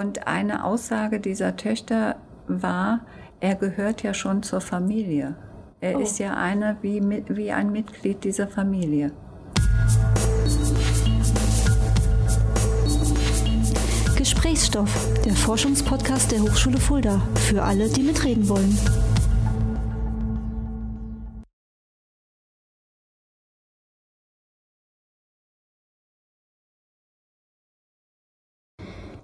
Und 0.00 0.26
eine 0.26 0.64
Aussage 0.64 1.20
dieser 1.20 1.56
Töchter 1.56 2.16
war, 2.48 3.00
er 3.38 3.54
gehört 3.54 4.02
ja 4.02 4.14
schon 4.14 4.42
zur 4.42 4.62
Familie. 4.62 5.34
Er 5.82 5.98
oh. 5.98 6.00
ist 6.00 6.18
ja 6.18 6.38
einer 6.38 6.78
wie, 6.80 7.02
wie 7.28 7.52
ein 7.52 7.70
Mitglied 7.70 8.24
dieser 8.24 8.48
Familie. 8.48 9.12
Gesprächsstoff, 14.16 14.88
der 15.22 15.34
Forschungspodcast 15.34 16.32
der 16.32 16.40
Hochschule 16.40 16.78
Fulda. 16.78 17.20
Für 17.34 17.62
alle, 17.62 17.90
die 17.90 18.02
mitreden 18.02 18.48
wollen. 18.48 18.78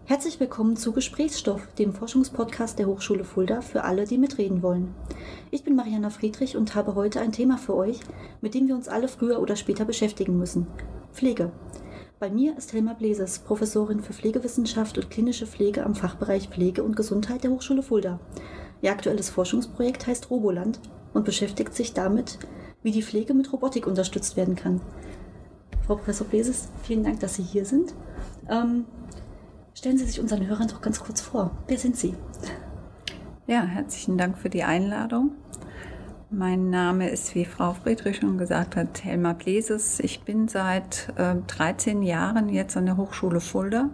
Herzlich 0.09 0.39
willkommen 0.39 0.77
zu 0.77 0.93
Gesprächsstoff, 0.93 1.67
dem 1.81 1.93
Forschungspodcast 1.93 2.79
der 2.79 2.87
Hochschule 2.87 3.25
Fulda 3.25 3.61
für 3.61 3.83
alle, 3.83 4.05
die 4.07 4.19
mitreden 4.19 4.63
wollen. 4.63 4.95
Ich 5.51 5.65
bin 5.65 5.75
Mariana 5.75 6.11
Friedrich 6.11 6.57
und 6.57 6.77
habe 6.77 6.95
heute 6.95 7.21
ein 7.21 7.33
Thema 7.33 7.59
für 7.59 7.75
euch, 7.75 7.99
mit 8.41 8.55
dem 8.55 8.69
wir 8.69 8.77
uns 8.77 8.87
alle 8.87 9.09
früher 9.09 9.41
oder 9.41 9.57
später 9.57 9.85
beschäftigen 9.85 10.39
müssen. 10.39 10.69
Pflege. 11.13 11.51
Bei 12.21 12.31
mir 12.31 12.57
ist 12.57 12.73
Helma 12.73 12.93
Bleses, 12.93 13.41
Professorin 13.41 14.01
für 14.01 14.13
Pflegewissenschaft 14.13 14.97
und 14.97 15.11
klinische 15.11 15.45
Pflege 15.45 15.85
am 15.85 15.97
Fachbereich 15.97 16.51
Pflege 16.51 16.85
und 16.85 16.95
Gesundheit 16.95 17.43
der 17.43 17.51
Hochschule 17.51 17.83
Fulda. 17.83 18.21
Ihr 18.83 18.93
aktuelles 18.93 19.29
Forschungsprojekt 19.29 20.07
heißt 20.07 20.31
Roboland 20.31 20.79
und 21.15 21.25
beschäftigt 21.25 21.75
sich 21.75 21.95
damit, 21.95 22.39
wie 22.85 22.93
die 22.93 23.03
Pflege 23.03 23.35
mit 23.35 23.53
Robotik 23.53 23.89
unterstützt 23.89 24.37
werden 24.37 24.55
kann. 24.55 24.81
Frau 25.85 25.97
Professor 25.97 26.29
Bleses, 26.29 26.69
vielen 26.85 27.03
Dank, 27.03 27.19
dass 27.19 27.35
Sie 27.35 27.43
hier 27.43 27.65
sind. 27.65 27.93
Ähm, 28.49 28.85
Stellen 29.77 29.99
Sie 29.99 30.07
sich 30.07 30.21
unseren 30.21 30.47
Hörern 30.47 30.69
doch 30.69 30.81
ganz 30.81 31.01
kurz 31.01 31.21
vor. 31.21 31.51
Wer 31.67 31.77
sind 31.77 31.99
Sie? 31.99 32.15
Ja, 33.47 33.63
herzlichen 33.63 34.17
Dank 34.17 34.39
für 34.39 34.49
die 34.49 34.65
Einladung. 34.65 35.33
Mein 36.31 36.71
Name 36.71 37.11
ist, 37.11 37.35
wie 37.35 37.45
Frau 37.45 37.75
Friedrich 37.75 38.17
schon 38.17 38.39
gesagt 38.39 38.75
hat, 38.75 39.05
Helma 39.05 39.35
Bleses. 39.35 40.01
Ich 40.01 40.23
bin 40.23 40.49
seit 40.49 41.13
äh, 41.17 41.35
13 41.47 42.03
Jahren 42.03 42.49
jetzt 42.49 42.79
an 42.79 42.87
der 42.87 42.97
Hochschule 42.97 43.41
Fulda, 43.41 43.91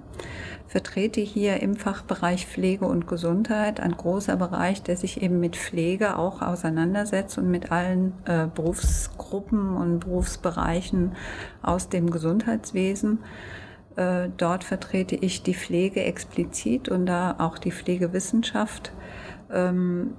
vertrete 0.69 1.21
hier 1.21 1.61
im 1.61 1.75
Fachbereich 1.75 2.47
Pflege 2.47 2.84
und 2.84 3.09
Gesundheit, 3.09 3.81
ein 3.81 3.97
großer 3.97 4.37
Bereich, 4.37 4.84
der 4.84 4.97
sich 4.97 5.21
eben 5.21 5.41
mit 5.41 5.56
Pflege 5.56 6.17
auch 6.17 6.43
auseinandersetzt 6.43 7.39
und 7.39 7.51
mit 7.51 7.73
allen 7.73 8.12
äh, 8.27 8.47
Berufsgruppen 8.47 9.77
und 9.77 9.99
Berufsbereichen 9.99 11.17
aus 11.61 11.89
dem 11.89 12.09
Gesundheitswesen. 12.11 13.19
Äh, 13.97 14.29
dort 14.37 14.62
vertrete 14.65 15.17
ich 15.17 15.43
die 15.43 15.55
Pflege 15.55 16.05
explizit 16.05 16.89
und 16.89 17.07
da 17.07 17.37
auch 17.39 17.59
die 17.59 17.73
Pflegewissenschaft. 17.73 18.93
Ähm, 19.51 20.15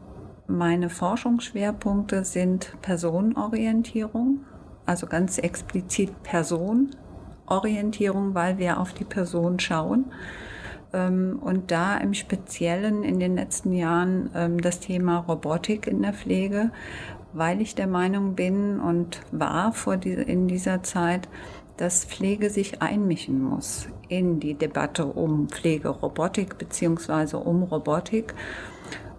meine 0.48 0.90
Forschungsschwerpunkte 0.90 2.26
sind 2.26 2.76
Personenorientierung, 2.82 4.42
also 4.86 5.08
ganz 5.08 5.38
explizit 5.38 6.24
Personenorientierung, 6.24 8.36
weil 8.36 8.58
wir 8.58 8.80
auf 8.80 8.94
die 8.94 9.06
Person 9.06 9.60
schauen. 9.60 10.06
Ähm, 10.94 11.40
und 11.42 11.72
da 11.72 11.98
im 11.98 12.14
Speziellen 12.14 13.04
in 13.04 13.20
den 13.20 13.36
letzten 13.36 13.74
Jahren 13.74 14.30
ähm, 14.36 14.62
das 14.62 14.80
Thema 14.80 15.18
Robotik 15.20 15.88
in 15.88 16.04
der 16.04 16.14
Pflege, 16.14 16.72
weil 17.34 17.62
ich 17.62 17.74
der 17.74 17.88
Meinung 17.88 18.36
bin 18.36 18.80
und 18.80 19.22
war 19.32 19.74
vor 19.74 19.96
in 20.04 20.48
dieser 20.48 20.84
Zeit, 20.84 21.28
dass 21.78 22.06
Pflege 22.06 22.50
sich 22.50 22.82
einmischen 22.82 23.42
muss 23.42 23.88
in 24.08 24.40
die 24.40 24.54
Debatte 24.54 25.06
um 25.06 25.50
Pflegerobotik 25.50 26.58
beziehungsweise 26.58 27.38
um 27.38 27.64
Robotik, 27.64 28.34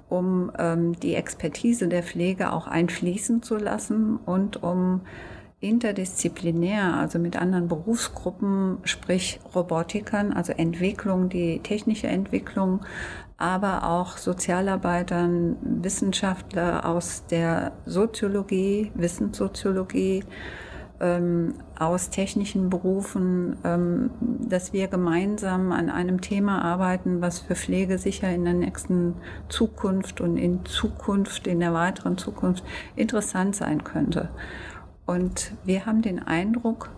um 0.09 0.53
ähm, 0.59 0.93
die 1.01 1.15
Expertise 1.15 1.89
der 1.89 2.03
Pflege 2.03 2.53
auch 2.53 2.67
einfließen 2.67 3.43
zu 3.43 3.57
lassen 3.57 4.17
und 4.17 4.63
um 4.63 5.01
interdisziplinär, 5.61 6.95
also 6.95 7.19
mit 7.19 7.41
anderen 7.41 7.69
Berufsgruppen, 7.69 8.79
sprich 8.85 9.41
Robotikern, 9.55 10.33
also 10.33 10.53
Entwicklung, 10.53 11.31
die 11.31 11.61
technische 11.61 12.07
Entwicklung, 12.07 12.85
aber 13.39 13.89
auch 13.89 14.19
Sozialarbeitern, 14.19 15.57
Wissenschaftler 15.83 16.87
aus 16.87 17.25
der 17.27 17.73
Soziologie, 17.87 18.93
Wissenssoziologie, 18.95 20.23
ähm, 21.05 21.55
aus 21.79 22.09
technischen 22.09 22.71
Berufen, 22.71 23.57
ähm, 23.63 24.11
dass 24.21 24.73
wir 24.73 24.89
gemeinsam 24.89 25.71
an 25.71 25.91
einem 25.91 26.23
Thema 26.23 26.63
arbeiten, 26.63 27.21
was 27.21 27.41
für 27.41 27.55
Pflege 27.55 27.99
sicher 27.99 28.31
in 28.31 28.45
der 28.45 28.55
nächsten 28.55 29.15
Zukunft 29.51 30.23
und 30.23 30.39
in 30.39 30.65
Zukunft, 30.65 31.47
in 31.47 31.61
der 31.61 31.75
weiteren 31.75 32.17
Zukunft 32.17 32.65
interessant 32.97 33.55
sein 33.55 33.85
könnte. 33.85 34.31
Und 35.05 35.53
wir 35.65 35.85
haben 35.85 36.01
den 36.01 36.21
Eindruck, 36.21 36.89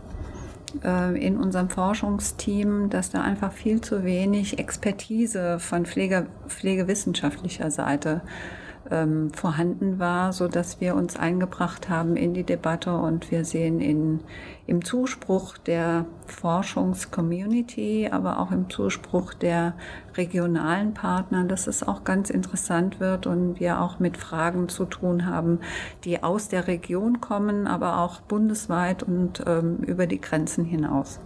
äh, 0.85 1.19
in 1.21 1.37
unserem 1.37 1.69
Forschungsteam, 1.69 2.91
dass 2.91 3.11
da 3.11 3.23
einfach 3.23 3.51
viel 3.51 3.81
zu 3.81 4.05
wenig 4.05 4.61
Expertise 4.61 5.59
von 5.59 5.85
Pflege, 5.85 6.27
pflegewissenschaftlicher 6.47 7.73
Seite 7.73 8.23
äh, 8.25 8.66
ähm, 8.91 9.31
vorhanden 9.33 9.99
war, 9.99 10.33
so 10.33 10.49
dass 10.49 10.81
wir 10.81 10.95
uns 10.95 11.17
eingebracht 11.17 11.89
haben 11.89 12.17
in 12.17 12.35
die 12.35 12.45
Debatte 12.45 12.97
und 12.97 13.31
wir 13.31 13.45
sehen 13.45 13.81
in, 13.81 14.21
im 14.67 14.85
Zuspruch 14.85 15.59
der 15.59 16.07
Forschungscommunity, 16.27 18.09
aber 18.11 18.39
auch 18.39 18.51
im 18.51 18.71
Zuspruch 18.71 19.35
der 19.35 19.75
regionalen 20.17 20.95
Partner, 20.95 21.45
dass 21.45 21.67
es 21.67 21.87
auch 21.87 22.05
ganz 22.05 22.31
interessant 22.31 23.01
wird 23.01 23.27
und 23.27 23.61
wir 23.61 23.81
auch 23.81 23.99
mit 23.99 24.17
Fragen 24.17 24.69
zu 24.69 24.85
tun 24.85 25.27
haben, 25.27 25.61
die 26.05 26.23
aus 26.23 26.49
der 26.49 26.67
Region 26.67 27.21
kommen, 27.21 27.67
aber 27.67 27.99
auch 27.99 28.21
bundesweit 28.21 29.03
und 29.03 29.43
ähm, 29.47 29.79
über 29.79 30.07
die 30.07 30.21
Grenzen 30.21 30.65
hinaus. 30.65 31.21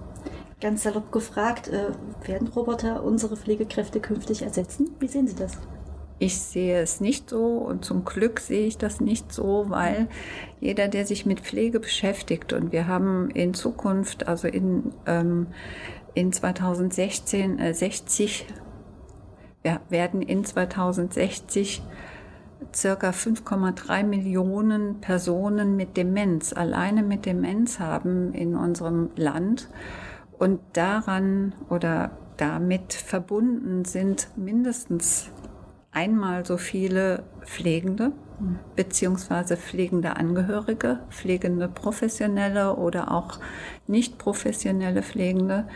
Ganz 0.61 0.83
salopp 0.83 1.11
gefragt, 1.11 1.69
äh, 1.69 1.87
werden 2.29 2.49
Roboter 2.49 3.03
unsere 3.03 3.37
Pflegekräfte 3.37 3.99
künftig 3.99 4.43
ersetzen? 4.43 4.91
Wie 4.99 5.09
sehen 5.09 5.27
Sie 5.27 5.35
das? 5.35 5.59
Ich 6.23 6.39
sehe 6.39 6.79
es 6.83 7.01
nicht 7.01 7.31
so 7.31 7.47
und 7.47 7.83
zum 7.83 8.05
Glück 8.05 8.41
sehe 8.41 8.67
ich 8.67 8.77
das 8.77 9.01
nicht 9.01 9.33
so, 9.33 9.65
weil 9.69 10.07
jeder, 10.61 10.87
der 10.87 11.07
sich 11.07 11.25
mit 11.25 11.41
Pflege 11.41 11.81
beschäftigt 11.81 12.53
und 12.53 12.73
wir 12.73 12.87
haben 12.87 13.31
in 13.31 13.55
Zukunft, 13.55 14.29
also 14.29 14.47
in, 14.47 14.93
ähm, 15.07 15.47
in 16.13 16.31
2016, 16.31 17.59
äh, 17.59 17.73
60, 17.73 18.47
wir 19.63 19.81
werden 19.89 20.21
in 20.21 20.45
2060 20.45 21.83
circa 22.75 23.13
5,3 23.13 24.05
Millionen 24.05 25.01
Personen 25.01 25.75
mit 25.75 25.97
Demenz, 25.97 26.53
alleine 26.53 27.03
mit 27.03 27.25
Demenz 27.25 27.81
haben 27.81 28.35
in 28.35 28.57
unserem 28.57 29.09
Land. 29.17 29.71
Und 30.39 30.61
daran 30.75 31.55
oder 31.71 32.11
damit 32.37 32.93
verbunden 32.93 33.87
sind 33.87 34.29
mindestens 34.37 35.31
einmal 35.93 36.45
so 36.47 36.57
viele 36.57 37.25
Pflegende 37.45 38.13
beziehungsweise 38.77 39.57
pflegende 39.57 40.17
Angehörige, 40.17 41.01
pflegende 41.11 41.69
Professionelle 41.69 42.77
oder 42.77 43.11
auch 43.13 43.39
nicht 43.87 44.19
professionelle 44.19 45.03
Pflegende, 45.03 45.69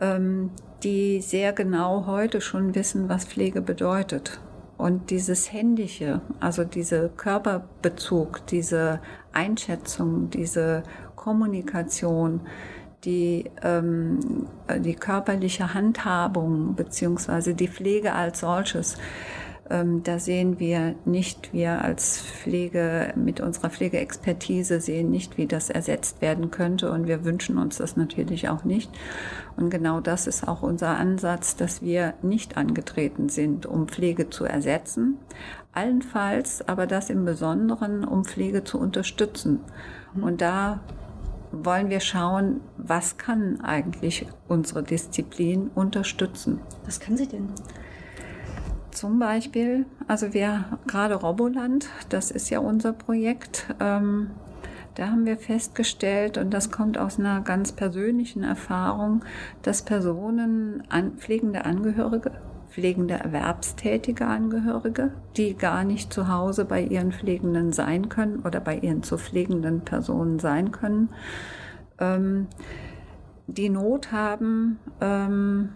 ähm, 0.00 0.50
die 0.82 1.20
sehr 1.20 1.52
genau 1.52 2.06
heute 2.06 2.40
schon 2.40 2.74
wissen, 2.74 3.08
was 3.08 3.24
Pflege 3.24 3.60
bedeutet. 3.60 4.40
Und 4.78 5.10
dieses 5.10 5.52
Händische, 5.52 6.22
also 6.40 6.64
dieser 6.64 7.08
Körperbezug, 7.08 8.46
diese 8.46 9.00
Einschätzung, 9.32 10.30
diese 10.30 10.82
Kommunikation, 11.14 12.40
die, 13.04 13.50
ähm, 13.62 14.46
die 14.78 14.94
körperliche 14.94 15.74
Handhabung 15.74 16.74
beziehungsweise 16.74 17.54
die 17.54 17.68
Pflege 17.68 18.12
als 18.12 18.40
solches, 18.40 18.96
ähm, 19.70 20.02
da 20.02 20.18
sehen 20.18 20.58
wir 20.58 20.94
nicht, 21.04 21.52
wir 21.52 21.82
als 21.82 22.20
Pflege 22.20 23.14
mit 23.16 23.40
unserer 23.40 23.70
Pflegeexpertise 23.70 24.80
sehen 24.80 25.10
nicht, 25.10 25.38
wie 25.38 25.46
das 25.46 25.70
ersetzt 25.70 26.20
werden 26.20 26.50
könnte 26.50 26.90
und 26.92 27.06
wir 27.06 27.24
wünschen 27.24 27.58
uns 27.58 27.78
das 27.78 27.96
natürlich 27.96 28.48
auch 28.48 28.64
nicht. 28.64 28.90
Und 29.56 29.70
genau 29.70 30.00
das 30.00 30.26
ist 30.26 30.46
auch 30.46 30.62
unser 30.62 30.98
Ansatz, 30.98 31.56
dass 31.56 31.80
wir 31.80 32.14
nicht 32.22 32.56
angetreten 32.56 33.28
sind, 33.28 33.64
um 33.64 33.88
Pflege 33.88 34.28
zu 34.30 34.44
ersetzen, 34.44 35.16
allenfalls 35.72 36.68
aber 36.68 36.86
das 36.86 37.08
im 37.08 37.24
Besonderen, 37.24 38.04
um 38.04 38.24
Pflege 38.24 38.64
zu 38.64 38.78
unterstützen. 38.78 39.60
Und 40.20 40.42
da 40.42 40.80
wollen 41.52 41.90
wir 41.90 42.00
schauen, 42.00 42.60
was 42.76 43.18
kann 43.18 43.60
eigentlich 43.60 44.26
unsere 44.48 44.82
Disziplin 44.82 45.70
unterstützen. 45.74 46.60
Was 46.84 46.98
kann 46.98 47.16
sie 47.16 47.28
denn? 47.28 47.48
Zum 48.90 49.18
Beispiel, 49.18 49.86
also 50.06 50.34
wir 50.34 50.64
gerade 50.86 51.14
Roboland, 51.14 51.88
das 52.08 52.30
ist 52.30 52.50
ja 52.50 52.58
unser 52.58 52.92
Projekt. 52.92 53.66
Ähm, 53.80 54.30
da 54.94 55.08
haben 55.08 55.24
wir 55.24 55.38
festgestellt, 55.38 56.36
und 56.36 56.50
das 56.50 56.70
kommt 56.70 56.98
aus 56.98 57.18
einer 57.18 57.40
ganz 57.40 57.72
persönlichen 57.72 58.44
Erfahrung, 58.44 59.24
dass 59.62 59.82
Personen, 59.82 60.82
an, 60.90 61.12
pflegende 61.12 61.64
Angehörige, 61.64 62.32
pflegende 62.72 63.14
erwerbstätige 63.14 64.26
Angehörige, 64.26 65.12
die 65.36 65.54
gar 65.54 65.84
nicht 65.84 66.12
zu 66.12 66.28
Hause 66.28 66.64
bei 66.64 66.82
ihren 66.82 67.12
Pflegenden 67.12 67.72
sein 67.72 68.08
können 68.08 68.40
oder 68.40 68.60
bei 68.60 68.78
ihren 68.78 69.02
zu 69.02 69.18
pflegenden 69.18 69.82
Personen 69.82 70.38
sein 70.38 70.72
können. 70.72 71.10
Ähm, 71.98 72.46
die 73.46 73.68
Not 73.68 74.10
haben 74.10 74.78
ähm, 75.00 75.70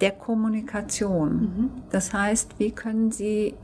der 0.00 0.10
Kommunikation. 0.10 1.40
Mhm. 1.40 1.70
Das 1.90 2.12
heißt, 2.12 2.58
wie 2.58 2.72
können 2.72 3.12
sie 3.12 3.54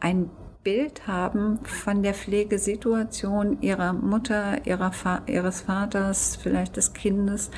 ein 0.00 0.28
Bild 0.64 1.06
haben 1.06 1.60
von 1.62 2.02
der 2.02 2.14
Pflegesituation 2.14 3.60
ihrer 3.60 3.92
Mutter, 3.92 4.66
ihrer 4.66 4.92
Fa 4.92 5.22
ihres 5.26 5.60
Vaters, 5.60 6.36
vielleicht 6.36 6.76
des 6.76 6.94
Kindes. 6.94 7.50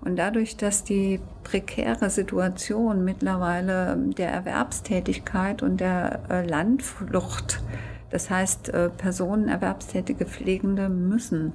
Und 0.00 0.16
dadurch, 0.16 0.56
dass 0.56 0.82
die 0.82 1.20
prekäre 1.44 2.08
Situation 2.08 3.04
mittlerweile 3.04 3.96
der 4.16 4.32
Erwerbstätigkeit 4.32 5.62
und 5.62 5.78
der 5.80 6.22
äh, 6.30 6.46
Landflucht, 6.46 7.62
das 8.10 8.30
heißt, 8.30 8.70
äh, 8.70 8.88
Personen, 8.88 9.48
erwerbstätige 9.48 10.24
Pflegende 10.24 10.88
müssen 10.88 11.52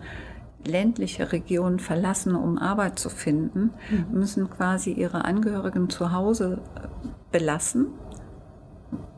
ländliche 0.65 1.31
Regionen 1.33 1.79
verlassen, 1.79 2.35
um 2.35 2.57
Arbeit 2.57 2.97
zu 2.97 3.09
finden, 3.09 3.71
mhm. 3.89 4.19
müssen 4.19 4.49
quasi 4.49 4.91
ihre 4.91 5.25
Angehörigen 5.25 5.89
zu 5.89 6.13
Hause 6.13 6.59
äh, 6.75 6.87
belassen 7.31 7.87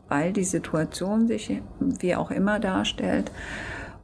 weil 0.08 0.32
die 0.32 0.44
Situation 0.44 1.26
sich 1.26 1.60
wie 1.80 2.14
auch 2.14 2.30
immer 2.30 2.58
darstellt. 2.58 3.30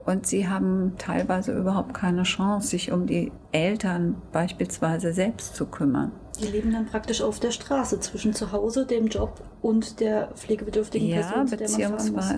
Und 0.04 0.26
sie 0.26 0.48
haben 0.48 0.94
teilweise 0.98 1.56
überhaupt 1.56 1.94
keine 1.94 2.24
Chance, 2.24 2.68
sich 2.68 2.90
um 2.90 3.06
die 3.06 3.30
Eltern 3.52 4.16
beispielsweise 4.32 5.12
selbst 5.12 5.54
zu 5.54 5.66
kümmern. 5.66 6.10
Die 6.40 6.46
leben 6.46 6.72
dann 6.72 6.86
praktisch 6.86 7.22
auf 7.22 7.38
der 7.38 7.52
Straße 7.52 8.00
zwischen 8.00 8.32
zu 8.32 8.50
Hause, 8.50 8.84
dem 8.84 9.06
Job 9.06 9.40
und 9.60 10.00
der 10.00 10.28
pflegebedürftigen 10.34 11.08
ja, 11.08 11.20
Person, 11.20 11.46
zu 11.46 11.56
der 11.56 11.70
man 11.70 11.98
fahren 11.98 12.12
muss. 12.12 12.34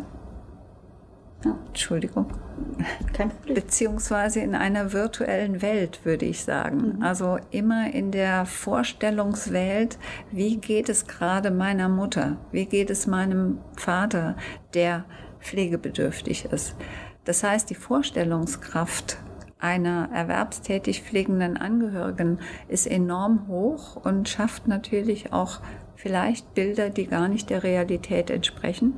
Ja. 1.45 1.59
Entschuldigung. 1.69 2.27
Kein 3.13 3.31
Problem. 3.31 3.55
Beziehungsweise 3.55 4.41
in 4.41 4.55
einer 4.55 4.93
virtuellen 4.93 5.61
Welt, 5.61 6.01
würde 6.05 6.25
ich 6.25 6.43
sagen. 6.43 6.97
Mhm. 6.97 7.03
Also 7.03 7.39
immer 7.51 7.93
in 7.93 8.11
der 8.11 8.47
Vorstellungswelt, 8.47 9.99
wie 10.31 10.57
geht 10.57 10.89
es 10.89 11.07
gerade 11.07 11.51
meiner 11.51 11.89
Mutter? 11.89 12.39
Wie 12.51 12.67
geht 12.67 12.91
es 12.91 13.07
meinem 13.07 13.59
Vater, 13.77 14.37
der 14.73 15.05
pflegebedürftig 15.41 16.47
ist? 16.47 16.77
Das 17.25 17.43
heißt, 17.43 17.69
die 17.71 17.75
Vorstellungskraft 17.75 19.19
einer 19.59 20.11
erwerbstätig 20.13 21.03
pflegenden 21.03 21.57
Angehörigen 21.57 22.39
ist 22.69 22.87
enorm 22.87 23.49
hoch 23.49 23.97
und 23.97 24.29
schafft 24.29 24.69
natürlich 24.69 25.33
auch 25.33 25.61
vielleicht 25.97 26.55
Bilder, 26.55 26.91
die 26.91 27.07
gar 27.07 27.29
nicht 27.29 27.49
der 27.49 27.63
Realität 27.63 28.31
entsprechen. 28.31 28.95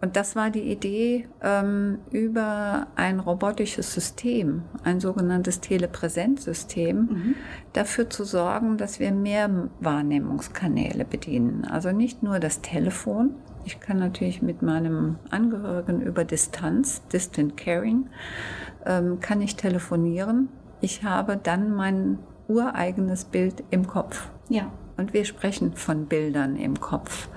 Und 0.00 0.16
das 0.16 0.34
war 0.34 0.50
die 0.50 0.72
Idee, 0.72 1.28
ähm, 1.42 1.98
über 2.10 2.86
ein 2.96 3.20
robotisches 3.20 3.92
System, 3.92 4.62
ein 4.82 4.98
sogenanntes 4.98 5.60
Telepräsenzsystem, 5.60 6.96
mhm. 6.96 7.34
dafür 7.74 8.08
zu 8.08 8.24
sorgen, 8.24 8.78
dass 8.78 8.98
wir 8.98 9.12
mehr 9.12 9.68
Wahrnehmungskanäle 9.80 11.04
bedienen. 11.04 11.66
Also 11.66 11.92
nicht 11.92 12.22
nur 12.22 12.38
das 12.38 12.62
Telefon. 12.62 13.34
Ich 13.66 13.78
kann 13.78 13.98
natürlich 13.98 14.40
mit 14.40 14.62
meinem 14.62 15.16
Angehörigen 15.30 16.00
über 16.00 16.24
Distanz, 16.24 17.02
Distant 17.08 17.58
Caring, 17.58 18.08
ähm, 18.86 19.20
kann 19.20 19.42
ich 19.42 19.56
telefonieren. 19.56 20.48
Ich 20.80 21.04
habe 21.04 21.36
dann 21.36 21.74
mein 21.74 22.18
ureigenes 22.48 23.26
Bild 23.26 23.62
im 23.70 23.86
Kopf. 23.86 24.28
Ja. 24.48 24.72
Und 24.96 25.12
wir 25.12 25.24
sprechen 25.24 25.74
von 25.74 26.06
Bildern 26.06 26.56
im 26.56 26.80
Kopf. 26.80 27.28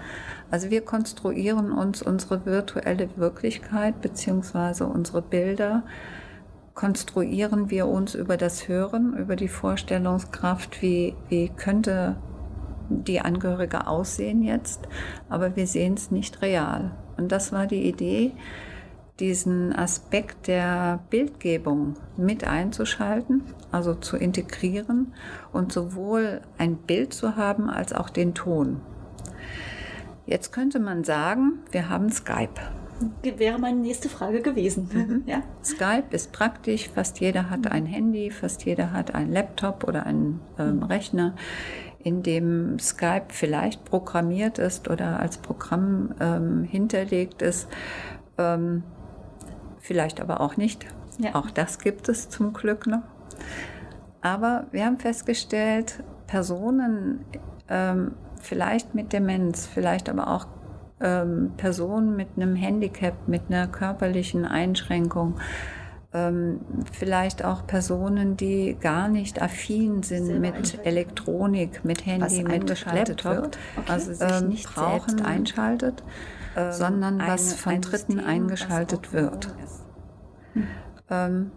Also 0.53 0.69
wir 0.69 0.81
konstruieren 0.81 1.71
uns 1.71 2.03
unsere 2.03 2.45
virtuelle 2.45 3.09
Wirklichkeit 3.17 4.01
beziehungsweise 4.01 4.85
unsere 4.85 5.23
Bilder, 5.23 5.81
konstruieren 6.75 7.71
wir 7.71 7.87
uns 7.87 8.13
über 8.13 8.37
das 8.37 8.67
Hören, 8.67 9.17
über 9.17 9.35
die 9.35 9.47
Vorstellungskraft, 9.47 10.83
wie, 10.83 11.15
wie 11.27 11.49
könnte 11.49 12.17
die 12.87 13.19
Angehörige 13.19 13.87
aussehen 13.87 14.43
jetzt, 14.43 14.81
aber 15.27 15.55
wir 15.55 15.65
sehen 15.65 15.95
es 15.95 16.11
nicht 16.11 16.43
real. 16.43 16.91
Und 17.17 17.31
das 17.31 17.51
war 17.51 17.65
die 17.65 17.89
Idee, 17.89 18.33
diesen 19.19 19.75
Aspekt 19.75 20.45
der 20.45 20.99
Bildgebung 21.09 21.95
mit 22.15 22.47
einzuschalten, 22.47 23.41
also 23.71 23.95
zu 23.95 24.17
integrieren 24.17 25.15
und 25.51 25.73
sowohl 25.73 26.41
ein 26.59 26.77
Bild 26.77 27.11
zu 27.11 27.37
haben 27.37 27.71
als 27.71 27.91
auch 27.91 28.11
den 28.11 28.35
Ton. 28.35 28.81
Jetzt 30.25 30.53
könnte 30.53 30.79
man 30.79 31.03
sagen, 31.03 31.59
wir 31.71 31.89
haben 31.89 32.09
Skype. 32.09 32.61
Wäre 33.21 33.59
meine 33.59 33.79
nächste 33.79 34.07
Frage 34.07 34.41
gewesen. 34.41 34.89
Mhm. 34.93 35.23
Ja? 35.27 35.43
Skype 35.63 36.05
ist 36.11 36.31
praktisch, 36.31 36.89
fast 36.89 37.19
jeder 37.19 37.49
hat 37.49 37.67
ein 37.67 37.85
Handy, 37.85 38.31
fast 38.31 38.63
jeder 38.65 38.91
hat 38.91 39.13
einen 39.13 39.31
Laptop 39.31 39.83
oder 39.85 40.05
einen 40.05 40.39
ähm, 40.57 40.77
mhm. 40.77 40.83
Rechner, 40.83 41.35
in 41.99 42.23
dem 42.23 42.79
Skype 42.79 43.27
vielleicht 43.29 43.83
programmiert 43.85 44.59
ist 44.59 44.89
oder 44.89 45.19
als 45.19 45.37
Programm 45.37 46.13
ähm, 46.19 46.63
hinterlegt 46.63 47.41
ist, 47.41 47.67
ähm, 48.37 48.83
vielleicht 49.79 50.21
aber 50.21 50.41
auch 50.41 50.57
nicht. 50.57 50.85
Ja. 51.17 51.35
Auch 51.35 51.49
das 51.51 51.79
gibt 51.79 52.09
es 52.09 52.29
zum 52.29 52.53
Glück 52.53 52.87
noch. 52.87 53.03
Aber 54.21 54.67
wir 54.71 54.85
haben 54.85 54.97
festgestellt, 54.97 56.03
Personen 56.27 57.25
ähm, 57.69 58.13
vielleicht 58.43 58.95
mit 58.95 59.13
Demenz, 59.13 59.65
vielleicht 59.65 60.09
aber 60.09 60.27
auch 60.27 60.47
ähm, 61.01 61.51
Personen 61.57 62.15
mit 62.15 62.29
einem 62.35 62.55
Handicap, 62.55 63.27
mit 63.27 63.43
einer 63.49 63.67
körperlichen 63.67 64.45
Einschränkung, 64.45 65.39
ähm, 66.13 66.61
vielleicht 66.91 67.43
auch 67.43 67.65
Personen, 67.65 68.37
die 68.37 68.77
gar 68.79 69.07
nicht 69.07 69.41
affin 69.41 70.03
sind 70.03 70.25
Sehr 70.27 70.39
mit 70.39 70.85
Elektronik, 70.85 71.83
mit 71.83 72.05
Handy, 72.05 72.43
mit 72.43 72.69
Laptop, 72.85 73.25
wird. 73.25 73.57
Okay. 73.77 73.91
also 73.91 74.13
sich 74.13 74.31
ähm, 74.31 74.49
nicht 74.49 74.73
brauchen, 74.73 75.09
selbst 75.09 75.25
einschaltet, 75.25 76.03
ähm, 76.55 76.71
sondern 76.71 77.19
eine, 77.19 77.31
was 77.31 77.53
von 77.55 77.81
Dritten 77.81 78.13
System, 78.13 78.27
eingeschaltet 78.27 79.13
wird. 79.13 79.55
Hm. 80.53 81.51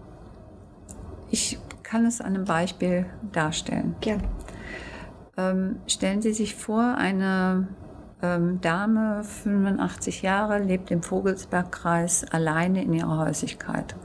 Ich 1.30 1.58
kann 1.82 2.04
es 2.04 2.20
an 2.20 2.34
einem 2.34 2.44
Beispiel 2.44 3.06
darstellen. 3.32 3.94
Gerne. 4.00 4.24
Ähm, 5.36 5.76
stellen 5.86 6.22
Sie 6.22 6.32
sich 6.32 6.54
vor, 6.54 6.94
eine 6.96 7.68
ähm, 8.22 8.60
Dame, 8.60 9.22
85 9.22 10.22
Jahre, 10.22 10.58
lebt 10.58 10.90
im 10.90 11.02
Vogelsbergkreis 11.02 12.24
alleine 12.32 12.82
in 12.82 12.92
ihrer 12.92 13.18
Häuslichkeit. 13.18 13.96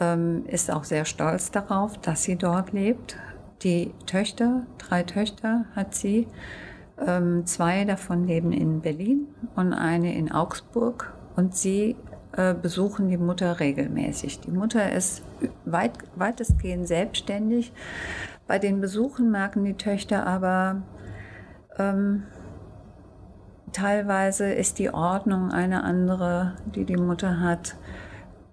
Ähm, 0.00 0.44
ist 0.46 0.72
auch 0.72 0.84
sehr 0.84 1.04
stolz 1.04 1.50
darauf, 1.50 1.98
dass 1.98 2.24
sie 2.24 2.36
dort 2.36 2.72
lebt. 2.72 3.16
Die 3.62 3.92
Töchter, 4.06 4.66
drei 4.78 5.04
Töchter 5.04 5.66
hat 5.76 5.94
sie. 5.94 6.26
Ähm, 7.04 7.46
zwei 7.46 7.84
davon 7.84 8.26
leben 8.26 8.52
in 8.52 8.80
Berlin 8.80 9.28
und 9.54 9.72
eine 9.72 10.14
in 10.16 10.32
Augsburg. 10.32 11.12
Und 11.36 11.56
sie 11.56 11.96
äh, 12.36 12.54
besuchen 12.54 13.08
die 13.08 13.16
Mutter 13.16 13.60
regelmäßig. 13.60 14.40
Die 14.40 14.50
Mutter 14.50 14.92
ist 14.92 15.22
weit, 15.64 15.92
weitestgehend 16.16 16.88
selbstständig, 16.88 17.72
bei 18.46 18.58
den 18.58 18.80
Besuchen 18.80 19.30
merken 19.30 19.64
die 19.64 19.74
Töchter 19.74 20.26
aber, 20.26 20.82
ähm, 21.78 22.24
teilweise 23.72 24.52
ist 24.52 24.78
die 24.78 24.92
Ordnung 24.92 25.50
eine 25.50 25.82
andere, 25.82 26.54
die 26.74 26.84
die 26.84 26.96
Mutter 26.96 27.40
hat. 27.40 27.76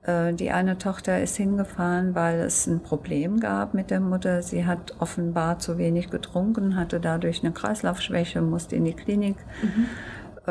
Äh, 0.04 0.34
die 0.34 0.52
eine 0.52 0.78
Tochter 0.78 1.22
ist 1.22 1.38
hingefahren, 1.38 2.16
weil 2.16 2.40
es 2.40 2.68
ein 2.68 2.82
Problem 2.82 3.40
gab 3.40 3.74
mit 3.74 3.92
der 3.92 4.00
Mutter. 4.00 4.42
Sie 4.42 4.66
hat 4.66 4.96
offenbar 5.00 5.60
zu 5.60 5.78
wenig 5.78 6.10
getrunken, 6.10 6.76
hatte 6.76 7.00
dadurch 7.00 7.44
eine 7.44 7.54
Kreislaufschwäche, 7.54 8.42
musste 8.42 8.76
in 8.76 8.86
die 8.86 8.96
Klinik. 8.96 9.36
Mhm. 9.62 9.86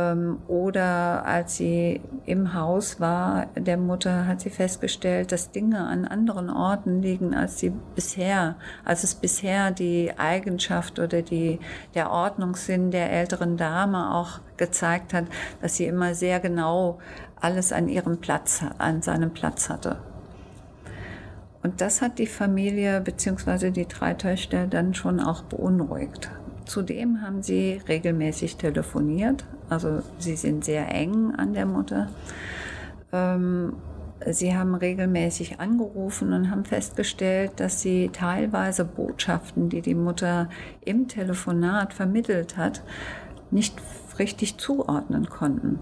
Ähm, 0.00 0.38
oder 0.48 1.24
als 1.24 1.56
sie 1.56 2.00
im 2.26 2.54
Haus 2.54 3.00
war, 3.00 3.46
der 3.56 3.76
Mutter 3.76 4.26
hat 4.26 4.40
sie 4.40 4.50
festgestellt, 4.50 5.32
dass 5.32 5.50
Dinge 5.50 5.80
an 5.86 6.04
anderen 6.04 6.50
Orten 6.50 7.02
liegen, 7.02 7.34
als 7.34 7.58
sie 7.58 7.72
bisher, 7.94 8.56
als 8.84 9.04
es 9.04 9.14
bisher 9.14 9.70
die 9.70 10.12
Eigenschaft 10.16 10.98
oder 10.98 11.22
die, 11.22 11.58
der 11.94 12.10
Ordnungssinn 12.10 12.90
der 12.90 13.12
älteren 13.12 13.56
Dame 13.56 14.14
auch 14.14 14.40
gezeigt 14.56 15.14
hat, 15.14 15.24
dass 15.60 15.76
sie 15.76 15.86
immer 15.86 16.14
sehr 16.14 16.40
genau 16.40 16.98
alles 17.40 17.72
an 17.72 17.88
ihrem 17.88 18.18
Platz, 18.18 18.62
an 18.78 19.02
seinem 19.02 19.32
Platz 19.32 19.68
hatte. 19.68 19.96
Und 21.62 21.80
das 21.80 22.00
hat 22.00 22.18
die 22.18 22.26
Familie 22.26 23.00
bzw. 23.00 23.70
die 23.70 23.86
drei 23.86 24.14
Töchter 24.14 24.66
dann 24.66 24.94
schon 24.94 25.20
auch 25.20 25.42
beunruhigt. 25.42 26.30
Zudem 26.70 27.20
haben 27.20 27.42
sie 27.42 27.80
regelmäßig 27.88 28.54
telefoniert. 28.54 29.44
Also 29.68 30.04
sie 30.20 30.36
sind 30.36 30.64
sehr 30.64 30.88
eng 30.94 31.34
an 31.34 31.52
der 31.52 31.66
Mutter. 31.66 32.10
Ähm, 33.12 33.72
sie 34.24 34.56
haben 34.56 34.76
regelmäßig 34.76 35.58
angerufen 35.58 36.32
und 36.32 36.48
haben 36.48 36.64
festgestellt, 36.64 37.54
dass 37.56 37.80
sie 37.80 38.10
teilweise 38.12 38.84
Botschaften, 38.84 39.68
die 39.68 39.82
die 39.82 39.96
Mutter 39.96 40.48
im 40.84 41.08
Telefonat 41.08 41.92
vermittelt 41.92 42.56
hat, 42.56 42.84
nicht 43.50 43.74
richtig 44.20 44.58
zuordnen 44.58 45.28
konnten. 45.28 45.80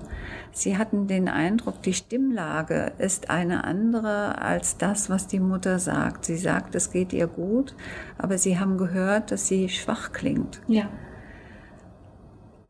Sie 0.59 0.77
hatten 0.77 1.07
den 1.07 1.29
Eindruck, 1.29 1.83
die 1.83 1.95
Stimmlage 1.95 2.93
ist 2.99 3.31
eine 3.31 3.65
andere 3.65 4.43
als 4.43 4.77
das, 4.77 5.09
was 5.09 5.29
die 5.29 5.39
Mutter 5.39 5.79
sagt. 5.79 6.25
Sie 6.25 6.37
sagt, 6.37 6.75
es 6.75 6.91
geht 6.91 7.13
ihr 7.13 7.29
gut, 7.29 7.77
aber 8.19 8.39
sie 8.39 8.59
haben 8.59 8.77
gehört, 8.77 9.31
dass 9.31 9.47
sie 9.47 9.69
schwach 9.69 10.13
klingt. 10.13 10.61
Ja. 10.67 10.89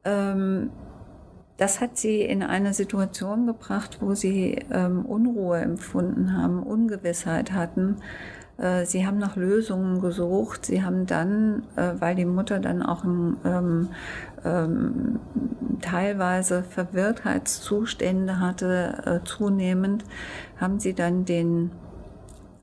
Ähm, 0.04 0.70
das 1.56 1.80
hat 1.80 1.96
sie 1.96 2.20
in 2.20 2.42
eine 2.42 2.74
Situation 2.74 3.46
gebracht, 3.46 3.98
wo 4.00 4.14
sie 4.14 4.58
ähm, 4.70 5.06
Unruhe 5.06 5.58
empfunden 5.58 6.36
haben, 6.36 6.62
Ungewissheit 6.62 7.52
hatten. 7.52 7.96
Äh, 8.58 8.84
sie 8.84 9.06
haben 9.06 9.18
nach 9.18 9.36
Lösungen 9.36 10.00
gesucht. 10.00 10.66
Sie 10.66 10.84
haben 10.84 11.06
dann, 11.06 11.62
äh, 11.76 11.94
weil 11.98 12.16
die 12.16 12.24
Mutter 12.24 12.58
dann 12.58 12.82
auch 12.82 13.04
ein, 13.04 13.36
ähm, 13.44 13.88
ähm, 14.44 15.20
teilweise 15.80 16.62
Verwirrtheitszustände 16.62 18.40
hatte, 18.40 19.20
äh, 19.22 19.26
zunehmend, 19.26 20.04
haben 20.60 20.80
sie 20.80 20.94
dann 20.94 21.24
den 21.24 21.70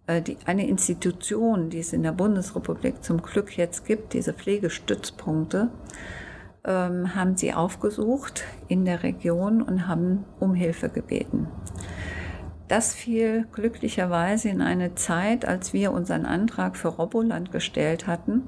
äh, 0.08 0.22
die, 0.22 0.38
eine 0.46 0.68
Institution, 0.68 1.70
die 1.70 1.80
es 1.80 1.94
in 1.94 2.04
der 2.04 2.12
Bundesrepublik 2.12 3.04
zum 3.04 3.22
Glück 3.22 3.58
jetzt 3.58 3.86
gibt, 3.86 4.14
diese 4.14 4.34
Pflegestützpunkte, 4.34 5.70
ähm, 6.64 7.16
haben 7.16 7.38
sie 7.38 7.54
aufgesucht 7.54 8.44
in 8.68 8.86
der 8.86 9.04
Region 9.04 9.62
und 9.62 9.88
haben 9.88 10.26
um 10.40 10.54
Hilfe 10.54 10.90
gebeten. 10.90 11.48
Das 12.68 12.96
fiel 12.96 13.46
glücklicherweise 13.52 14.50
in 14.50 14.62
eine 14.62 14.96
Zeit, 14.96 15.46
als 15.46 15.72
wir 15.72 15.92
unseren 15.92 16.26
Antrag 16.26 16.78
für 16.78 16.88
Roboland 16.88 17.52
gestellt 17.52 18.08
hatten 18.08 18.44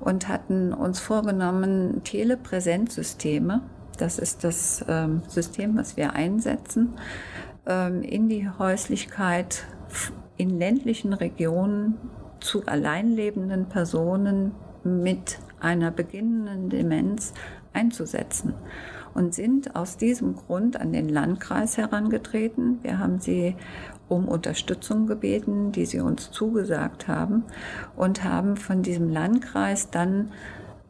und 0.00 0.28
hatten 0.28 0.72
uns 0.72 0.98
vorgenommen, 1.00 2.02
Telepräsenzsysteme, 2.04 3.62
das 3.98 4.18
ist 4.18 4.44
das 4.44 4.84
ähm, 4.88 5.22
System, 5.28 5.76
was 5.76 5.96
wir 5.96 6.14
einsetzen, 6.14 6.94
ähm, 7.66 8.02
in 8.02 8.28
die 8.28 8.48
Häuslichkeit 8.48 9.64
in 10.36 10.58
ländlichen 10.58 11.12
Regionen 11.12 11.98
zu 12.40 12.64
alleinlebenden 12.66 13.66
Personen 13.66 14.52
mit 14.82 15.38
einer 15.60 15.90
beginnenden 15.90 16.70
Demenz 16.70 17.34
einzusetzen 17.74 18.54
und 19.12 19.34
sind 19.34 19.76
aus 19.76 19.96
diesem 19.96 20.36
Grund 20.36 20.80
an 20.80 20.92
den 20.92 21.08
Landkreis 21.08 21.76
herangetreten. 21.76 22.78
Wir 22.82 22.98
haben 22.98 23.20
sie 23.20 23.56
um 24.10 24.28
Unterstützung 24.28 25.06
gebeten, 25.06 25.72
die 25.72 25.86
sie 25.86 26.00
uns 26.00 26.30
zugesagt 26.30 27.08
haben 27.08 27.44
und 27.96 28.24
haben 28.24 28.56
von 28.56 28.82
diesem 28.82 29.08
Landkreis 29.08 29.90
dann 29.90 30.32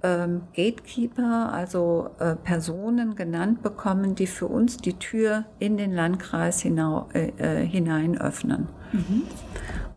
ähm, 0.02 0.42
Gatekeeper, 0.56 1.52
also 1.52 2.10
äh, 2.18 2.34
Personen 2.34 3.14
genannt 3.14 3.62
bekommen, 3.62 4.14
die 4.14 4.26
für 4.26 4.46
uns 4.46 4.78
die 4.78 4.94
Tür 4.94 5.44
in 5.58 5.76
den 5.76 5.92
Landkreis 5.92 6.62
hinau, 6.62 7.08
äh, 7.12 7.32
äh 7.36 7.66
hinein 7.66 8.18
öffnen. 8.18 8.68
Mhm. 8.92 9.22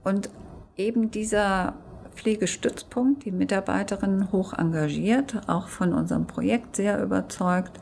Und 0.03 0.29
eben 0.75 1.09
dieser 1.09 1.75
Pflegestützpunkt, 2.15 3.23
die 3.23 3.31
Mitarbeiterin 3.31 4.31
hoch 4.33 4.53
engagiert, 4.53 5.41
auch 5.47 5.69
von 5.69 5.93
unserem 5.93 6.27
Projekt 6.27 6.75
sehr 6.75 7.01
überzeugt, 7.01 7.79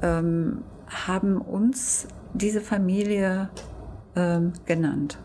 ähm, 0.00 0.62
haben 0.88 1.40
uns 1.40 2.06
diese 2.34 2.60
Familie 2.60 3.50
ähm, 4.16 4.52
genannt, 4.66 5.18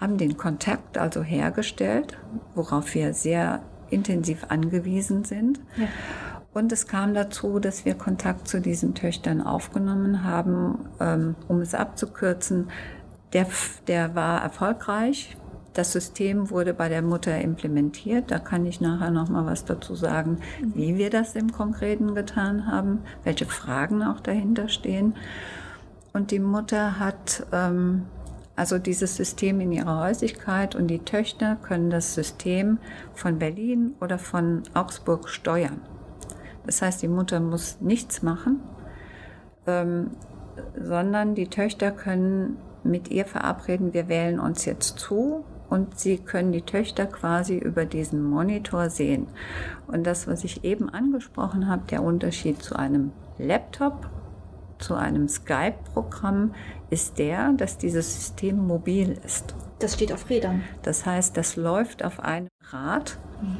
haben 0.00 0.18
den 0.18 0.36
Kontakt 0.36 0.98
also 0.98 1.22
hergestellt, 1.22 2.18
worauf 2.54 2.94
wir 2.94 3.14
sehr 3.14 3.62
intensiv 3.90 4.46
angewiesen 4.48 5.24
sind. 5.24 5.60
Ja. 5.76 5.88
Und 6.54 6.72
es 6.72 6.86
kam 6.86 7.14
dazu, 7.14 7.58
dass 7.60 7.84
wir 7.84 7.94
Kontakt 7.94 8.48
zu 8.48 8.60
diesen 8.60 8.94
Töchtern 8.94 9.42
aufgenommen 9.42 10.24
haben. 10.24 10.86
Ähm, 10.98 11.36
um 11.46 11.60
es 11.60 11.74
abzukürzen, 11.74 12.68
der, 13.32 13.46
der 13.86 14.14
war 14.14 14.42
erfolgreich. 14.42 15.36
Das 15.74 15.92
System 15.92 16.50
wurde 16.50 16.74
bei 16.74 16.88
der 16.88 17.02
Mutter 17.02 17.38
implementiert. 17.40 18.30
Da 18.30 18.38
kann 18.38 18.66
ich 18.66 18.80
nachher 18.80 19.10
noch 19.10 19.28
mal 19.28 19.46
was 19.46 19.64
dazu 19.64 19.94
sagen, 19.94 20.38
wie 20.60 20.96
wir 20.96 21.10
das 21.10 21.36
im 21.36 21.52
Konkreten 21.52 22.14
getan 22.14 22.66
haben, 22.66 23.00
welche 23.22 23.46
Fragen 23.46 24.02
auch 24.02 24.18
dahinter 24.18 24.68
stehen. 24.68 25.14
Und 26.12 26.30
die 26.30 26.38
Mutter 26.38 26.98
hat 26.98 27.46
ähm, 27.52 28.06
also 28.58 28.78
dieses 28.78 29.14
System 29.14 29.60
in 29.60 29.70
ihrer 29.70 30.02
Häuslichkeit 30.02 30.74
und 30.74 30.88
die 30.88 30.98
Töchter 30.98 31.56
können 31.62 31.90
das 31.90 32.14
System 32.14 32.78
von 33.14 33.38
Berlin 33.38 33.94
oder 34.00 34.18
von 34.18 34.64
Augsburg 34.74 35.28
steuern. 35.28 35.80
Das 36.66 36.82
heißt, 36.82 37.00
die 37.00 37.08
Mutter 37.08 37.38
muss 37.38 37.80
nichts 37.80 38.20
machen, 38.22 38.60
ähm, 39.68 40.10
sondern 40.76 41.36
die 41.36 41.46
Töchter 41.46 41.92
können 41.92 42.56
mit 42.82 43.12
ihr 43.12 43.26
verabreden, 43.26 43.94
wir 43.94 44.08
wählen 44.08 44.40
uns 44.40 44.64
jetzt 44.64 44.98
zu 44.98 45.44
und 45.70 45.98
sie 45.98 46.18
können 46.18 46.50
die 46.50 46.62
Töchter 46.62 47.06
quasi 47.06 47.56
über 47.58 47.84
diesen 47.84 48.22
Monitor 48.22 48.90
sehen. 48.90 49.28
Und 49.86 50.04
das, 50.04 50.26
was 50.26 50.42
ich 50.42 50.64
eben 50.64 50.88
angesprochen 50.88 51.68
habe, 51.68 51.82
der 51.90 52.02
Unterschied 52.02 52.60
zu 52.60 52.76
einem 52.76 53.12
Laptop, 53.38 54.10
zu 54.78 54.94
einem 54.94 55.28
Skype-Programm, 55.28 56.54
ist 56.90 57.18
der, 57.18 57.52
dass 57.52 57.78
dieses 57.78 58.14
System 58.14 58.66
mobil 58.66 59.18
ist. 59.24 59.54
Das 59.78 59.94
steht 59.94 60.12
auf 60.12 60.28
Rädern. 60.28 60.64
Das 60.82 61.06
heißt, 61.06 61.36
das 61.36 61.56
läuft 61.56 62.04
auf 62.04 62.20
einem 62.20 62.48
Rad. 62.70 63.18
Mhm. 63.40 63.56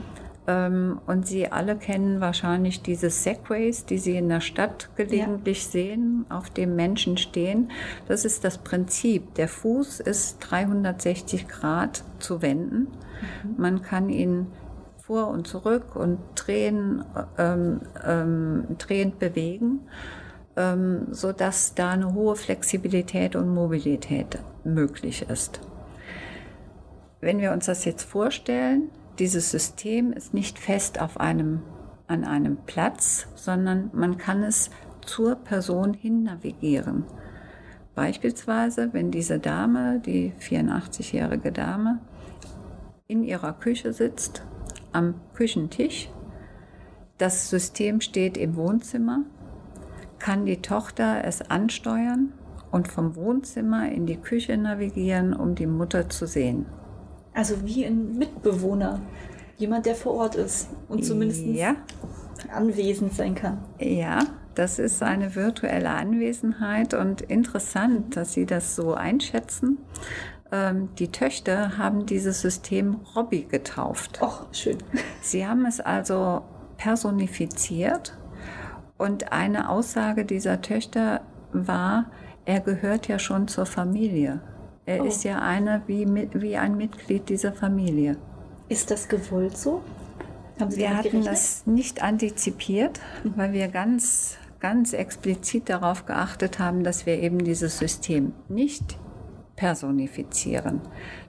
Ähm, 0.49 1.01
und 1.07 1.27
Sie 1.27 1.53
alle 1.53 1.77
kennen 1.77 2.21
wahrscheinlich 2.21 2.83
diese 2.83 3.11
Segways, 3.11 3.85
die 3.85 3.99
Sie 3.99 4.17
in 4.17 4.29
der 4.29 4.41
Stadt 4.41 4.89
gelegentlich 4.97 5.65
ja. 5.65 5.71
sehen, 5.71 6.27
auf 6.31 6.49
dem 6.51 6.75
Menschen 6.75 7.19
stehen. 7.19 7.71
Das 8.09 8.25
ist 8.25 8.45
das 8.45 8.59
Prinzip. 8.59 9.35
Der 9.35 9.49
Fuß 9.49 10.01
ist 10.01 10.39
360 10.41 11.49
Grad 11.49 12.03
zu 12.19 12.41
wenden. 12.41 12.89
Mhm. 13.45 13.55
Man 13.59 13.83
kann 13.83 14.09
ihn 14.09 14.47
vor 15.09 15.29
und 15.29 15.47
zurück 15.47 15.97
und 15.97 16.19
drehen, 16.35 17.05
ähm, 17.39 17.81
ähm, 18.05 18.65
drehend 18.77 19.19
bewegen, 19.19 19.81
ähm, 20.59 21.07
sodass 21.12 21.75
da 21.75 21.93
eine 21.93 22.12
hohe 22.15 22.35
Flexibilität 22.35 23.37
und 23.37 23.55
Mobilität 23.55 24.41
möglich 24.65 25.25
ist. 25.31 25.61
Wenn 27.21 27.38
wir 27.38 27.53
uns 27.53 27.67
das 27.67 27.85
jetzt 27.85 28.03
vorstellen, 28.03 28.91
dieses 29.21 29.50
System 29.53 30.12
ist 30.12 30.35
nicht 30.35 30.59
fest 30.59 31.00
auf 31.00 31.19
einem, 31.21 31.62
an 32.09 32.25
einem 32.25 32.57
Platz, 32.67 33.29
sondern 33.37 33.91
man 33.93 34.19
kann 34.19 34.43
es 34.43 34.71
zur 35.00 35.37
Person 35.37 35.95
hin 35.95 36.25
navigieren. 36.25 37.05
Beispielsweise, 37.95 38.93
wenn 38.93 39.11
diese 39.11 39.38
Dame, 39.38 40.00
die 40.05 40.33
84-jährige 40.41 41.53
Dame, 41.53 42.00
in 43.07 43.23
ihrer 43.23 43.53
Küche 43.53 43.93
sitzt, 43.93 44.43
am 44.93 45.15
Küchentisch, 45.35 46.09
das 47.17 47.50
System 47.50 48.00
steht 48.00 48.37
im 48.37 48.57
Wohnzimmer, 48.57 49.25
kann 50.19 50.47
die 50.47 50.63
Tochter 50.63 51.25
es 51.25 51.43
ansteuern 51.51 52.33
und 52.71 52.89
vom 52.89 53.17
Wohnzimmer 53.17 53.91
in 53.91 54.07
die 54.07 54.17
Küche 54.17 54.57
navigieren, 54.57 55.35
um 55.35 55.55
die 55.55 55.67
Mutter 55.67 56.09
zu 56.09 56.27
sehen. 56.27 56.67
Also 57.35 57.65
wie 57.65 57.87
ein 57.87 58.19
Mitbewohner. 58.19 59.01
Jemand, 59.57 59.87
der 59.87 59.95
vor 59.95 60.15
Ort 60.15 60.35
ist 60.37 60.69
und 60.89 61.05
zumindest 61.05 61.45
ja. 61.45 61.75
anwesend 62.53 63.15
sein 63.15 63.35
kann. 63.35 63.59
Ja, 63.81 64.21
das 64.55 64.79
ist 64.79 65.03
eine 65.03 65.35
virtuelle 65.35 65.91
Anwesenheit 65.91 66.95
und 66.95 67.23
interessant, 67.23 68.17
dass 68.17 68.33
Sie 68.33 68.47
das 68.47 68.77
so 68.77 68.95
einschätzen. 68.95 69.79
Ähm, 70.51 70.89
die 70.99 71.13
Töchter 71.13 71.77
haben 71.77 72.07
dieses 72.07 72.41
System 72.41 73.01
Robby 73.15 73.43
getauft. 73.43 74.19
Ach, 74.23 74.47
schön. 74.53 74.79
Sie 75.21 75.47
haben 75.47 75.67
es 75.67 75.81
also 75.81 76.43
personifiziert 76.77 78.17
und 78.99 79.33
eine 79.33 79.71
Aussage 79.71 80.25
dieser 80.25 80.61
Töchter 80.61 81.23
war, 81.52 82.07
er 82.45 82.61
gehört 82.61 83.09
ja 83.09 83.19
schon 83.19 83.49
zur 83.49 83.67
Familie. 83.67 84.40
Er 84.85 85.02
oh. 85.02 85.05
ist 85.05 85.25
ja 85.25 85.38
einer 85.40 85.83
wie, 85.87 86.07
wie 86.35 86.57
ein 86.57 86.76
Mitglied 86.76 87.28
dieser 87.28 87.52
Familie. 87.52 88.17
Ist 88.69 88.90
das 88.90 89.09
gewollt 89.09 89.57
so? 89.57 89.83
Wir 90.59 90.90
hatten 90.90 91.02
gerechnet? 91.02 91.26
das 91.26 91.67
nicht 91.67 92.02
antizipiert, 92.02 93.00
mhm. 93.23 93.33
weil 93.37 93.52
wir 93.52 93.69
ganz, 93.69 94.37
ganz 94.61 94.93
explizit 94.93 95.69
darauf 95.69 96.07
geachtet 96.07 96.59
haben, 96.59 96.83
dass 96.83 97.07
wir 97.07 97.19
eben 97.19 97.38
dieses 97.38 97.78
System 97.78 98.33
nicht 98.49 98.99
personifizieren, 99.57 100.81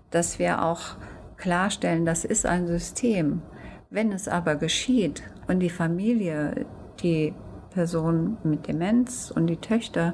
dass 0.10 0.40
wir 0.40 0.64
auch 0.64 0.96
klarstellen, 1.38 2.06
das 2.06 2.26
ist 2.26 2.46
ein 2.46 2.68
System. 2.68 3.42
Wenn 3.90 4.12
es 4.12 4.28
aber 4.28 4.56
geschieht 4.56 5.24
und 5.48 5.60
die 5.60 5.70
Familie, 5.70 6.66
die 7.02 7.34
Person 7.72 8.38
mit 8.44 8.68
Demenz 8.68 9.32
und 9.32 9.48
die 9.48 9.58
Töchter 9.58 10.14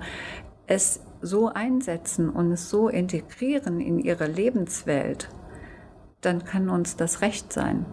es 0.67 1.01
so 1.21 1.47
einsetzen 1.47 2.29
und 2.29 2.51
es 2.51 2.69
so 2.69 2.89
integrieren 2.89 3.79
in 3.79 4.00
ihre 4.00 4.27
Lebenswelt, 4.27 5.29
dann 6.21 6.43
kann 6.43 6.69
uns 6.69 6.95
das 6.95 7.21
recht 7.21 7.53
sein. 7.53 7.85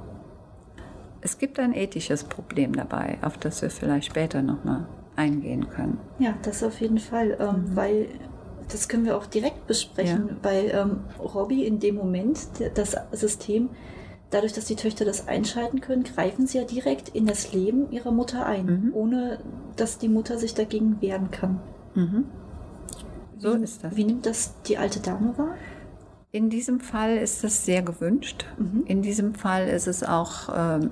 Es 1.21 1.38
gibt 1.38 1.59
ein 1.59 1.73
ethisches 1.73 2.25
Problem 2.25 2.75
dabei, 2.75 3.19
auf 3.23 3.38
das 3.38 3.62
wir 3.62 3.71
vielleicht 3.71 4.07
später 4.07 4.42
nochmal 4.42 4.87
eingehen 5.16 5.69
können. 5.69 5.99
Ja, 6.19 6.35
das 6.42 6.62
auf 6.62 6.81
jeden 6.81 6.99
Fall, 6.99 7.37
ähm, 7.38 7.71
mhm. 7.71 7.76
weil 7.76 8.09
das 8.71 8.88
können 8.88 9.04
wir 9.04 9.16
auch 9.16 9.26
direkt 9.26 9.66
besprechen. 9.66 10.28
Ja. 10.28 10.37
Bei 10.42 10.69
ähm, 10.69 11.00
Robbie 11.19 11.66
in 11.66 11.78
dem 11.78 11.97
Moment, 11.97 12.38
das 12.75 12.97
System, 13.12 13.71
dadurch, 14.33 14.53
dass 14.53 14.65
die 14.65 14.77
Töchter 14.77 15.05
das 15.05 15.29
einschalten 15.29 15.81
können, 15.81 16.05
greifen 16.05 16.47
sie 16.47 16.59
ja 16.59 16.65
direkt 16.65 17.11
in 17.11 17.27
das 17.27 17.53
Leben 17.53 17.91
ihrer 17.91 18.11
Mutter 18.11 18.47
ein, 18.47 18.67
mhm. 18.67 18.91
ohne 18.95 19.39
dass 19.77 19.99
die 19.99 20.09
Mutter 20.09 20.39
sich 20.39 20.55
dagegen 20.55 21.01
wehren 21.01 21.31
kann. 21.31 21.61
Mhm. 21.95 22.25
So 23.39 23.59
wie, 23.59 23.62
ist 23.62 23.85
das. 23.85 23.97
Wie 23.97 24.05
nimmt 24.05 24.27
das 24.27 24.55
die 24.62 24.79
alte 24.79 25.01
Dame 25.01 25.37
wahr? 25.37 25.55
In 26.31 26.49
diesem 26.49 26.81
Fall 26.81 27.19
ist 27.19 27.45
es 27.45 27.67
sehr 27.67 27.83
gewünscht. 27.83 28.47
Mhm. 28.57 28.85
In 28.87 29.03
diesem 29.03 29.35
Fall 29.35 29.69
ist 29.69 29.87
es 29.87 30.03
auch, 30.03 30.49
ähm, 30.55 30.91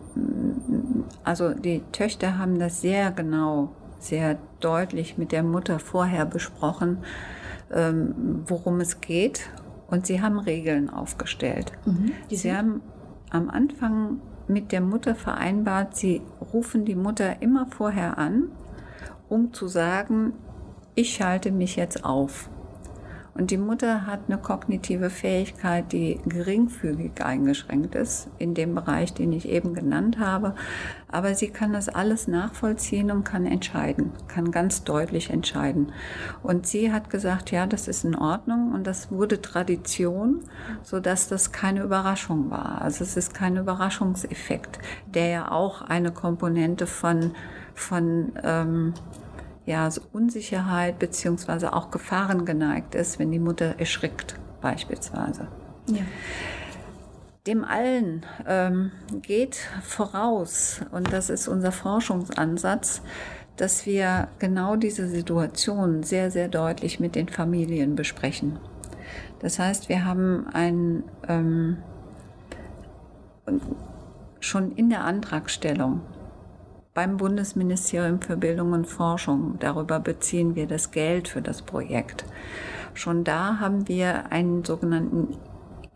also 1.25 1.55
die 1.55 1.83
Töchter 1.93 2.37
haben 2.37 2.59
das 2.59 2.83
sehr 2.83 3.11
genau, 3.11 3.71
sehr 3.99 4.39
deutlich 4.61 5.17
mit 5.17 5.33
der 5.33 5.43
Mutter 5.43 5.79
vorher 5.79 6.27
besprochen, 6.27 6.99
ähm, 7.73 8.43
worum 8.47 8.81
es 8.81 9.01
geht. 9.01 9.49
Und 9.89 10.07
sie 10.07 10.21
haben 10.21 10.39
Regeln 10.39 10.91
aufgestellt. 10.91 11.73
Mhm. 11.87 12.13
Sie 12.31 12.53
haben 12.53 12.83
am 13.31 13.49
Anfang 13.49 14.21
mit 14.49 14.73
der 14.73 14.81
Mutter 14.81 15.15
vereinbart, 15.15 15.97
sie 15.97 16.23
rufen 16.53 16.85
die 16.85 16.97
Mutter 16.97 17.41
immer 17.41 17.67
vorher 17.67 18.19
an, 18.19 18.51
um 19.29 19.53
zu 19.53 19.69
sagen, 19.69 20.33
ich 20.95 21.15
schalte 21.15 21.53
mich 21.53 21.77
jetzt 21.77 22.05
auf. 22.05 22.51
Und 23.35 23.51
die 23.51 23.57
Mutter 23.57 24.07
hat 24.07 24.21
eine 24.27 24.39
kognitive 24.39 25.09
Fähigkeit, 25.09 25.93
die 25.93 26.21
geringfügig 26.27 27.13
eingeschränkt 27.25 27.95
ist, 27.95 28.29
in 28.39 28.55
dem 28.55 28.75
Bereich, 28.75 29.15
den 29.15 29.33
ich 29.33 29.49
eben 29.49 29.73
genannt 29.73 30.19
habe. 30.19 30.55
Aber 31.09 31.35
sie 31.35 31.49
kann 31.49 31.73
das 31.73 31.89
alles 31.89 32.29
nachvollziehen 32.29 33.11
und 33.11 33.25
kann 33.25 33.47
entscheiden, 33.47 34.13
kann 34.29 34.51
ganz 34.51 34.85
deutlich 34.85 35.31
entscheiden. 35.31 35.93
Und 36.43 36.67
sie 36.67 36.93
hat 36.93 37.11
gesagt, 37.11 37.51
ja, 37.51 37.67
das 37.67 37.89
ist 37.89 38.05
in 38.05 38.17
Ordnung. 38.17 38.73
Und 38.73 38.87
das 38.87 39.11
wurde 39.11 39.41
Tradition, 39.41 40.41
sodass 40.83 41.29
das 41.29 41.53
keine 41.53 41.83
Überraschung 41.83 42.51
war. 42.51 42.83
Also 42.83 43.05
es 43.05 43.17
ist 43.17 43.33
kein 43.33 43.57
Überraschungseffekt, 43.57 44.79
der 45.07 45.29
ja 45.29 45.51
auch 45.53 45.83
eine 45.83 46.11
Komponente 46.11 46.87
von, 46.87 47.33
von 47.75 48.33
ähm, 48.43 48.95
ja, 49.71 49.89
so 49.89 50.00
Unsicherheit 50.12 50.99
beziehungsweise 50.99 51.73
auch 51.73 51.93
Gefahren 51.93 52.45
geneigt 52.45 52.97
ist, 52.97 53.21
wenn 53.21 53.31
die 53.31 53.39
Mutter 53.39 53.77
erschrickt 53.79 54.35
beispielsweise. 54.61 55.47
Ja. 55.87 56.03
Dem 57.47 57.65
allen 57.65 58.27
ähm, 58.49 58.91
geht 59.23 59.55
voraus, 59.83 60.81
und 60.91 61.12
das 61.12 61.31
ist 61.31 61.47
unser 61.47 61.71
Forschungsansatz, 61.71 63.00
dass 63.57 63.87
wir 63.87 64.27
genau 64.41 64.75
diese 64.75 65.07
Situation 65.07 66.03
sehr, 66.03 66.33
sehr 66.33 66.49
deutlich 66.49 66.99
mit 66.99 67.15
den 67.15 67.29
Familien 67.29 67.95
besprechen. 67.95 68.59
Das 69.39 69.61
heißt, 69.61 69.89
wir 69.89 70.05
haben 70.05 70.49
ein, 70.53 71.05
ähm, 71.29 71.77
schon 74.41 74.73
in 74.73 74.91
der 74.91 75.05
Antragstellung 75.05 76.00
beim 76.95 77.17
Bundesministerium 77.17 78.21
für 78.21 78.37
Bildung 78.37 78.73
und 78.73 78.87
Forschung. 78.87 79.57
Darüber 79.59 80.01
beziehen 80.01 80.55
wir 80.55 80.67
das 80.67 80.91
Geld 80.91 81.29
für 81.29 81.43
das 81.43 81.63
Projekt. 81.63 82.25
Schon 82.95 83.25
da 83.25 83.59
haben 83.61 83.89
wir 83.89 84.33
einen 84.33 84.65
sogenannten 84.65 85.37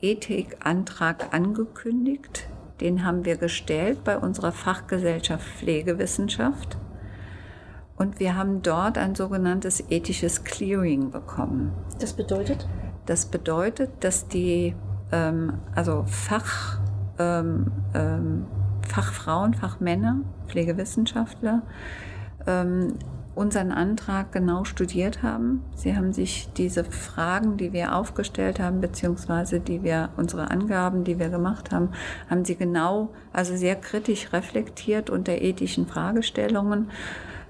Ethikantrag 0.00 1.34
angekündigt. 1.34 2.48
Den 2.80 3.04
haben 3.04 3.24
wir 3.24 3.36
gestellt 3.36 4.04
bei 4.04 4.18
unserer 4.18 4.52
Fachgesellschaft 4.52 5.46
Pflegewissenschaft. 5.58 6.76
Und 7.96 8.18
wir 8.18 8.36
haben 8.36 8.62
dort 8.62 8.98
ein 8.98 9.14
sogenanntes 9.14 9.84
ethisches 9.90 10.44
Clearing 10.44 11.10
bekommen. 11.10 11.72
Das 12.00 12.12
bedeutet? 12.12 12.66
Das 13.06 13.26
bedeutet, 13.26 13.90
dass 14.00 14.26
die 14.26 14.74
ähm, 15.12 15.60
also 15.74 16.04
Fach, 16.06 16.80
ähm, 17.18 17.70
ähm, 17.94 18.46
Fachfrauen, 18.86 19.54
Fachmänner, 19.54 20.20
Pflegewissenschaftler 20.48 21.62
ähm, 22.46 22.94
unseren 23.34 23.72
Antrag 23.72 24.32
genau 24.32 24.64
studiert 24.64 25.22
haben. 25.22 25.64
Sie 25.74 25.96
haben 25.96 26.12
sich 26.12 26.48
diese 26.56 26.84
Fragen, 26.84 27.56
die 27.56 27.72
wir 27.72 27.96
aufgestellt 27.96 28.60
haben, 28.60 28.80
beziehungsweise 28.80 29.58
die 29.60 29.82
wir, 29.82 30.10
unsere 30.16 30.50
Angaben, 30.50 31.04
die 31.04 31.18
wir 31.18 31.30
gemacht 31.30 31.72
haben, 31.72 31.90
haben 32.30 32.44
sie 32.44 32.54
genau, 32.54 33.10
also 33.32 33.56
sehr 33.56 33.76
kritisch 33.76 34.32
reflektiert 34.32 35.10
unter 35.10 35.32
ethischen 35.32 35.86
Fragestellungen 35.86 36.90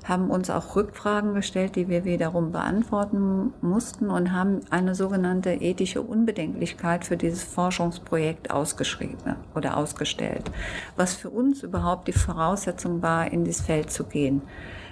haben 0.04 0.30
uns 0.30 0.50
auch 0.50 0.76
Rückfragen 0.76 1.34
gestellt, 1.34 1.76
die 1.76 1.88
wir 1.88 2.04
wiederum 2.04 2.52
beantworten 2.52 3.54
mussten 3.62 4.10
und 4.10 4.32
haben 4.32 4.60
eine 4.70 4.94
sogenannte 4.94 5.50
ethische 5.50 6.02
Unbedenklichkeit 6.02 7.06
für 7.06 7.16
dieses 7.16 7.42
Forschungsprojekt 7.42 8.50
ausgeschrieben 8.50 9.36
oder 9.54 9.78
ausgestellt, 9.78 10.50
was 10.96 11.14
für 11.14 11.30
uns 11.30 11.62
überhaupt 11.62 12.06
die 12.06 12.12
Voraussetzung 12.12 13.00
war, 13.00 13.32
in 13.32 13.44
dieses 13.44 13.62
Feld 13.62 13.90
zu 13.90 14.04
gehen. 14.04 14.42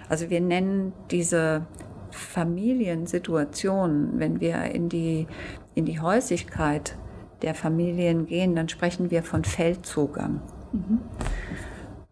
Also 0.09 0.31
wir 0.31 0.41
nennen 0.41 0.95
diese 1.11 1.67
Familiensituation, 2.11 4.13
wenn 4.15 4.41
wir 4.41 4.65
in 4.65 4.89
die, 4.89 5.27
in 5.75 5.85
die 5.85 6.01
Häuslichkeit 6.01 6.97
der 7.43 7.55
Familien 7.55 8.27
gehen, 8.27 8.55
dann 8.55 8.69
sprechen 8.69 9.11
wir 9.11 9.23
von 9.23 9.45
Feldzugang. 9.45 10.41
Mhm. 10.73 11.01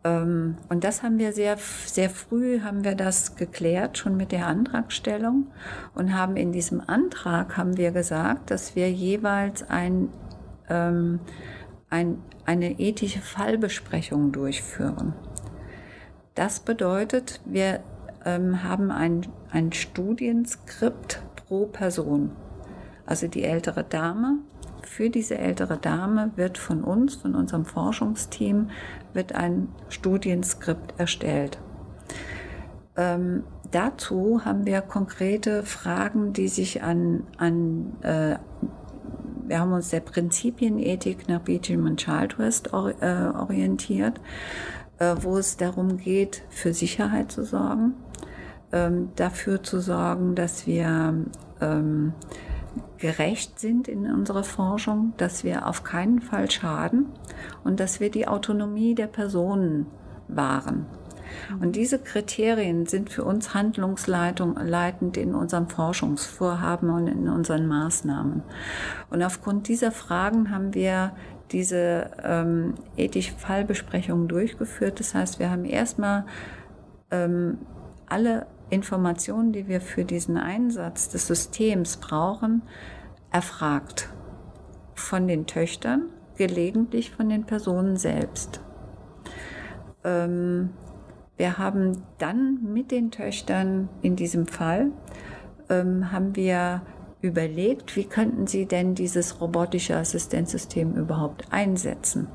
Ähm, 0.04 0.56
und 0.68 0.84
das 0.84 1.02
haben 1.02 1.18
wir 1.18 1.32
sehr, 1.32 1.56
sehr 1.86 2.10
früh 2.10 2.60
haben 2.62 2.84
wir 2.84 2.94
das 2.94 3.36
geklärt, 3.36 3.98
schon 3.98 4.16
mit 4.16 4.32
der 4.32 4.46
Antragstellung 4.46 5.48
und 5.94 6.14
haben 6.14 6.36
in 6.36 6.52
diesem 6.52 6.80
Antrag 6.80 7.56
haben 7.56 7.76
wir 7.76 7.90
gesagt, 7.90 8.50
dass 8.50 8.76
wir 8.76 8.90
jeweils 8.90 9.68
ein, 9.68 10.08
ähm, 10.68 11.20
ein, 11.90 12.18
eine 12.46 12.80
ethische 12.80 13.20
Fallbesprechung 13.20 14.32
durchführen. 14.32 15.12
Das 16.34 16.60
bedeutet, 16.60 17.40
wir 17.44 17.80
ähm, 18.24 18.62
haben 18.62 18.90
ein, 18.90 19.26
ein 19.50 19.72
Studienskript 19.72 21.22
pro 21.36 21.66
Person. 21.66 22.30
Also 23.04 23.26
die 23.26 23.44
ältere 23.44 23.84
Dame 23.84 24.38
für 24.90 25.08
diese 25.08 25.38
ältere 25.38 25.78
Dame 25.78 26.32
wird 26.34 26.58
von 26.58 26.82
uns, 26.82 27.14
von 27.14 27.36
unserem 27.36 27.64
Forschungsteam, 27.64 28.70
wird 29.12 29.32
ein 29.36 29.68
Studienskript 29.88 30.98
erstellt. 30.98 31.60
Ähm, 32.96 33.44
dazu 33.70 34.44
haben 34.44 34.66
wir 34.66 34.80
konkrete 34.80 35.62
Fragen, 35.62 36.32
die 36.32 36.48
sich 36.48 36.82
an, 36.82 37.22
an 37.38 37.92
äh, 38.02 38.38
wir 39.46 39.60
haben 39.60 39.72
uns 39.72 39.90
der 39.90 40.00
Prinzipienethik 40.00 41.28
nach 41.28 41.42
Beecham 41.42 41.86
und 41.86 42.00
Childrest 42.00 42.74
or, 42.74 42.92
äh, 43.00 43.30
orientiert, 43.38 44.20
äh, 44.98 45.14
wo 45.20 45.38
es 45.38 45.56
darum 45.56 45.98
geht, 45.98 46.42
für 46.50 46.74
Sicherheit 46.74 47.30
zu 47.30 47.44
sorgen, 47.44 47.94
ähm, 48.72 49.10
dafür 49.14 49.62
zu 49.62 49.78
sorgen, 49.78 50.34
dass 50.34 50.66
wir 50.66 51.14
ähm, 51.60 52.12
gerecht 53.00 53.58
sind 53.58 53.88
in 53.88 54.06
unserer 54.06 54.44
Forschung, 54.44 55.14
dass 55.16 55.42
wir 55.42 55.66
auf 55.66 55.82
keinen 55.82 56.20
Fall 56.20 56.50
schaden 56.50 57.06
und 57.64 57.80
dass 57.80 57.98
wir 57.98 58.10
die 58.10 58.28
Autonomie 58.28 58.94
der 58.94 59.06
Personen 59.06 59.86
wahren. 60.28 60.86
Und 61.60 61.76
diese 61.76 61.98
Kriterien 61.98 62.86
sind 62.86 63.10
für 63.10 63.24
uns 63.24 63.54
handlungsleitend 63.54 65.16
in 65.16 65.34
unserem 65.34 65.68
Forschungsvorhaben 65.68 66.90
und 66.90 67.06
in 67.06 67.28
unseren 67.28 67.66
Maßnahmen. 67.66 68.42
Und 69.10 69.22
aufgrund 69.22 69.68
dieser 69.68 69.92
Fragen 69.92 70.50
haben 70.50 70.74
wir 70.74 71.12
diese 71.52 72.10
ähm, 72.22 72.74
ethische 72.96 73.34
Fallbesprechung 73.34 74.28
durchgeführt. 74.28 75.00
Das 75.00 75.14
heißt, 75.14 75.38
wir 75.38 75.50
haben 75.50 75.64
erstmal 75.64 76.24
ähm, 77.10 77.58
alle 78.08 78.46
Informationen, 78.70 79.52
die 79.52 79.68
wir 79.68 79.80
für 79.80 80.04
diesen 80.04 80.36
Einsatz 80.36 81.08
des 81.08 81.26
Systems 81.26 81.96
brauchen, 81.98 82.62
erfragt. 83.30 84.08
Von 84.94 85.28
den 85.28 85.46
Töchtern, 85.46 86.10
gelegentlich 86.36 87.10
von 87.10 87.28
den 87.28 87.44
Personen 87.44 87.96
selbst. 87.96 88.60
Ähm, 90.04 90.70
wir 91.36 91.58
haben 91.58 92.02
dann 92.18 92.72
mit 92.72 92.90
den 92.90 93.10
Töchtern 93.10 93.88
in 94.02 94.14
diesem 94.16 94.46
Fall, 94.46 94.92
ähm, 95.68 96.12
haben 96.12 96.36
wir 96.36 96.82
überlegt, 97.22 97.96
wie 97.96 98.04
könnten 98.04 98.46
sie 98.46 98.66
denn 98.66 98.94
dieses 98.94 99.40
robotische 99.40 99.96
Assistenzsystem 99.96 100.94
überhaupt 100.94 101.44
einsetzen. 101.50 102.28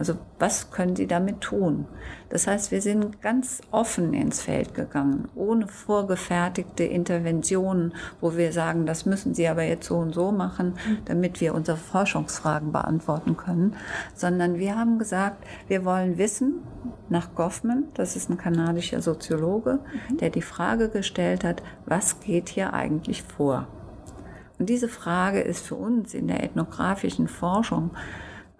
Also 0.00 0.14
was 0.38 0.70
können 0.70 0.96
Sie 0.96 1.06
damit 1.06 1.42
tun? 1.42 1.84
Das 2.30 2.46
heißt, 2.46 2.70
wir 2.70 2.80
sind 2.80 3.20
ganz 3.20 3.60
offen 3.70 4.14
ins 4.14 4.40
Feld 4.40 4.74
gegangen, 4.74 5.28
ohne 5.34 5.68
vorgefertigte 5.68 6.84
Interventionen, 6.84 7.92
wo 8.22 8.34
wir 8.34 8.50
sagen, 8.52 8.86
das 8.86 9.04
müssen 9.04 9.34
Sie 9.34 9.46
aber 9.46 9.62
jetzt 9.62 9.88
so 9.88 9.98
und 9.98 10.14
so 10.14 10.32
machen, 10.32 10.72
damit 11.04 11.42
wir 11.42 11.54
unsere 11.54 11.76
Forschungsfragen 11.76 12.72
beantworten 12.72 13.36
können, 13.36 13.76
sondern 14.14 14.58
wir 14.58 14.74
haben 14.74 14.98
gesagt, 14.98 15.44
wir 15.68 15.84
wollen 15.84 16.16
wissen 16.16 16.62
nach 17.10 17.34
Goffman, 17.34 17.84
das 17.92 18.16
ist 18.16 18.30
ein 18.30 18.38
kanadischer 18.38 19.02
Soziologe, 19.02 19.80
der 20.18 20.30
die 20.30 20.40
Frage 20.40 20.88
gestellt 20.88 21.44
hat, 21.44 21.62
was 21.84 22.20
geht 22.20 22.48
hier 22.48 22.72
eigentlich 22.72 23.22
vor? 23.22 23.68
Und 24.58 24.70
diese 24.70 24.88
Frage 24.88 25.40
ist 25.40 25.66
für 25.66 25.74
uns 25.74 26.14
in 26.14 26.26
der 26.26 26.42
ethnografischen 26.42 27.28
Forschung 27.28 27.90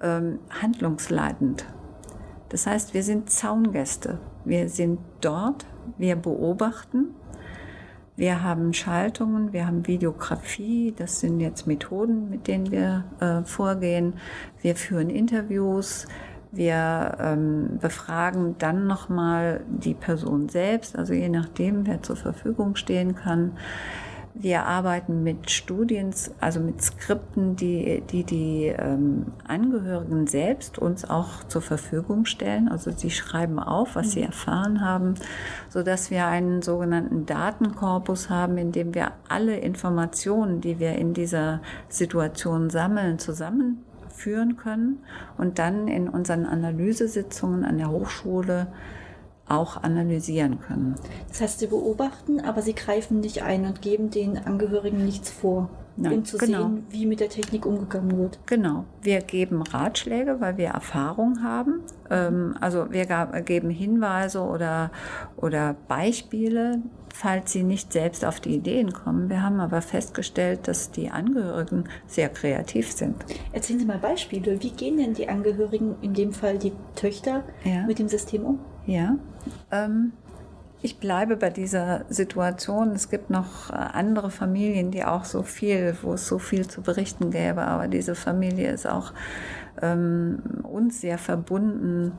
ähm, 0.02 0.38
handlungsleitend. 0.50 1.66
Das 2.48 2.66
heißt, 2.66 2.94
wir 2.94 3.02
sind 3.02 3.30
Zaungäste. 3.30 4.18
Wir 4.44 4.68
sind 4.68 4.98
dort, 5.20 5.66
wir 5.98 6.16
beobachten, 6.16 7.14
wir 8.20 8.42
haben 8.42 8.74
Schaltungen, 8.74 9.54
wir 9.54 9.66
haben 9.66 9.86
Videografie, 9.86 10.92
das 10.94 11.20
sind 11.20 11.40
jetzt 11.40 11.66
Methoden, 11.66 12.28
mit 12.28 12.48
denen 12.48 12.70
wir 12.70 13.04
äh, 13.18 13.42
vorgehen. 13.44 14.12
Wir 14.60 14.76
führen 14.76 15.08
Interviews, 15.08 16.06
wir 16.52 17.16
ähm, 17.18 17.78
befragen 17.80 18.56
dann 18.58 18.86
nochmal 18.86 19.62
die 19.68 19.94
Person 19.94 20.50
selbst, 20.50 20.96
also 20.96 21.14
je 21.14 21.30
nachdem, 21.30 21.86
wer 21.86 22.02
zur 22.02 22.16
Verfügung 22.16 22.76
stehen 22.76 23.14
kann. 23.14 23.52
Wir 24.34 24.64
arbeiten 24.64 25.24
mit 25.24 25.50
Studien, 25.50 26.14
also 26.38 26.60
mit 26.60 26.80
Skripten, 26.80 27.56
die 27.56 28.00
die, 28.10 28.22
die 28.22 28.66
ähm, 28.66 29.26
Angehörigen 29.46 30.28
selbst 30.28 30.78
uns 30.78 31.04
auch 31.08 31.42
zur 31.48 31.62
Verfügung 31.62 32.26
stellen. 32.26 32.68
Also 32.68 32.92
sie 32.92 33.10
schreiben 33.10 33.58
auf, 33.58 33.96
was 33.96 34.12
sie 34.12 34.20
mhm. 34.20 34.26
erfahren 34.26 34.80
haben, 34.82 35.14
so 35.68 35.82
dass 35.82 36.12
wir 36.12 36.26
einen 36.26 36.62
sogenannten 36.62 37.26
Datenkorpus 37.26 38.30
haben, 38.30 38.56
in 38.56 38.70
dem 38.70 38.94
wir 38.94 39.12
alle 39.28 39.56
Informationen, 39.56 40.60
die 40.60 40.78
wir 40.78 40.94
in 40.94 41.12
dieser 41.12 41.60
Situation 41.88 42.70
sammeln, 42.70 43.18
zusammenführen 43.18 44.56
können 44.56 45.00
und 45.38 45.58
dann 45.58 45.88
in 45.88 46.08
unseren 46.08 46.46
Analysesitzungen 46.46 47.64
an 47.64 47.78
der 47.78 47.90
Hochschule 47.90 48.68
auch 49.50 49.82
analysieren 49.82 50.60
können. 50.60 50.94
Das 51.28 51.40
heißt, 51.40 51.58
Sie 51.58 51.66
beobachten, 51.66 52.40
aber 52.40 52.62
Sie 52.62 52.74
greifen 52.74 53.20
nicht 53.20 53.42
ein 53.42 53.66
und 53.66 53.82
geben 53.82 54.10
den 54.10 54.38
Angehörigen 54.38 55.04
nichts 55.04 55.30
vor, 55.30 55.68
Nein, 55.96 56.12
um 56.12 56.24
zu 56.24 56.38
genau. 56.38 56.62
sehen, 56.62 56.86
wie 56.90 57.06
mit 57.06 57.20
der 57.20 57.28
Technik 57.28 57.66
umgegangen 57.66 58.16
wird. 58.16 58.38
Genau. 58.46 58.84
Wir 59.02 59.20
geben 59.20 59.62
Ratschläge, 59.62 60.40
weil 60.40 60.56
wir 60.56 60.68
Erfahrung 60.68 61.42
haben. 61.42 61.80
Ähm, 62.10 62.56
also 62.60 62.90
wir 62.90 63.06
geben 63.44 63.70
Hinweise 63.70 64.40
oder, 64.40 64.90
oder 65.36 65.74
Beispiele, 65.88 66.80
falls 67.12 67.52
sie 67.52 67.64
nicht 67.64 67.92
selbst 67.92 68.24
auf 68.24 68.40
die 68.40 68.54
Ideen 68.54 68.92
kommen. 68.92 69.28
Wir 69.28 69.42
haben 69.42 69.60
aber 69.60 69.82
festgestellt, 69.82 70.68
dass 70.68 70.90
die 70.90 71.10
Angehörigen 71.10 71.84
sehr 72.06 72.28
kreativ 72.28 72.92
sind. 72.92 73.16
Erzählen 73.52 73.80
Sie 73.80 73.84
mal 73.84 73.98
Beispiele. 73.98 74.62
Wie 74.62 74.70
gehen 74.70 74.96
denn 74.96 75.14
die 75.14 75.28
Angehörigen, 75.28 75.96
in 76.02 76.14
dem 76.14 76.32
Fall 76.32 76.58
die 76.58 76.72
Töchter, 76.94 77.42
ja. 77.64 77.84
mit 77.86 77.98
dem 77.98 78.08
System 78.08 78.44
um? 78.44 78.60
Ja, 78.86 79.16
ähm, 79.70 80.12
ich 80.82 80.98
bleibe 80.98 81.36
bei 81.36 81.50
dieser 81.50 82.04
Situation. 82.08 82.92
Es 82.92 83.10
gibt 83.10 83.28
noch 83.28 83.70
äh, 83.70 83.74
andere 83.74 84.30
Familien, 84.30 84.90
die 84.90 85.04
auch 85.04 85.24
so 85.24 85.42
viel, 85.42 85.96
wo 86.02 86.14
es 86.14 86.26
so 86.26 86.38
viel 86.38 86.66
zu 86.68 86.82
berichten 86.82 87.30
gäbe, 87.30 87.62
aber 87.62 87.88
diese 87.88 88.14
Familie 88.14 88.70
ist 88.70 88.86
auch 88.86 89.12
ähm, 89.82 90.42
uns 90.62 91.00
sehr 91.00 91.18
verbunden. 91.18 92.12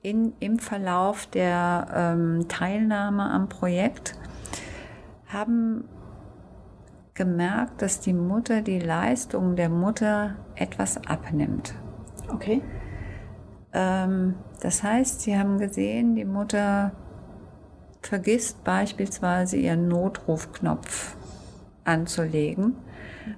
In, 0.00 0.32
Im 0.40 0.58
Verlauf 0.58 1.26
der 1.26 1.86
ähm, 1.94 2.48
Teilnahme 2.48 3.30
am 3.30 3.48
Projekt 3.48 4.14
haben 5.28 5.84
gemerkt, 7.14 7.82
dass 7.82 8.00
die 8.00 8.14
Mutter 8.14 8.62
die 8.62 8.80
Leistung 8.80 9.54
der 9.54 9.68
Mutter 9.68 10.36
etwas 10.54 10.96
abnimmt. 11.06 11.74
Okay. 12.28 12.62
Ähm, 13.74 14.34
das 14.62 14.84
heißt, 14.84 15.22
sie 15.22 15.36
haben 15.36 15.58
gesehen, 15.58 16.14
die 16.14 16.24
Mutter 16.24 16.92
vergisst 18.00 18.62
beispielsweise 18.62 19.56
ihren 19.56 19.88
Notrufknopf 19.88 21.16
anzulegen. 21.82 22.76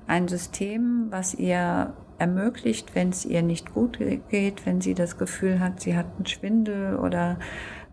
Ein 0.06 0.28
System, 0.28 1.06
was 1.08 1.32
ihr 1.32 1.94
ermöglicht, 2.18 2.94
wenn 2.94 3.08
es 3.08 3.24
ihr 3.24 3.42
nicht 3.42 3.72
gut 3.72 3.98
geht, 4.28 4.66
wenn 4.66 4.82
sie 4.82 4.92
das 4.92 5.16
Gefühl 5.16 5.60
hat, 5.60 5.80
sie 5.80 5.96
hat 5.96 6.06
einen 6.16 6.26
Schwindel 6.26 6.96
oder 6.96 7.38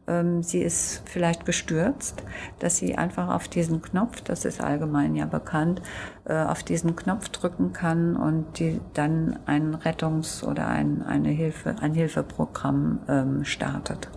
ähm, 0.08 0.44
sie 0.44 0.62
ist 0.62 1.04
vielleicht 1.06 1.46
gestürzt, 1.46 2.24
dass 2.60 2.78
sie 2.78 2.98
einfach 2.98 3.30
auf 3.30 3.48
diesen 3.48 3.82
Knopf, 3.82 4.22
das 4.22 4.46
ist 4.46 4.62
allgemein 4.62 5.16
ja 5.16 5.26
bekannt, 5.26 5.82
äh, 6.26 6.34
auf 6.34 6.64
diesen 6.64 6.96
Knopf 6.96 7.30
drücken 7.30 7.74
kann 7.74 8.16
und 8.16 8.60
die 8.60 8.80
dann 8.94 9.40
ein 9.46 9.76
Rettungs- 9.76 10.44
oder 10.44 10.68
ein, 10.68 11.04
eine 11.04 11.30
Hilfe, 11.30 11.76
ein 11.82 11.94
Hilfeprogramm 11.94 13.00
ähm, 13.08 13.46
startet. 13.46 14.10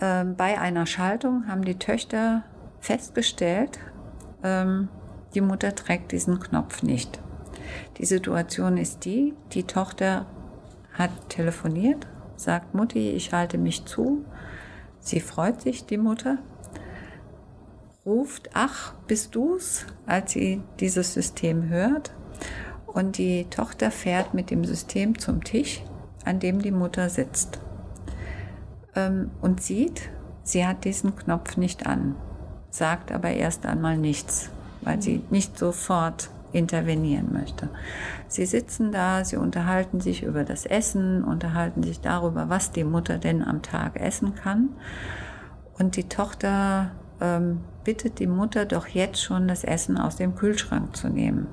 Ähm, 0.00 0.36
bei 0.36 0.58
einer 0.60 0.86
Schaltung 0.86 1.48
haben 1.48 1.64
die 1.64 1.78
Töchter 1.78 2.44
festgestellt, 2.80 3.78
die 4.44 5.40
Mutter 5.40 5.72
trägt 5.72 6.10
diesen 6.10 6.40
Knopf 6.40 6.82
nicht. 6.82 7.20
Die 7.98 8.04
Situation 8.04 8.76
ist 8.76 9.04
die, 9.04 9.34
die 9.52 9.62
Tochter 9.62 10.26
hat 10.94 11.12
telefoniert 11.28 12.08
sagt 12.42 12.74
Mutti, 12.74 13.10
ich 13.10 13.32
halte 13.32 13.58
mich 13.58 13.84
zu. 13.84 14.24
Sie 15.00 15.20
freut 15.20 15.60
sich, 15.60 15.86
die 15.86 15.98
Mutter, 15.98 16.38
ruft, 18.04 18.50
ach, 18.52 18.94
bist 19.06 19.34
du's, 19.34 19.86
als 20.06 20.32
sie 20.32 20.62
dieses 20.80 21.14
System 21.14 21.68
hört. 21.68 22.12
Und 22.86 23.18
die 23.18 23.46
Tochter 23.48 23.90
fährt 23.90 24.34
mit 24.34 24.50
dem 24.50 24.64
System 24.64 25.18
zum 25.18 25.42
Tisch, 25.42 25.82
an 26.24 26.40
dem 26.40 26.60
die 26.60 26.72
Mutter 26.72 27.08
sitzt. 27.08 27.60
Ähm, 28.94 29.30
und 29.40 29.62
sieht, 29.62 30.10
sie 30.42 30.66
hat 30.66 30.84
diesen 30.84 31.16
Knopf 31.16 31.56
nicht 31.56 31.86
an, 31.86 32.16
sagt 32.70 33.12
aber 33.12 33.30
erst 33.30 33.64
einmal 33.64 33.96
nichts, 33.96 34.50
weil 34.82 35.00
sie 35.00 35.22
nicht 35.30 35.58
sofort 35.58 36.30
intervenieren 36.52 37.32
möchte. 37.32 37.68
Sie 38.28 38.46
sitzen 38.46 38.92
da, 38.92 39.24
sie 39.24 39.36
unterhalten 39.36 40.00
sich 40.00 40.22
über 40.22 40.44
das 40.44 40.66
Essen, 40.66 41.24
unterhalten 41.24 41.82
sich 41.82 42.00
darüber, 42.00 42.48
was 42.48 42.72
die 42.72 42.84
Mutter 42.84 43.18
denn 43.18 43.42
am 43.42 43.62
Tag 43.62 44.00
essen 44.00 44.34
kann. 44.34 44.70
Und 45.78 45.96
die 45.96 46.08
Tochter 46.08 46.92
ähm, 47.20 47.60
bittet 47.84 48.18
die 48.18 48.26
Mutter 48.26 48.66
doch 48.66 48.86
jetzt 48.86 49.22
schon 49.22 49.48
das 49.48 49.64
Essen 49.64 49.96
aus 49.98 50.16
dem 50.16 50.34
Kühlschrank 50.34 50.96
zu 50.96 51.08
nehmen. 51.08 51.46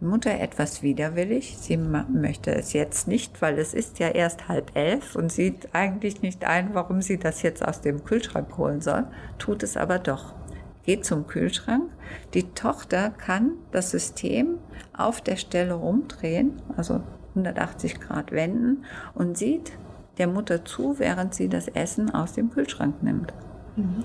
Die 0.00 0.08
Mutter 0.08 0.40
etwas 0.40 0.82
widerwillig, 0.82 1.56
sie 1.58 1.76
möchte 1.76 2.52
es 2.52 2.72
jetzt 2.72 3.06
nicht, 3.06 3.40
weil 3.40 3.56
es 3.58 3.72
ist 3.72 4.00
ja 4.00 4.08
erst 4.08 4.48
halb 4.48 4.72
elf 4.74 5.14
und 5.14 5.30
sieht 5.30 5.68
eigentlich 5.74 6.22
nicht 6.22 6.44
ein, 6.44 6.70
warum 6.72 7.02
sie 7.02 7.18
das 7.18 7.42
jetzt 7.42 7.64
aus 7.64 7.82
dem 7.82 8.04
Kühlschrank 8.04 8.58
holen 8.58 8.80
soll, 8.80 9.04
tut 9.38 9.62
es 9.62 9.76
aber 9.76 10.00
doch 10.00 10.34
geht 10.84 11.04
zum 11.04 11.26
Kühlschrank. 11.26 11.90
Die 12.34 12.52
Tochter 12.54 13.10
kann 13.10 13.52
das 13.70 13.90
System 13.90 14.58
auf 14.96 15.20
der 15.20 15.36
Stelle 15.36 15.74
rumdrehen, 15.74 16.60
also 16.76 17.00
180 17.30 18.00
Grad 18.00 18.32
wenden 18.32 18.84
und 19.14 19.38
sieht 19.38 19.72
der 20.18 20.26
Mutter 20.26 20.64
zu, 20.64 20.98
während 20.98 21.34
sie 21.34 21.48
das 21.48 21.68
Essen 21.68 22.10
aus 22.10 22.32
dem 22.32 22.50
Kühlschrank 22.50 23.02
nimmt. 23.02 23.32
Mhm. 23.76 24.04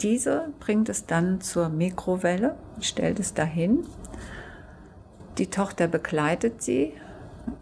Diese 0.00 0.48
bringt 0.60 0.88
es 0.88 1.06
dann 1.06 1.40
zur 1.40 1.68
Mikrowelle, 1.68 2.56
stellt 2.80 3.20
es 3.20 3.32
dahin. 3.32 3.84
Die 5.38 5.46
Tochter 5.46 5.86
begleitet 5.86 6.62
sie, 6.62 6.92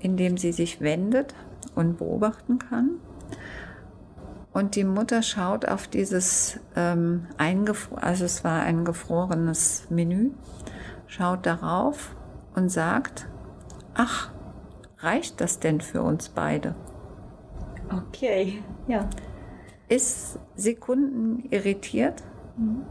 indem 0.00 0.36
sie 0.36 0.52
sich 0.52 0.80
wendet 0.80 1.34
und 1.74 1.98
beobachten 1.98 2.58
kann. 2.58 3.00
Und 4.52 4.76
die 4.76 4.84
Mutter 4.84 5.22
schaut 5.22 5.66
auf 5.66 5.88
dieses 5.88 6.60
ähm, 6.76 7.26
eingefroren, 7.38 8.02
also 8.02 8.24
es 8.24 8.44
war 8.44 8.62
ein 8.62 8.84
gefrorenes 8.84 9.86
Menü, 9.88 10.30
schaut 11.06 11.46
darauf 11.46 12.14
und 12.54 12.68
sagt, 12.68 13.26
ach, 13.94 14.30
reicht 14.98 15.40
das 15.40 15.58
denn 15.58 15.80
für 15.80 16.02
uns 16.02 16.28
beide? 16.28 16.74
Okay, 17.90 18.62
ja. 18.88 19.08
Ist 19.88 20.38
Sekunden 20.54 21.44
irritiert, 21.50 22.22
mhm. 22.56 22.82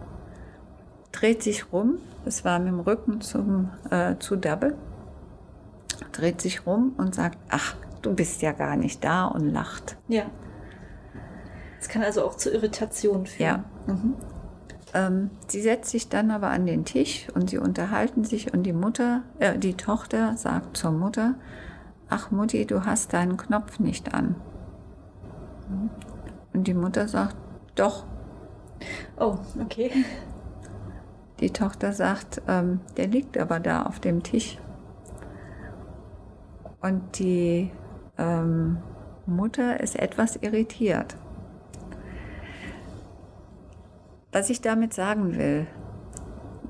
dreht 1.12 1.44
sich 1.44 1.72
rum, 1.72 1.98
es 2.26 2.44
war 2.44 2.60
mit 2.60 2.70
dem 2.70 2.80
Rücken 2.80 3.22
zum, 3.22 3.70
äh, 3.90 4.16
zu 4.18 4.36
Double, 4.36 4.76
dreht 6.12 6.42
sich 6.42 6.66
rum 6.66 6.94
und 6.98 7.16
sagt, 7.16 7.38
ach, 7.50 7.76
du 8.02 8.14
bist 8.14 8.42
ja 8.42 8.52
gar 8.52 8.76
nicht 8.76 9.04
da 9.04 9.26
und 9.26 9.48
lacht. 9.48 9.98
Ja. 10.08 10.26
Kann 11.92 12.04
also 12.04 12.24
auch 12.24 12.36
zu 12.36 12.50
Irritationen 12.50 13.26
führen. 13.26 13.66
Ja. 13.86 13.94
Mhm. 13.94 14.16
Ähm, 14.94 15.30
sie 15.48 15.62
setzt 15.62 15.92
sich 15.92 16.08
dann 16.08 16.32
aber 16.32 16.50
an 16.50 16.66
den 16.66 16.86
Tisch 16.86 17.28
und 17.36 17.50
sie 17.50 17.58
unterhalten 17.58 18.24
sich 18.24 18.54
und 18.54 18.64
die 18.64 18.72
Mutter, 18.72 19.24
äh, 19.40 19.58
die 19.58 19.74
Tochter 19.74 20.38
sagt 20.38 20.78
zur 20.78 20.92
Mutter, 20.92 21.36
ach 22.08 22.32
Mutti, 22.32 22.66
du 22.66 22.86
hast 22.86 23.12
deinen 23.12 23.36
Knopf 23.36 23.80
nicht 23.80 24.14
an. 24.14 24.36
Und 26.54 26.66
die 26.66 26.74
Mutter 26.74 27.10
sagt, 27.10 27.36
doch. 27.76 28.06
Oh, 29.20 29.38
okay. 29.62 29.92
Die 31.42 31.50
Tochter 31.50 31.92
sagt, 31.92 32.42
ähm, 32.48 32.80
der 32.96 33.08
liegt 33.08 33.38
aber 33.38 33.60
da 33.60 33.84
auf 33.84 34.00
dem 34.00 34.24
Tisch. 34.24 34.58
Und 36.80 37.20
die 37.20 37.70
ähm, 38.18 38.78
Mutter 39.26 39.82
ist 39.82 40.00
etwas 40.00 40.38
irritiert. 40.38 41.18
Was 44.32 44.50
ich 44.50 44.62
damit 44.62 44.94
sagen 44.94 45.36
will, 45.36 45.68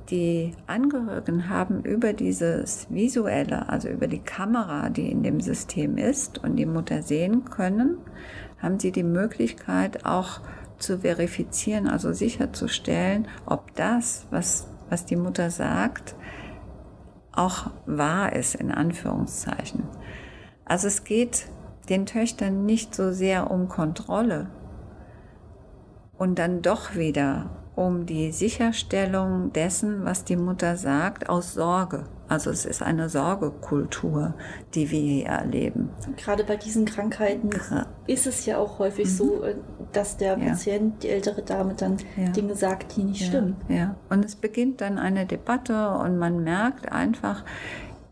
die 0.10 0.54
Angehörigen 0.66 1.48
haben 1.48 1.84
über 1.84 2.12
dieses 2.12 2.88
Visuelle, 2.90 3.70
also 3.70 3.88
über 3.88 4.08
die 4.08 4.20
Kamera, 4.20 4.90
die 4.90 5.12
in 5.12 5.22
dem 5.22 5.40
System 5.40 5.98
ist 5.98 6.44
und 6.44 6.56
die 6.56 6.66
Mutter 6.66 7.04
sehen 7.04 7.46
können, 7.46 7.98
haben 8.58 8.80
sie 8.80 8.92
die 8.92 9.04
Möglichkeit 9.04 10.06
auch 10.06 10.42
zu 10.80 11.00
verifizieren, 11.00 11.88
also 11.88 12.14
sicherzustellen, 12.14 13.28
ob 13.46 13.76
das, 13.76 14.26
was, 14.32 14.68
was 14.90 15.06
die 15.06 15.16
Mutter 15.16 15.52
sagt, 15.52 16.16
auch 17.32 17.70
wahr 17.86 18.34
ist, 18.34 18.56
in 18.56 18.72
Anführungszeichen. 18.72 19.84
Also 20.66 20.88
es 20.88 21.04
geht 21.04 21.46
den 21.90 22.08
Töchtern 22.08 22.66
nicht 22.66 22.96
so 22.96 23.12
sehr 23.12 23.52
um 23.52 23.70
Kontrolle 23.70 24.50
und 26.22 26.38
dann 26.38 26.62
doch 26.62 26.96
wieder 26.96 27.50
um 27.76 28.06
die 28.06 28.32
Sicherstellung 28.32 29.52
dessen, 29.54 30.06
was 30.06 30.24
die 30.24 30.36
Mutter 30.36 30.78
sagt, 30.78 31.30
aus 31.30 31.56
Sorge. 31.56 32.04
Also 32.28 32.52
es 32.52 32.64
ist 32.64 32.84
eine 32.84 33.10
Sorgekultur, 33.10 34.36
die 34.76 34.92
wir 34.92 35.00
hier 35.00 35.26
erleben. 35.26 35.90
Gerade 36.18 36.44
bei 36.44 36.58
diesen 36.58 36.86
Krankheiten 36.86 37.50
ist 38.06 38.28
es 38.28 38.46
ja 38.46 38.60
auch 38.60 38.78
häufig 38.78 39.06
mhm. 39.06 39.10
so, 39.10 39.44
äh, 39.44 39.56
dass 39.94 40.18
der 40.18 40.38
ja. 40.38 40.50
Patient, 40.50 41.02
die 41.02 41.10
ältere 41.10 41.42
Dame, 41.42 41.74
dann 41.74 41.98
ja. 42.16 42.30
Dinge 42.30 42.56
sagt, 42.56 42.98
die 42.98 43.04
nicht 43.04 43.22
ja. 43.22 43.28
stimmen. 43.28 43.56
Ja, 43.68 43.96
und 44.12 44.24
es 44.24 44.36
beginnt 44.36 44.82
dann 44.82 45.00
eine 45.00 45.26
Debatte 45.26 45.90
und 45.90 46.20
man 46.20 46.44
merkt 46.44 46.92
einfach, 46.92 47.44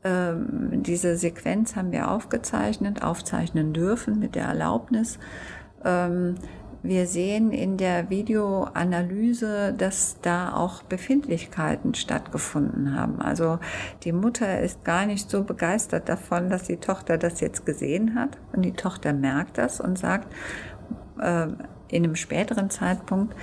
ähm, 0.03 0.81
diese 0.81 1.15
Sequenz 1.15 1.75
haben 1.75 1.91
wir 1.91 2.09
aufgezeichnet, 2.09 3.03
aufzeichnen 3.03 3.71
dürfen 3.71 4.17
mit 4.17 4.33
der 4.33 4.45
Erlaubnis. 4.45 5.19
Ähm, 5.85 6.37
wir 6.81 7.07
sehen 7.07 7.51
in 7.51 7.77
der 7.77 8.09
Videoanalyse, 8.09 9.73
dass 9.77 10.17
da 10.21 10.53
auch 10.53 10.81
Befindlichkeiten 10.83 11.93
stattgefunden 11.93 12.95
haben. 12.95 13.21
Also 13.21 13.59
die 14.03 14.13
Mutter 14.13 14.61
ist 14.61 14.85
gar 14.85 15.05
nicht 15.05 15.29
so 15.29 15.43
begeistert 15.43 16.07
davon, 16.07 16.49
dass 16.49 16.63
die 16.63 16.77
Tochter 16.77 17.17
das 17.17 17.41
jetzt 17.41 17.65
gesehen 17.65 18.15
hat. 18.15 18.37
Und 18.53 18.63
die 18.63 18.73
Tochter 18.73 19.11
merkt 19.11 19.57
das 19.57 19.81
und 19.81 19.99
sagt 19.99 20.33
äh, 21.19 21.47
in 21.89 22.03
einem 22.03 22.15
späteren 22.15 22.69
Zeitpunkt, 22.69 23.35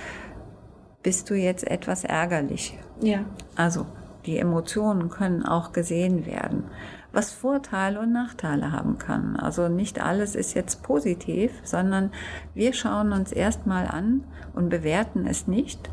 bist 1.03 1.29
du 1.29 1.35
jetzt 1.35 1.65
etwas 1.67 2.03
ärgerlich. 2.03 2.77
Ja. 3.01 3.19
Also 3.55 3.85
die 4.25 4.39
Emotionen 4.39 5.09
können 5.09 5.43
auch 5.43 5.73
gesehen 5.73 6.25
werden 6.25 6.63
was 7.11 7.31
Vorteile 7.31 7.99
und 7.99 8.11
Nachteile 8.11 8.71
haben 8.71 8.97
kann. 8.97 9.35
Also 9.35 9.69
nicht 9.69 10.01
alles 10.01 10.35
ist 10.35 10.53
jetzt 10.53 10.83
positiv, 10.83 11.51
sondern 11.63 12.11
wir 12.53 12.73
schauen 12.73 13.11
uns 13.11 13.31
erstmal 13.31 13.87
an 13.87 14.23
und 14.53 14.69
bewerten 14.69 15.25
es 15.25 15.47
nicht, 15.47 15.89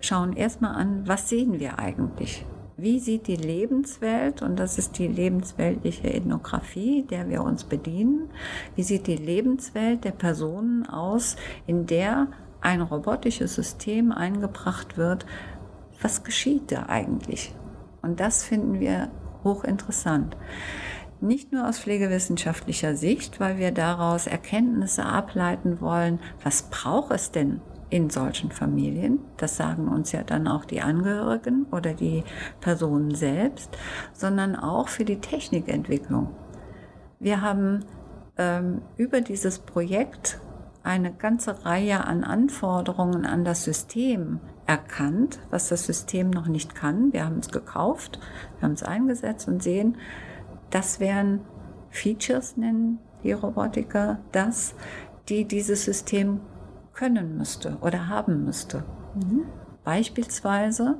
schauen 0.00 0.32
erstmal 0.32 0.74
an, 0.74 1.06
was 1.06 1.28
sehen 1.28 1.60
wir 1.60 1.78
eigentlich? 1.78 2.44
Wie 2.76 2.98
sieht 2.98 3.28
die 3.28 3.36
Lebenswelt, 3.36 4.42
und 4.42 4.58
das 4.58 4.78
ist 4.78 4.98
die 4.98 5.06
lebensweltliche 5.06 6.12
Ethnographie, 6.12 7.02
der 7.02 7.28
wir 7.28 7.42
uns 7.42 7.64
bedienen, 7.64 8.30
wie 8.74 8.82
sieht 8.82 9.06
die 9.06 9.16
Lebenswelt 9.16 10.04
der 10.04 10.10
Personen 10.10 10.86
aus, 10.86 11.36
in 11.66 11.86
der 11.86 12.28
ein 12.60 12.80
robotisches 12.80 13.54
System 13.54 14.10
eingebracht 14.10 14.96
wird? 14.96 15.26
Was 16.00 16.24
geschieht 16.24 16.72
da 16.72 16.86
eigentlich? 16.88 17.54
Und 18.00 18.18
das 18.18 18.42
finden 18.42 18.80
wir 18.80 19.10
hochinteressant. 19.44 20.36
Nicht 21.20 21.52
nur 21.52 21.68
aus 21.68 21.78
pflegewissenschaftlicher 21.78 22.96
Sicht, 22.96 23.38
weil 23.38 23.58
wir 23.58 23.70
daraus 23.70 24.26
Erkenntnisse 24.26 25.06
ableiten 25.06 25.80
wollen, 25.80 26.18
was 26.42 26.64
braucht 26.64 27.12
es 27.12 27.30
denn 27.30 27.60
in 27.90 28.08
solchen 28.08 28.50
Familien, 28.50 29.18
das 29.36 29.58
sagen 29.58 29.86
uns 29.86 30.12
ja 30.12 30.22
dann 30.22 30.48
auch 30.48 30.64
die 30.64 30.80
Angehörigen 30.80 31.66
oder 31.70 31.92
die 31.92 32.24
Personen 32.60 33.14
selbst, 33.14 33.76
sondern 34.14 34.56
auch 34.56 34.88
für 34.88 35.04
die 35.04 35.20
Technikentwicklung. 35.20 36.34
Wir 37.20 37.42
haben 37.42 37.84
ähm, 38.38 38.80
über 38.96 39.20
dieses 39.20 39.58
Projekt 39.58 40.40
eine 40.82 41.12
ganze 41.12 41.66
Reihe 41.66 42.04
an 42.04 42.24
Anforderungen 42.24 43.26
an 43.26 43.44
das 43.44 43.62
System 43.64 44.40
erkannt, 44.66 45.38
was 45.50 45.68
das 45.68 45.86
System 45.86 46.30
noch 46.30 46.46
nicht 46.46 46.74
kann. 46.74 47.12
Wir 47.12 47.24
haben 47.24 47.38
es 47.38 47.50
gekauft, 47.50 48.18
wir 48.58 48.66
haben 48.66 48.74
es 48.74 48.82
eingesetzt 48.82 49.48
und 49.48 49.62
sehen, 49.62 49.96
das 50.70 51.00
wären 51.00 51.40
Features, 51.90 52.56
nennen 52.56 52.98
die 53.22 53.32
Robotiker 53.32 54.18
das, 54.32 54.74
die 55.28 55.44
dieses 55.44 55.84
System 55.84 56.40
können 56.94 57.36
müsste 57.36 57.76
oder 57.80 58.08
haben 58.08 58.44
müsste. 58.44 58.84
Mhm. 59.14 59.42
Beispielsweise, 59.84 60.96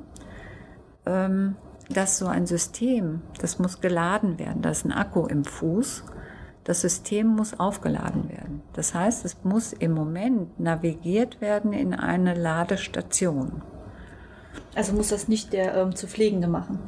ähm, 1.05 1.55
dass 1.89 2.17
so 2.17 2.27
ein 2.27 2.45
System, 2.45 3.21
das 3.39 3.59
muss 3.59 3.81
geladen 3.81 4.39
werden, 4.39 4.61
da 4.61 4.69
ist 4.69 4.85
ein 4.85 4.91
Akku 4.91 5.25
im 5.25 5.43
Fuß, 5.43 6.03
das 6.63 6.81
System 6.81 7.27
muss 7.27 7.59
aufgeladen 7.59 8.29
werden. 8.29 8.52
Das 8.73 8.93
heißt, 8.93 9.23
es 9.25 9.43
muss 9.43 9.71
im 9.71 9.93
Moment 9.93 10.59
navigiert 10.59 11.41
werden 11.41 11.73
in 11.73 11.93
eine 11.93 12.33
Ladestation. 12.33 13.61
Also 14.75 14.93
muss 14.93 15.09
das 15.09 15.27
nicht 15.27 15.53
der 15.53 15.75
ähm, 15.75 15.95
zu 15.95 16.07
Pflegende 16.07 16.47
machen? 16.47 16.79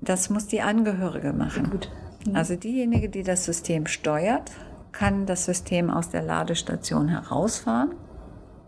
Das 0.00 0.30
muss 0.30 0.46
die 0.46 0.62
Angehörige 0.62 1.32
machen. 1.32 1.70
Gut. 1.70 1.90
Mhm. 2.26 2.36
Also 2.36 2.54
diejenige, 2.54 3.08
die 3.08 3.24
das 3.24 3.44
System 3.44 3.86
steuert, 3.86 4.52
kann 4.92 5.26
das 5.26 5.44
System 5.44 5.90
aus 5.90 6.08
der 6.10 6.22
Ladestation 6.22 7.08
herausfahren, 7.08 7.94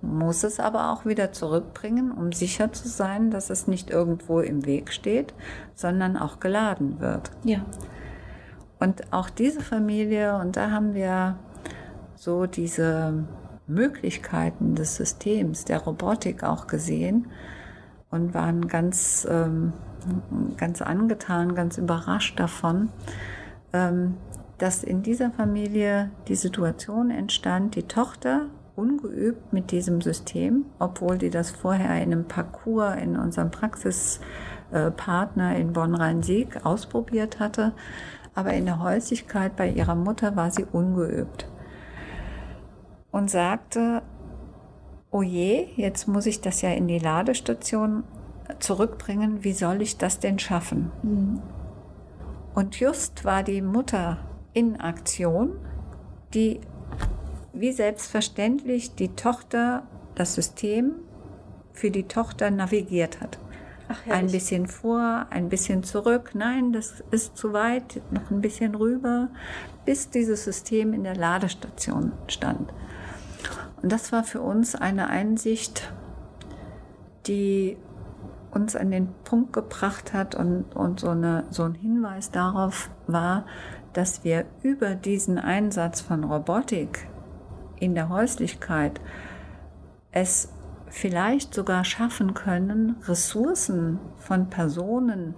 muss 0.02 0.44
es 0.44 0.60
aber 0.60 0.92
auch 0.92 1.04
wieder 1.04 1.32
zurückbringen, 1.32 2.10
um 2.10 2.32
sicher 2.32 2.72
zu 2.72 2.88
sein, 2.88 3.30
dass 3.30 3.50
es 3.50 3.66
nicht 3.66 3.90
irgendwo 3.90 4.40
im 4.40 4.64
Weg 4.64 4.92
steht, 4.92 5.34
sondern 5.74 6.16
auch 6.16 6.40
geladen 6.40 7.00
wird. 7.00 7.30
Ja. 7.44 7.64
Und 8.78 9.12
auch 9.12 9.28
diese 9.28 9.60
Familie, 9.60 10.36
und 10.36 10.56
da 10.56 10.70
haben 10.70 10.94
wir 10.94 11.36
so 12.20 12.44
diese 12.44 13.24
Möglichkeiten 13.66 14.74
des 14.74 14.96
Systems, 14.96 15.64
der 15.64 15.78
Robotik 15.78 16.44
auch 16.44 16.66
gesehen 16.66 17.28
und 18.10 18.34
waren 18.34 18.68
ganz, 18.68 19.26
ähm, 19.30 19.72
ganz 20.58 20.82
angetan, 20.82 21.54
ganz 21.54 21.78
überrascht 21.78 22.38
davon, 22.38 22.90
ähm, 23.72 24.18
dass 24.58 24.84
in 24.84 25.02
dieser 25.02 25.30
Familie 25.30 26.10
die 26.28 26.34
Situation 26.34 27.10
entstand, 27.10 27.74
die 27.74 27.84
Tochter 27.84 28.48
ungeübt 28.76 29.54
mit 29.54 29.70
diesem 29.70 30.02
System, 30.02 30.66
obwohl 30.78 31.16
die 31.16 31.30
das 31.30 31.50
vorher 31.50 32.02
in 32.02 32.12
einem 32.12 32.26
Parcours 32.26 32.96
in 33.00 33.16
unserem 33.16 33.50
Praxispartner 33.50 35.56
in 35.56 35.72
Bonn-Rhein-Sieg 35.72 36.66
ausprobiert 36.66 37.40
hatte, 37.40 37.72
aber 38.34 38.52
in 38.52 38.66
der 38.66 38.82
Häuslichkeit 38.82 39.56
bei 39.56 39.70
ihrer 39.70 39.94
Mutter 39.94 40.36
war 40.36 40.50
sie 40.50 40.66
ungeübt 40.70 41.49
und 43.12 43.30
sagte, 43.30 44.02
oh 45.10 45.22
je, 45.22 45.68
jetzt 45.76 46.06
muss 46.08 46.26
ich 46.26 46.40
das 46.40 46.62
ja 46.62 46.70
in 46.70 46.88
die 46.88 46.98
Ladestation 46.98 48.04
zurückbringen, 48.58 49.44
wie 49.44 49.52
soll 49.52 49.82
ich 49.82 49.98
das 49.98 50.18
denn 50.18 50.38
schaffen? 50.38 50.90
Mhm. 51.02 51.42
Und 52.54 52.78
just 52.78 53.24
war 53.24 53.42
die 53.42 53.62
Mutter 53.62 54.18
in 54.52 54.80
Aktion, 54.80 55.52
die 56.34 56.60
wie 57.52 57.72
selbstverständlich 57.72 58.94
die 58.94 59.14
Tochter, 59.14 59.84
das 60.14 60.34
System 60.34 60.94
für 61.72 61.90
die 61.90 62.04
Tochter 62.04 62.50
navigiert 62.50 63.20
hat. 63.20 63.38
Ach, 63.88 64.06
ein 64.08 64.28
bisschen 64.28 64.68
vor, 64.68 65.26
ein 65.30 65.48
bisschen 65.48 65.82
zurück. 65.82 66.30
Nein, 66.34 66.72
das 66.72 67.02
ist 67.10 67.36
zu 67.36 67.52
weit, 67.52 68.00
noch 68.12 68.30
ein 68.30 68.40
bisschen 68.40 68.76
rüber, 68.76 69.28
bis 69.84 70.10
dieses 70.10 70.44
System 70.44 70.92
in 70.92 71.02
der 71.02 71.16
Ladestation 71.16 72.12
stand. 72.28 72.72
Und 73.82 73.90
das 73.90 74.12
war 74.12 74.24
für 74.24 74.40
uns 74.40 74.74
eine 74.74 75.08
Einsicht, 75.08 75.92
die 77.26 77.76
uns 78.50 78.74
an 78.76 78.90
den 78.90 79.08
Punkt 79.24 79.52
gebracht 79.52 80.12
hat 80.12 80.34
und, 80.34 80.74
und 80.74 81.00
so, 81.00 81.10
eine, 81.10 81.44
so 81.50 81.64
ein 81.64 81.74
Hinweis 81.74 82.30
darauf 82.30 82.90
war, 83.06 83.44
dass 83.92 84.24
wir 84.24 84.44
über 84.62 84.94
diesen 84.94 85.38
Einsatz 85.38 86.00
von 86.00 86.24
Robotik 86.24 87.08
in 87.78 87.94
der 87.94 88.08
Häuslichkeit 88.08 89.00
es 90.12 90.52
vielleicht 90.88 91.54
sogar 91.54 91.84
schaffen 91.84 92.34
können, 92.34 92.96
Ressourcen 93.06 94.00
von 94.18 94.50
Personen, 94.50 95.34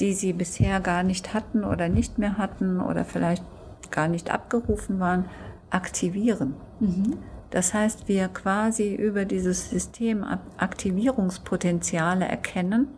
die 0.00 0.12
sie 0.12 0.32
bisher 0.32 0.80
gar 0.80 1.04
nicht 1.04 1.32
hatten 1.32 1.64
oder 1.64 1.88
nicht 1.88 2.18
mehr 2.18 2.36
hatten 2.36 2.80
oder 2.80 3.04
vielleicht 3.04 3.44
gar 3.90 4.08
nicht 4.08 4.30
abgerufen 4.30 4.98
waren, 4.98 5.26
aktivieren. 5.74 6.54
Mhm. 6.80 7.18
Das 7.50 7.74
heißt, 7.74 8.08
wir 8.08 8.28
quasi 8.28 8.94
über 8.94 9.24
dieses 9.24 9.70
System 9.70 10.24
Aktivierungspotenziale 10.56 12.26
erkennen 12.26 12.88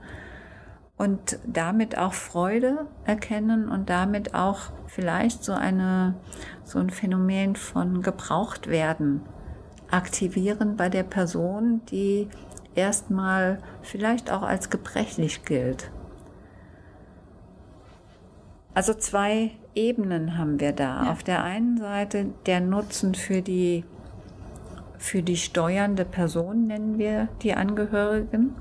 und 0.97 1.39
damit 1.47 1.99
auch 1.99 2.15
Freude 2.15 2.87
erkennen 3.05 3.69
und 3.69 3.91
damit 3.91 4.35
auch 4.35 4.71
vielleicht 4.87 5.45
so 5.45 5.53
eine 5.53 6.15
so 6.65 6.79
ein 6.79 6.89
Phänomen 6.89 7.55
von 7.55 8.01
gebraucht 8.01 8.69
werden 8.69 9.21
aktivieren 9.91 10.77
bei 10.77 10.89
der 10.89 11.03
Person, 11.03 11.83
die 11.91 12.29
erstmal 12.75 13.59
vielleicht 13.83 14.31
auch 14.31 14.43
als 14.43 14.71
gebrechlich 14.71 15.45
gilt. 15.45 15.91
Also 18.75 18.95
zwei 18.95 19.53
Ebenen 19.77 20.39
haben 20.39 20.59
wir 20.59 20.73
da. 20.73 21.05
Ja. 21.05 21.13
Auf 21.13 21.23
der 21.23 21.45
einen 21.45 21.77
Seite 21.77 22.27
der 22.47 22.61
Nutzen 22.61 23.15
für 23.15 23.43
die, 23.43 23.85
für 24.99 25.23
die 25.23 25.37
steuernde 25.37 26.05
Person, 26.05 26.67
nennen 26.67 26.99
wir 26.99 27.29
die 27.43 27.55
Angehörigen, 27.55 28.55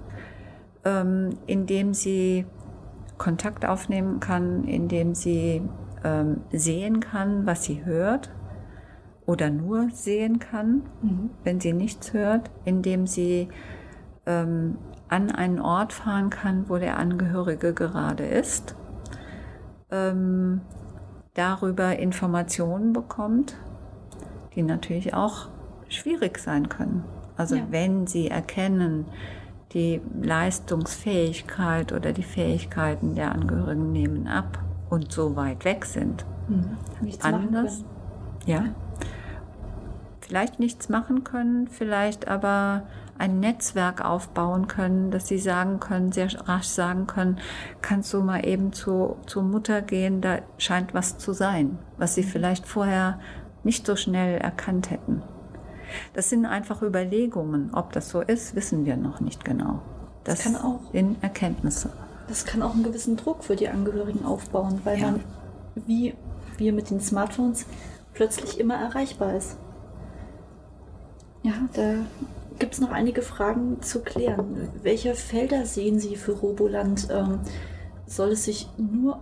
ähm, 0.84 1.38
indem 1.48 1.94
sie 1.94 2.46
Kontakt 3.18 3.66
aufnehmen 3.66 4.20
kann, 4.20 4.66
indem 4.66 5.16
sie 5.16 5.62
ähm, 6.04 6.42
sehen 6.52 7.00
kann, 7.00 7.46
was 7.46 7.64
sie 7.64 7.86
hört 7.86 8.30
oder 9.26 9.50
nur 9.50 9.90
sehen 9.92 10.40
kann, 10.40 10.84
mhm. 11.02 11.30
wenn 11.44 11.60
sie 11.60 11.74
nichts 11.74 12.14
hört, 12.14 12.52
indem 12.66 13.08
sie 13.08 13.48
ähm, 14.26 14.78
an 15.08 15.32
einen 15.32 15.60
Ort 15.60 15.94
fahren 15.94 16.30
kann, 16.30 16.70
wo 16.70 16.78
der 16.78 16.98
Angehörige 16.98 17.74
gerade 17.74 18.26
ist, 18.26 18.76
ähm, 19.92 20.62
darüber 21.36 21.98
Informationen 21.98 22.92
bekommt, 22.94 23.56
die 24.56 24.64
natürlich 24.64 25.14
auch 25.14 25.48
schwierig 25.88 26.40
sein 26.40 26.68
können. 26.70 27.04
Also 27.38 27.56
ja. 27.56 27.68
wenn 27.70 28.08
sie 28.08 28.30
erkennen, 28.30 29.06
die 29.74 30.02
Leistungsfähigkeit 30.22 31.92
oder 31.92 32.14
die 32.14 32.24
Fähigkeiten 32.24 33.16
der 33.16 33.32
Angehörigen 33.32 33.92
nehmen 33.92 34.28
ab 34.28 34.60
und 34.90 35.12
so 35.12 35.36
weit 35.36 35.66
weg 35.66 35.86
sind. 35.86 36.26
Mhm. 36.48 36.78
Anders. 37.22 37.84
Ja 38.46 38.66
vielleicht 40.26 40.60
nichts 40.60 40.90
machen 40.90 41.24
können, 41.24 41.68
vielleicht 41.68 42.28
aber 42.28 42.84
ein 43.18 43.40
Netzwerk 43.40 44.04
aufbauen 44.04 44.68
können, 44.68 45.12
dass 45.12 45.28
sie 45.28 45.38
sagen 45.38 45.80
können, 45.80 46.12
sehr 46.12 46.28
rasch 46.48 46.68
sagen 46.68 47.08
können, 47.08 47.40
kannst 47.82 48.14
du 48.14 48.22
mal 48.22 48.46
eben 48.46 48.74
zu, 48.74 49.18
zur 49.26 49.44
Mutter 49.44 49.82
gehen, 49.82 50.22
da 50.22 50.40
scheint 50.58 50.94
was 50.94 51.18
zu 51.18 51.34
sein, 51.34 51.80
was 51.98 52.16
sie 52.16 52.24
mhm. 52.24 52.28
vielleicht 52.28 52.68
vorher 52.68 53.20
nicht 53.64 53.86
so 53.86 53.96
schnell 53.96 54.38
erkannt 54.38 54.92
hätten. 54.92 55.24
Das 56.14 56.30
sind 56.30 56.46
einfach 56.46 56.82
Überlegungen. 56.82 57.74
Ob 57.74 57.94
das 57.94 58.10
so 58.10 58.22
ist, 58.22 58.56
wissen 58.56 58.86
wir 58.86 58.98
noch 58.98 59.20
nicht 59.22 59.46
genau. 59.46 59.82
Das, 60.24 60.44
das 60.44 60.54
kann 60.54 60.56
auch 60.62 60.80
in 60.94 61.16
Erkenntnisse. 61.22 61.92
Das 62.28 62.46
kann 62.46 62.62
auch 62.62 62.74
einen 62.74 62.84
gewissen 62.84 63.18
Druck 63.18 63.44
für 63.44 63.56
die 63.56 63.70
Angehörigen 63.70 64.26
aufbauen, 64.26 64.82
weil 64.84 65.00
ja. 65.00 65.12
man, 65.12 65.24
wie 65.76 66.16
wir 66.58 66.74
mit 66.74 66.90
den 66.90 67.00
Smartphones, 67.00 67.66
plötzlich 68.14 68.60
immer 68.60 68.76
erreichbar 68.76 69.36
ist. 69.36 69.58
Ja, 71.44 71.54
da 71.74 71.98
gibt 72.60 72.74
es 72.74 72.82
noch 72.82 72.92
einige 72.92 73.22
Fragen 73.22 73.82
zu 73.82 74.02
klären. 74.02 74.70
Welche 74.84 75.16
Felder 75.16 75.66
sehen 75.66 76.00
Sie 76.00 76.16
für 76.16 76.34
Roboland? 76.34 77.08
Ähm, 77.12 77.40
soll 78.08 78.30
es 78.30 78.46
sich 78.46 78.68
nur 78.78 79.20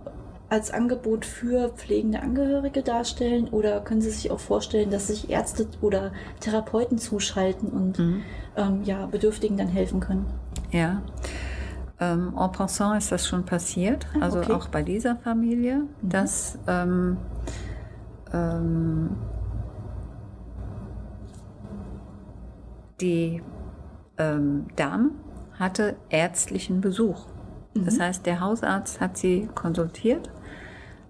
als 0.50 0.70
Angebot 0.70 1.24
für 1.24 1.70
pflegende 1.70 2.20
Angehörige 2.20 2.82
darstellen 2.82 3.48
oder 3.48 3.80
können 3.80 4.02
Sie 4.02 4.10
sich 4.10 4.30
auch 4.30 4.40
vorstellen, 4.40 4.90
dass 4.90 5.08
sich 5.08 5.30
Ärzte 5.30 5.66
oder 5.80 6.12
Therapeuten 6.40 6.98
zuschalten 6.98 7.70
und 7.70 7.98
mhm. 7.98 8.22
ähm, 8.56 8.82
ja, 8.84 9.06
Bedürftigen 9.06 9.56
dann 9.56 9.68
helfen 9.68 10.00
können? 10.00 10.26
Ja. 10.70 11.02
Ähm, 11.98 12.34
en 12.38 12.52
passant 12.52 12.98
ist 12.98 13.10
das 13.10 13.26
schon 13.26 13.44
passiert, 13.44 14.06
ah, 14.14 14.24
also 14.24 14.38
okay. 14.38 14.52
auch 14.52 14.68
bei 14.68 14.82
dieser 14.82 15.16
Familie, 15.16 15.78
mhm. 15.78 16.08
dass 16.08 16.58
ähm, 16.66 17.16
die 23.00 23.42
ähm, 24.18 24.66
Dame 24.76 25.10
hatte 25.58 25.96
ärztlichen 26.10 26.80
Besuch. 26.80 27.26
Mhm. 27.74 27.84
Das 27.84 28.00
heißt, 28.00 28.26
der 28.26 28.40
Hausarzt 28.40 29.00
hat 29.00 29.16
sie 29.16 29.48
konsultiert, 29.54 30.30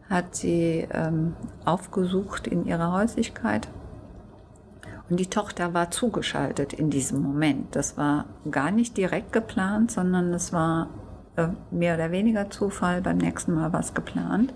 hat 0.08 0.34
sie 0.34 0.86
ähm, 0.90 1.34
aufgesucht 1.64 2.46
in 2.46 2.66
ihrer 2.66 2.92
Häuslichkeit 2.92 3.68
und 5.10 5.20
die 5.20 5.28
Tochter 5.28 5.74
war 5.74 5.90
zugeschaltet 5.90 6.72
in 6.72 6.90
diesem 6.90 7.20
Moment. 7.22 7.76
Das 7.76 7.96
war 7.96 8.24
gar 8.50 8.70
nicht 8.70 8.96
direkt 8.96 9.32
geplant, 9.32 9.90
sondern 9.90 10.32
es 10.32 10.52
war 10.52 10.88
äh, 11.36 11.48
mehr 11.70 11.94
oder 11.94 12.10
weniger 12.10 12.48
Zufall. 12.50 13.02
Beim 13.02 13.18
nächsten 13.18 13.54
Mal 13.54 13.72
war 13.72 13.80
es 13.80 13.92
geplant, 13.92 14.54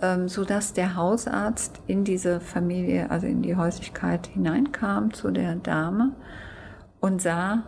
ähm, 0.00 0.28
sodass 0.28 0.72
der 0.72 0.96
Hausarzt 0.96 1.80
in 1.86 2.04
diese 2.04 2.40
Familie, 2.40 3.10
also 3.10 3.26
in 3.26 3.42
die 3.42 3.56
Häuslichkeit 3.56 4.26
hineinkam 4.26 5.12
zu 5.12 5.30
der 5.30 5.56
Dame 5.56 6.12
und 7.00 7.22
sah 7.22 7.62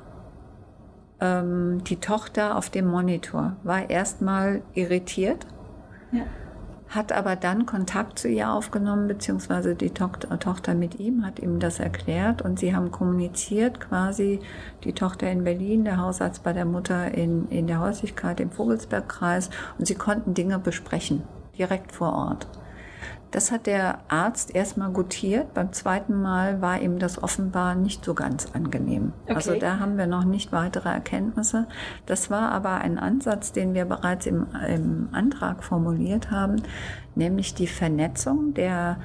ähm, 1.21 1.85
die 1.85 1.97
Tochter 1.97 2.57
auf 2.57 2.71
dem 2.71 2.87
Monitor, 2.87 3.57
war 3.63 3.89
erstmal 3.89 4.63
irritiert, 4.75 5.47
ja. 6.11 6.23
hat 6.89 7.13
aber 7.13 7.37
dann 7.37 7.65
Kontakt 7.65 8.19
zu 8.19 8.29
ihr 8.29 8.51
aufgenommen, 8.51 9.07
beziehungsweise 9.07 9.77
die 9.77 9.91
Tochter, 9.91 10.37
Tochter 10.41 10.75
mit 10.75 10.99
ihm 10.99 11.25
hat 11.25 11.39
ihm 11.39 11.61
das 11.61 11.79
erklärt 11.79 12.43
und 12.43 12.59
sie 12.59 12.75
haben 12.75 12.91
kommuniziert 12.91 13.81
quasi, 13.81 14.41
die 14.83 14.93
Tochter 14.93 15.31
in 15.31 15.45
Berlin, 15.45 15.85
der 15.85 15.99
Hausarzt 15.99 16.43
bei 16.43 16.53
der 16.53 16.65
Mutter 16.65 17.15
in, 17.15 17.49
in 17.49 17.69
der 17.69 17.81
Häuslichkeit 17.81 18.41
im 18.41 18.51
Vogelsbergkreis 18.51 19.51
und 19.79 19.87
sie 19.87 19.95
konnten 19.95 20.35
Dinge 20.35 20.59
besprechen, 20.59 21.23
direkt 21.59 21.93
vor 21.93 22.13
Ort. 22.13 22.47
Das 23.33 23.51
hat 23.51 23.67
der 23.67 23.99
Arzt 24.09 24.55
erstmal 24.55 24.91
gutiert. 24.91 25.53
Beim 25.53 25.73
zweiten 25.73 26.23
Mal 26.23 26.63
war 26.63 26.81
ihm 26.81 26.99
das 26.99 27.23
offenbar 27.23 27.75
nicht 27.75 28.05
so 28.05 28.15
ganz 28.15 28.47
angenehm. 28.55 29.13
Okay. 29.25 29.35
Also 29.35 29.55
da 29.59 29.79
haben 29.79 29.99
wir 29.99 30.07
noch 30.07 30.25
nicht 30.25 30.53
weitere 30.53 30.89
Erkenntnisse. 30.89 31.67
Das 32.07 32.31
war 32.31 32.53
aber 32.53 32.77
ein 32.79 32.99
Ansatz, 32.99 33.53
den 33.53 33.75
wir 33.75 33.85
bereits 33.85 34.27
im, 34.27 34.47
im 34.69 35.09
Antrag 35.13 35.65
formuliert 35.65 36.31
haben, 36.31 36.63
nämlich 37.15 37.55
die 37.55 37.67
Vernetzung 37.67 38.55
der 38.55 38.99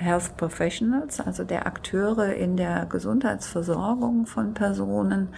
Health 0.00 0.36
Professionals, 0.38 1.20
also 1.20 1.44
der 1.44 1.66
Akteure 1.66 2.32
in 2.32 2.56
der 2.56 2.86
Gesundheitsversorgung 2.86 4.24
von 4.24 4.54
Personen, 4.54 5.28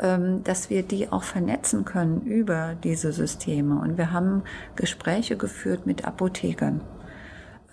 ähm, 0.00 0.44
dass 0.44 0.68
wir 0.68 0.82
die 0.82 1.10
auch 1.10 1.22
vernetzen 1.22 1.86
können 1.86 2.20
über 2.20 2.74
diese 2.84 3.12
Systeme. 3.12 3.80
Und 3.80 3.96
wir 3.96 4.12
haben 4.12 4.42
Gespräche 4.76 5.36
geführt 5.36 5.86
mit 5.86 6.04
Apothekern. 6.04 6.82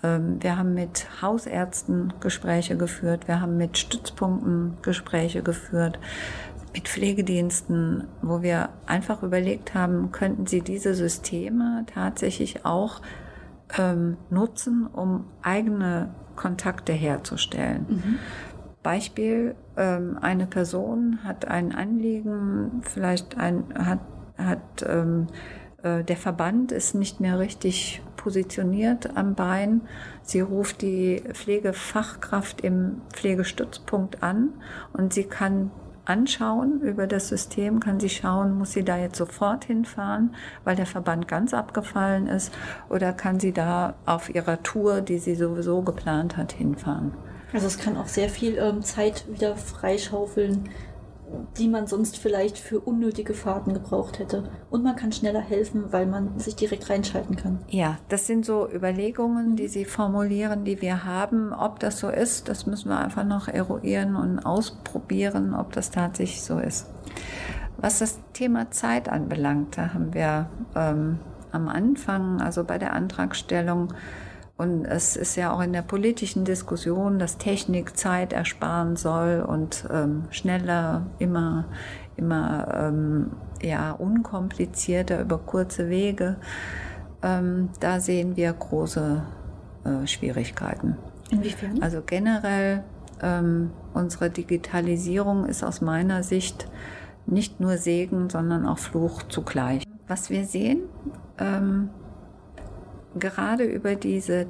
Ähm, 0.02 0.42
wir 0.42 0.56
haben 0.56 0.72
mit 0.72 1.06
Hausärzten 1.20 2.14
Gespräche 2.20 2.78
geführt, 2.78 3.28
wir 3.28 3.42
haben 3.42 3.58
mit 3.58 3.76
Stützpunkten 3.76 4.78
Gespräche 4.80 5.42
geführt, 5.42 5.98
mit 6.72 6.88
Pflegediensten, 6.88 8.04
wo 8.22 8.40
wir 8.40 8.70
einfach 8.86 9.22
überlegt 9.22 9.74
haben, 9.74 10.10
könnten 10.12 10.46
sie 10.46 10.62
diese 10.62 10.94
Systeme 10.94 11.84
tatsächlich 11.92 12.64
auch 12.64 13.02
ähm, 13.78 14.16
nutzen, 14.30 14.86
um 14.86 15.26
eigene 15.42 16.08
Kontakte 16.36 16.92
herzustellen. 16.92 17.86
Mhm. 17.88 18.18
Beispiel, 18.82 19.54
ähm, 19.76 20.18
eine 20.20 20.46
Person 20.46 21.20
hat 21.22 21.46
ein 21.46 21.72
Anliegen, 21.74 22.82
vielleicht 22.82 23.38
ein, 23.38 23.64
hat, 23.74 24.00
hat 24.36 24.84
ähm, 24.86 25.28
äh, 25.82 26.02
der 26.04 26.16
Verband 26.16 26.72
ist 26.72 26.94
nicht 26.94 27.20
mehr 27.20 27.38
richtig 27.38 28.02
positioniert 28.16 29.16
am 29.16 29.34
Bein. 29.34 29.82
Sie 30.22 30.40
ruft 30.40 30.82
die 30.82 31.22
Pflegefachkraft 31.32 32.60
im 32.60 33.02
Pflegestützpunkt 33.12 34.22
an 34.22 34.50
und 34.92 35.12
sie 35.12 35.24
kann 35.24 35.70
anschauen 36.04 36.80
über 36.80 37.06
das 37.06 37.28
System, 37.28 37.80
kann 37.80 38.00
sie 38.00 38.08
schauen, 38.08 38.58
muss 38.58 38.72
sie 38.72 38.84
da 38.84 38.96
jetzt 38.96 39.16
sofort 39.16 39.64
hinfahren, 39.64 40.34
weil 40.64 40.76
der 40.76 40.86
Verband 40.86 41.28
ganz 41.28 41.54
abgefallen 41.54 42.26
ist, 42.26 42.52
oder 42.88 43.12
kann 43.12 43.38
sie 43.40 43.52
da 43.52 43.94
auf 44.06 44.34
ihrer 44.34 44.62
Tour, 44.62 45.00
die 45.00 45.18
sie 45.18 45.34
sowieso 45.34 45.82
geplant 45.82 46.36
hat, 46.36 46.52
hinfahren. 46.52 47.12
Also 47.52 47.66
es 47.66 47.78
kann 47.78 47.96
auch 47.96 48.08
sehr 48.08 48.28
viel 48.28 48.56
ähm, 48.56 48.82
Zeit 48.82 49.26
wieder 49.30 49.56
freischaufeln, 49.56 50.70
die 51.58 51.68
man 51.68 51.86
sonst 51.86 52.18
vielleicht 52.18 52.58
für 52.58 52.80
unnötige 52.80 53.34
Fahrten 53.34 53.74
gebraucht 53.74 54.18
hätte. 54.18 54.50
Und 54.70 54.82
man 54.82 54.96
kann 54.96 55.12
schneller 55.12 55.40
helfen, 55.40 55.92
weil 55.92 56.06
man 56.06 56.38
sich 56.38 56.56
direkt 56.56 56.88
reinschalten 56.88 57.36
kann. 57.36 57.58
Ja, 57.68 57.98
das 58.08 58.26
sind 58.26 58.44
so 58.44 58.68
Überlegungen, 58.70 59.56
die 59.56 59.68
Sie 59.68 59.84
formulieren, 59.84 60.64
die 60.64 60.80
wir 60.80 61.04
haben. 61.04 61.52
Ob 61.52 61.80
das 61.80 61.98
so 61.98 62.08
ist, 62.08 62.48
das 62.48 62.66
müssen 62.66 62.88
wir 62.88 62.98
einfach 62.98 63.24
noch 63.24 63.48
eruieren 63.48 64.16
und 64.16 64.38
ausprobieren, 64.40 65.54
ob 65.54 65.72
das 65.72 65.90
tatsächlich 65.90 66.42
so 66.42 66.58
ist. 66.58 66.86
Was 67.76 67.98
das 67.98 68.18
Thema 68.32 68.70
Zeit 68.70 69.08
anbelangt, 69.08 69.76
da 69.76 69.92
haben 69.92 70.14
wir 70.14 70.48
ähm, 70.76 71.18
am 71.50 71.68
Anfang, 71.68 72.40
also 72.40 72.64
bei 72.64 72.78
der 72.78 72.92
Antragstellung. 72.92 73.92
Und 74.62 74.84
es 74.84 75.16
ist 75.16 75.34
ja 75.34 75.52
auch 75.52 75.60
in 75.60 75.72
der 75.72 75.82
politischen 75.82 76.44
Diskussion, 76.44 77.18
dass 77.18 77.36
Technik 77.36 77.96
Zeit 77.96 78.32
ersparen 78.32 78.94
soll 78.94 79.44
und 79.44 79.84
ähm, 79.92 80.26
schneller, 80.30 81.04
immer, 81.18 81.64
immer 82.14 82.68
ähm, 82.72 83.32
ja, 83.60 83.90
unkomplizierter 83.90 85.20
über 85.20 85.38
kurze 85.38 85.90
Wege. 85.90 86.36
Ähm, 87.24 87.70
da 87.80 87.98
sehen 87.98 88.36
wir 88.36 88.52
große 88.52 89.24
äh, 89.84 90.06
Schwierigkeiten. 90.06 90.96
Inwiefern? 91.32 91.82
Also 91.82 92.00
generell 92.06 92.84
ähm, 93.20 93.72
unsere 93.94 94.30
Digitalisierung 94.30 95.44
ist 95.46 95.64
aus 95.64 95.80
meiner 95.80 96.22
Sicht 96.22 96.68
nicht 97.26 97.58
nur 97.58 97.78
Segen, 97.78 98.30
sondern 98.30 98.64
auch 98.66 98.78
Fluch 98.78 99.24
zugleich. 99.24 99.82
Was 100.06 100.30
wir 100.30 100.44
sehen, 100.44 100.82
ähm, 101.38 101.90
gerade 103.16 103.64
über 103.64 103.94
diese 103.94 104.46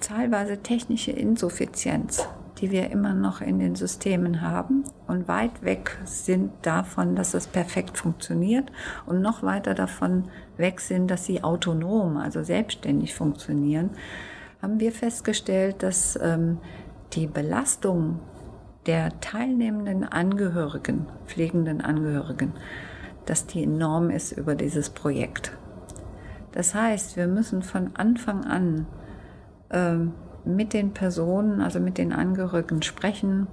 teilweise 0.00 0.58
technische 0.58 1.10
Insuffizienz, 1.10 2.26
die 2.58 2.70
wir 2.70 2.90
immer 2.90 3.14
noch 3.14 3.40
in 3.40 3.58
den 3.58 3.74
Systemen 3.74 4.42
haben 4.42 4.84
und 5.06 5.28
weit 5.28 5.62
weg 5.62 5.98
sind 6.04 6.52
davon, 6.62 7.16
dass 7.16 7.34
es 7.34 7.46
perfekt 7.46 7.98
funktioniert 7.98 8.70
und 9.06 9.20
noch 9.20 9.42
weiter 9.42 9.74
davon 9.74 10.24
weg 10.56 10.80
sind, 10.80 11.10
dass 11.10 11.24
sie 11.24 11.42
autonom, 11.42 12.16
also 12.16 12.42
selbstständig 12.42 13.14
funktionieren, 13.14 13.90
haben 14.60 14.80
wir 14.80 14.92
festgestellt, 14.92 15.82
dass 15.82 16.18
ähm, 16.20 16.58
die 17.12 17.26
Belastung 17.26 18.20
der 18.86 19.20
teilnehmenden 19.20 20.04
Angehörigen, 20.04 21.06
pflegenden 21.26 21.80
Angehörigen, 21.80 22.54
dass 23.26 23.46
die 23.46 23.64
enorm 23.64 24.10
ist 24.10 24.32
über 24.32 24.54
dieses 24.54 24.90
Projekt. 24.90 25.57
Das 26.52 26.74
heißt, 26.74 27.16
wir 27.16 27.26
müssen 27.26 27.62
von 27.62 27.94
Anfang 27.94 28.44
an 28.44 28.86
äh, 29.70 29.96
mit 30.44 30.72
den 30.72 30.92
Personen, 30.92 31.60
also 31.60 31.80
mit 31.80 31.98
den 31.98 32.12
Angehörigen 32.12 32.82
sprechen. 32.82 33.46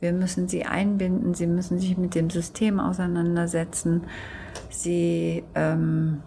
Wir 0.00 0.12
müssen 0.12 0.48
sie 0.48 0.64
einbinden, 0.64 1.34
sie 1.34 1.46
müssen 1.46 1.78
sich 1.78 1.96
mit 1.96 2.14
dem 2.14 2.30
System 2.30 2.80
auseinandersetzen. 2.80 4.02
Sie 4.68 5.44
ähm, 5.54 6.22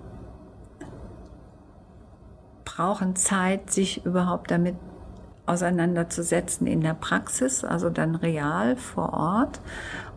brauchen 2.66 3.16
Zeit, 3.16 3.72
sich 3.72 4.06
überhaupt 4.06 4.52
damit 4.52 4.76
auseinanderzusetzen 5.48 6.68
in 6.68 6.82
der 6.82 6.94
Praxis, 6.94 7.64
also 7.64 7.90
dann 7.90 8.16
real 8.16 8.76
vor 8.76 9.14
Ort. 9.14 9.62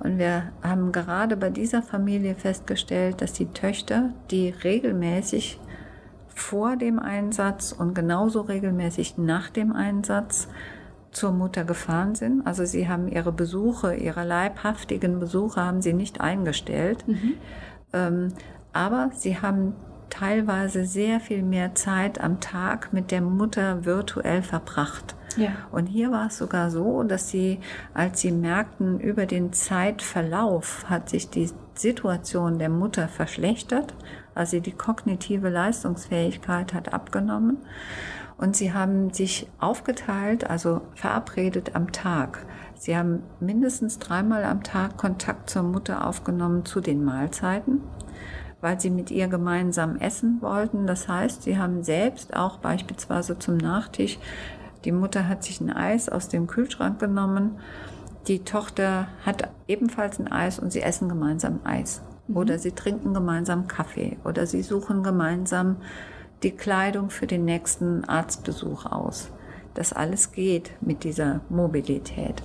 Und 0.01 0.19
wir 0.19 0.53
haben 0.63 0.93
gerade 0.93 1.37
bei 1.37 1.51
dieser 1.51 1.83
Familie 1.83 2.35
festgestellt, 2.35 3.23
dass 3.23 3.33
die 3.33 3.47
Töchter, 3.47 4.11
die 4.31 4.51
regelmäßig 4.51 5.59
vor 6.41 6.77
dem 6.77 6.99
Einsatz 6.99 7.73
und 7.73 7.95
genauso 7.95 8.41
regelmäßig 8.41 9.19
nach 9.19 9.51
dem 9.51 9.73
Einsatz 9.73 10.49
zur 11.13 11.33
Mutter 11.33 11.65
gefahren 11.65 12.15
sind. 12.15 12.47
Also 12.47 12.65
sie 12.65 12.89
haben 12.89 13.09
ihre 13.09 13.33
Besuche, 13.33 13.95
ihre 13.95 14.25
leibhaftigen 14.25 15.21
Besuche 15.21 15.65
haben 15.65 15.83
sie 15.83 15.93
nicht 15.93 16.21
eingestellt. 16.21 17.07
Mhm. 17.07 17.35
Ähm, 17.93 18.29
aber 18.73 19.11
sie 19.15 19.39
haben 19.39 19.75
teilweise 20.21 20.85
sehr 20.85 21.19
viel 21.19 21.43
mehr 21.43 21.75
Zeit 21.75 22.21
am 22.21 22.41
Tag 22.41 22.93
mit 22.93 23.11
der 23.11 23.23
Mutter 23.23 23.87
virtuell 23.87 24.43
verbracht. 24.43 25.17
Ja. 25.37 25.51
Und 25.73 25.87
hier 25.87 26.11
war 26.11 26.27
es 26.27 26.37
sogar 26.37 26.71
so, 26.71 27.03
dass 27.05 27.31
sie, 27.31 27.61
als 27.95 28.21
sie 28.21 28.33
merkten, 28.33 29.01
über 29.01 29.25
den 29.25 29.53
Zeitverlauf 29.53 30.85
hat 30.91 31.09
sich 31.09 31.31
die 31.31 31.51
Situation 31.75 32.59
der 32.59 32.69
Mutter 32.69 33.09
verschlechtert, 33.09 33.95
also 34.35 34.61
die 34.61 34.73
kognitive 34.73 35.49
Leistungsfähigkeit 35.49 36.75
hat 36.75 36.93
abgenommen 36.93 37.59
und 38.37 38.57
sie 38.57 38.75
haben 38.75 39.13
sich 39.15 39.49
aufgeteilt, 39.59 40.51
also 40.51 40.83
verabredet 40.95 41.75
am 41.75 41.93
Tag. 41.93 42.45
Sie 42.75 42.97
haben 42.97 43.23
mindestens 43.41 43.99
dreimal 43.99 44.45
am 44.45 44.63
Tag 44.63 44.99
Kontakt 44.99 45.49
zur 45.49 45.63
Mutter 45.63 46.07
aufgenommen 46.07 46.67
zu 46.67 46.81
den 46.81 47.05
Mahlzeiten 47.05 47.81
weil 48.61 48.81
sie 48.81 48.91
mit 48.91 49.11
ihr 49.11 49.29
gemeinsam 49.29 49.97
essen 49.97 50.39
wollten. 50.41 50.87
Das 50.87 51.09
heißt, 51.09 51.43
sie 51.43 51.59
haben 51.59 51.83
selbst 51.83 52.37
auch 52.37 52.59
beispielsweise 52.59 53.39
zum 53.39 53.57
Nachtisch 53.57 54.19
die 54.85 54.93
Mutter 54.93 55.29
hat 55.29 55.45
sich 55.45 55.61
ein 55.61 55.71
Eis 55.71 56.09
aus 56.09 56.29
dem 56.29 56.47
Kühlschrank 56.47 56.99
genommen. 56.99 57.59
Die 58.29 58.45
Tochter 58.45 59.09
hat 59.25 59.49
ebenfalls 59.69 60.19
ein 60.19 60.31
Eis 60.31 60.59
und 60.59 60.73
sie 60.73 60.81
essen 60.81 61.09
gemeinsam 61.09 61.61
Eis. 61.65 62.03
Mhm. 62.29 62.37
Oder 62.37 62.59
sie 62.59 62.73
trinken 62.73 63.13
gemeinsam 63.13 63.69
Kaffee. 63.69 64.17
Oder 64.25 64.47
sie 64.47 64.63
suchen 64.63 65.03
gemeinsam 65.03 65.77
die 66.43 66.53
Kleidung 66.53 67.11
für 67.11 67.27
den 67.27 67.45
nächsten 67.45 68.05
Arztbesuch 68.05 68.87
aus. 68.87 69.31
Das 69.75 69.93
alles 69.93 70.33
geht 70.33 70.71
mit 70.81 71.05
dieser 71.05 71.41
Mobilität. 71.51 72.43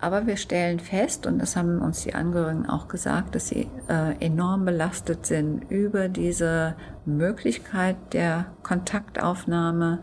Aber 0.00 0.26
wir 0.26 0.36
stellen 0.36 0.80
fest, 0.80 1.26
und 1.26 1.38
das 1.38 1.56
haben 1.56 1.82
uns 1.82 2.04
die 2.04 2.14
Angehörigen 2.14 2.66
auch 2.66 2.88
gesagt, 2.88 3.34
dass 3.34 3.48
sie 3.48 3.68
äh, 3.88 4.14
enorm 4.24 4.64
belastet 4.64 5.26
sind 5.26 5.70
über 5.70 6.08
diese 6.08 6.74
Möglichkeit 7.04 7.96
der 8.12 8.46
Kontaktaufnahme, 8.62 9.98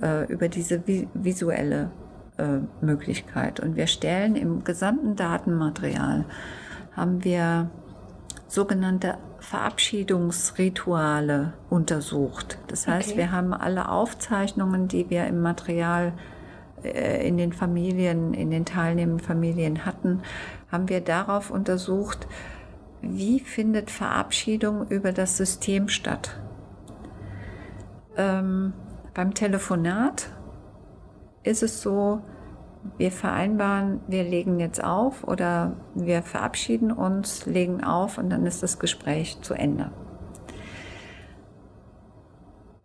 äh, 0.00 0.32
über 0.32 0.48
diese 0.48 0.82
visuelle 0.86 1.90
äh, 2.38 2.60
Möglichkeit. 2.80 3.60
Und 3.60 3.76
wir 3.76 3.86
stellen 3.86 4.36
im 4.36 4.64
gesamten 4.64 5.16
Datenmaterial, 5.16 6.24
haben 6.92 7.22
wir 7.22 7.68
sogenannte 8.48 9.18
Verabschiedungsrituale 9.40 11.52
untersucht. 11.68 12.56
Das 12.68 12.88
heißt, 12.88 13.10
okay. 13.10 13.18
wir 13.18 13.32
haben 13.32 13.52
alle 13.52 13.90
Aufzeichnungen, 13.90 14.88
die 14.88 15.10
wir 15.10 15.26
im 15.26 15.42
Material 15.42 16.14
in 16.88 17.36
den 17.36 17.52
Familien, 17.52 18.34
in 18.34 18.50
den 18.50 18.64
teilnehmenden 18.64 19.24
Familien 19.24 19.84
hatten, 19.86 20.22
haben 20.70 20.88
wir 20.88 21.00
darauf 21.00 21.50
untersucht, 21.50 22.26
wie 23.02 23.40
findet 23.40 23.90
Verabschiedung 23.90 24.88
über 24.88 25.12
das 25.12 25.36
System 25.36 25.88
statt. 25.88 26.38
Ähm, 28.16 28.72
beim 29.14 29.34
Telefonat 29.34 30.30
ist 31.42 31.62
es 31.62 31.82
so, 31.82 32.20
wir 32.98 33.10
vereinbaren, 33.10 34.00
wir 34.06 34.24
legen 34.24 34.60
jetzt 34.60 34.82
auf 34.82 35.24
oder 35.24 35.76
wir 35.94 36.22
verabschieden 36.22 36.92
uns, 36.92 37.46
legen 37.46 37.82
auf 37.82 38.18
und 38.18 38.30
dann 38.30 38.46
ist 38.46 38.62
das 38.62 38.78
Gespräch 38.78 39.40
zu 39.42 39.54
Ende. 39.54 39.90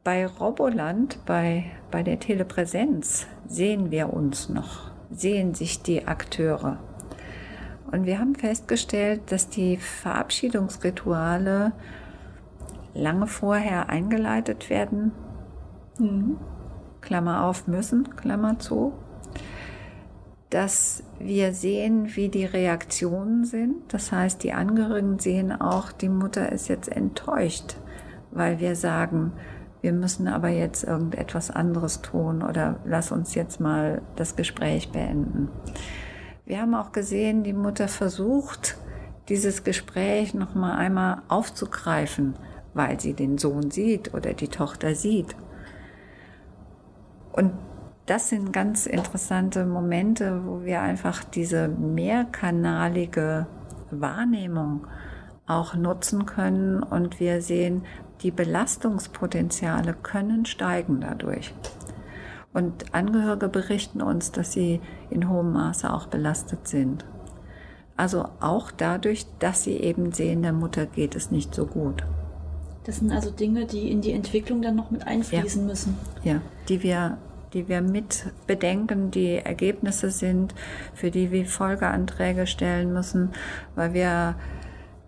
Bei 0.04 0.26
Roboland, 0.26 1.20
bei, 1.26 1.66
bei 1.91 2.04
der 2.04 2.20
Telepräsenz, 2.20 3.28
sehen 3.47 3.91
wir 3.91 4.14
uns 4.14 4.49
noch, 4.49 4.91
sehen 5.12 5.54
sich 5.54 5.82
die 5.82 6.08
Akteure. 6.08 6.80
Und 7.91 8.06
wir 8.06 8.20
haben 8.20 8.36
festgestellt, 8.36 9.32
dass 9.32 9.49
die 9.49 9.78
Verabschiedungsrituale 9.78 11.74
lange 12.93 13.28
vorher 13.28 13.89
eingeleitet 13.89 14.70
werden 14.70 15.12
Mhm. 16.02 16.38
Klammer 17.02 17.45
auf 17.45 17.68
müssen, 17.68 18.16
Klammer 18.16 18.60
zu, 18.60 18.93
dass 20.49 21.04
wir 21.20 21.54
sehen, 21.54 22.16
wie 22.16 22.30
die 22.30 22.45
Reaktionen 22.45 23.45
sind. 23.45 23.93
Das 23.93 24.12
heißt, 24.12 24.43
die 24.43 24.54
Angehörigen 24.54 25.20
sehen 25.20 25.52
auch, 25.52 25.91
die 25.91 26.10
Mutter 26.10 26.52
ist 26.52 26.68
jetzt 26.68 26.89
enttäuscht, 26.89 27.76
weil 28.32 28.60
wir 28.60 28.76
sagen, 28.76 29.34
wir 29.82 29.94
müssen 29.94 30.28
aber 30.28 30.50
jetzt 30.50 30.84
irgendetwas 30.84 31.50
anderes 31.50 32.02
tun 32.02 32.44
oder 32.44 32.80
lass 32.86 33.12
uns 33.12 33.34
jetzt 33.34 33.60
mal 33.60 34.02
das 34.16 34.36
Gespräch 34.36 34.92
beenden. 34.92 35.50
Wir 36.46 36.62
haben 36.62 36.76
auch 36.76 36.92
gesehen, 36.92 37.44
die 37.44 37.54
Mutter 37.54 37.88
versucht, 37.88 38.78
dieses 39.30 39.64
Gespräch 39.64 40.34
noch 40.34 40.54
mal 40.54 40.76
einmal 40.76 41.22
aufzugreifen, 41.30 42.36
weil 42.74 43.00
sie 43.00 43.14
den 43.14 43.38
Sohn 43.38 43.72
sieht 43.72 44.14
oder 44.14 44.34
die 44.34 44.50
Tochter 44.50 44.94
sieht. 44.94 45.36
Und 47.32 47.54
das 48.06 48.30
sind 48.30 48.52
ganz 48.52 48.86
interessante 48.86 49.66
Momente, 49.66 50.42
wo 50.46 50.64
wir 50.64 50.82
einfach 50.82 51.24
diese 51.24 51.68
mehrkanalige 51.70 53.48
Wahrnehmung 53.90 54.88
auch 55.48 55.76
nutzen 55.76 56.26
können 56.26 56.84
und 56.84 57.20
wir 57.20 57.42
sehen, 57.42 57.84
die 58.24 58.32
Belastungspotenziale 58.32 59.94
können 59.94 60.46
steigen 60.46 61.02
dadurch. 61.02 61.54
Und 62.54 62.94
Angehörige 62.94 63.48
berichten 63.48 64.02
uns, 64.02 64.32
dass 64.32 64.52
sie 64.52 64.82
in 65.10 65.30
hohem 65.30 65.54
Maße 65.54 65.92
auch 65.92 66.08
belastet 66.08 66.68
sind. 66.68 67.06
Also 67.96 68.28
auch 68.40 68.72
dadurch, 68.72 69.26
dass 69.40 69.64
sie 69.64 69.78
eben 69.78 70.12
sehen, 70.12 70.42
der 70.42 70.54
Mutter 70.54 70.86
geht 70.86 71.16
es 71.16 71.32
nicht 71.32 71.56
so 71.56 71.66
gut. 71.66 72.04
Das 72.84 72.98
sind 72.98 73.12
also 73.12 73.30
Dinge, 73.30 73.66
die 73.66 73.92
in 73.92 74.02
die 74.02 74.12
Entwicklung 74.12 74.62
dann 74.62 74.76
noch 74.76 74.92
mit 74.92 75.06
einfließen 75.06 75.62
ja. 75.62 75.68
müssen. 75.68 75.98
Ja, 76.24 76.42
die 76.68 76.82
wir, 76.82 77.18
die 77.54 77.68
wir 77.68 77.82
mit 77.82 78.26
bedenken, 78.48 79.12
die 79.12 79.36
Ergebnisse 79.36 80.10
sind, 80.10 80.56
für 80.94 81.12
die 81.12 81.32
wir 81.32 81.46
Folgeanträge 81.46 82.48
stellen 82.48 82.92
müssen, 82.92 83.30
weil 83.76 83.94
wir 83.94 84.36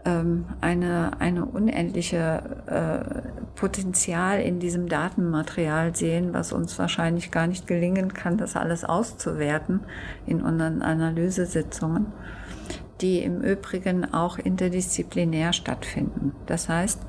ähm, 0.06 0.46
eine, 0.62 1.20
eine 1.20 1.46
unendliche 1.46 2.44
äh, 2.68 3.30
Potenzial 3.56 4.42
in 4.42 4.60
diesem 4.60 4.90
Datenmaterial 4.90 5.96
sehen, 5.96 6.34
was 6.34 6.52
uns 6.52 6.78
wahrscheinlich 6.80 7.32
gar 7.32 7.48
nicht 7.48 7.68
gelingen 7.68 8.14
kann, 8.14 8.38
das 8.38 8.56
alles 8.56 8.84
auszuwerten 8.84 9.82
in 10.26 10.42
unseren 10.42 10.82
Analysesitzungen, 10.82 12.08
die 13.02 13.20
im 13.20 13.42
Übrigen 13.42 14.14
auch 14.14 14.38
interdisziplinär 14.38 15.54
stattfinden. 15.54 16.34
Das 16.48 16.70
heißt, 16.70 17.00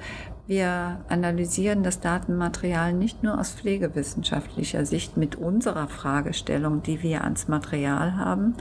wir 0.47 1.01
analysieren 1.09 1.83
das 1.83 2.01
Datenmaterial 2.01 2.93
nicht 2.93 3.23
nur 3.23 3.41
aus 3.41 3.53
pflegewissenschaftlicher 3.53 4.85
Sicht 4.85 5.17
mit 5.17 5.37
unserer 5.37 5.89
Fragestellung, 5.89 6.83
die 6.83 7.03
wir 7.03 7.25
ans 7.25 7.49
Material 7.49 8.17
haben, 8.17 8.55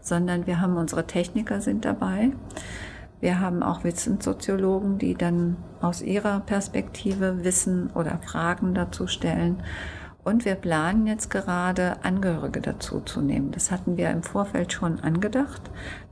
sondern 0.00 0.48
wir 0.48 0.60
haben 0.60 0.76
unsere 0.76 1.06
Techniker 1.06 1.60
sind 1.60 1.84
dabei. 1.84 2.32
Wir 3.20 3.40
haben 3.40 3.62
auch 3.62 3.84
Wissenssoziologen, 3.84 4.98
die 4.98 5.14
dann 5.14 5.56
aus 5.80 6.02
ihrer 6.02 6.40
Perspektive 6.40 7.44
Wissen 7.44 7.90
oder 7.94 8.18
Fragen 8.18 8.74
dazu 8.74 9.06
stellen. 9.06 9.62
Und 10.22 10.44
wir 10.44 10.56
planen 10.56 11.06
jetzt 11.06 11.30
gerade, 11.30 12.04
Angehörige 12.04 12.60
dazu 12.60 13.00
zu 13.00 13.20
nehmen. 13.20 13.50
Das 13.50 13.70
hatten 13.70 13.96
wir 13.96 14.10
im 14.10 14.22
Vorfeld 14.22 14.72
schon 14.72 15.00
angedacht. 15.00 15.62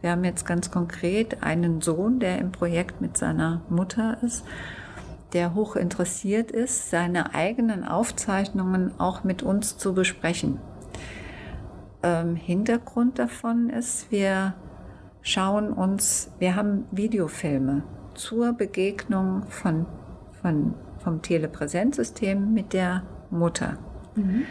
Wir 0.01 0.11
haben 0.11 0.25
jetzt 0.25 0.47
ganz 0.47 0.71
konkret 0.71 1.43
einen 1.43 1.81
Sohn, 1.81 2.19
der 2.19 2.39
im 2.39 2.51
Projekt 2.51 3.01
mit 3.01 3.17
seiner 3.17 3.61
Mutter 3.69 4.17
ist, 4.23 4.45
der 5.33 5.55
hoch 5.55 5.77
interessiert 5.77 6.51
ist, 6.51 6.91
seine 6.91 7.35
eigenen 7.35 7.85
Aufzeichnungen 7.85 8.99
auch 8.99 9.23
mit 9.23 9.43
uns 9.43 9.77
zu 9.77 9.93
besprechen. 9.93 10.59
Ähm, 12.03 12.37
Hintergrund 12.37 13.19
davon 13.19 13.69
ist, 13.69 14.11
wir 14.11 14.55
schauen 15.27 15.73
uns, 15.73 16.31
wir 16.39 16.55
haben 16.55 16.85
Videofilme 16.93 17.83
zur 18.15 18.53
Begegnung 18.53 19.43
von, 19.49 19.87
von, 20.41 20.75
vom 20.99 21.21
Telepräsenzsystem 21.21 22.55
mit 22.55 22.73
der 22.73 23.03
Mutter. 23.31 23.77
Mhm. 24.15 24.45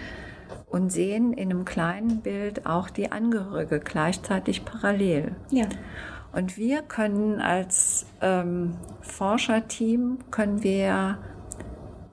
Und 0.68 0.92
sehen 0.92 1.32
in 1.32 1.50
einem 1.52 1.64
kleinen 1.64 2.20
Bild 2.20 2.66
auch 2.66 2.90
die 2.90 3.12
Angehörige 3.12 3.80
gleichzeitig 3.80 4.66
parallel. 4.66 5.36
Ja. 5.50 5.66
Und 6.34 6.58
wir 6.58 6.82
können 6.82 7.40
als 7.40 8.06
ähm, 8.22 8.76
Forscherteam, 9.00 10.20
können 10.32 10.62
wir 10.62 11.20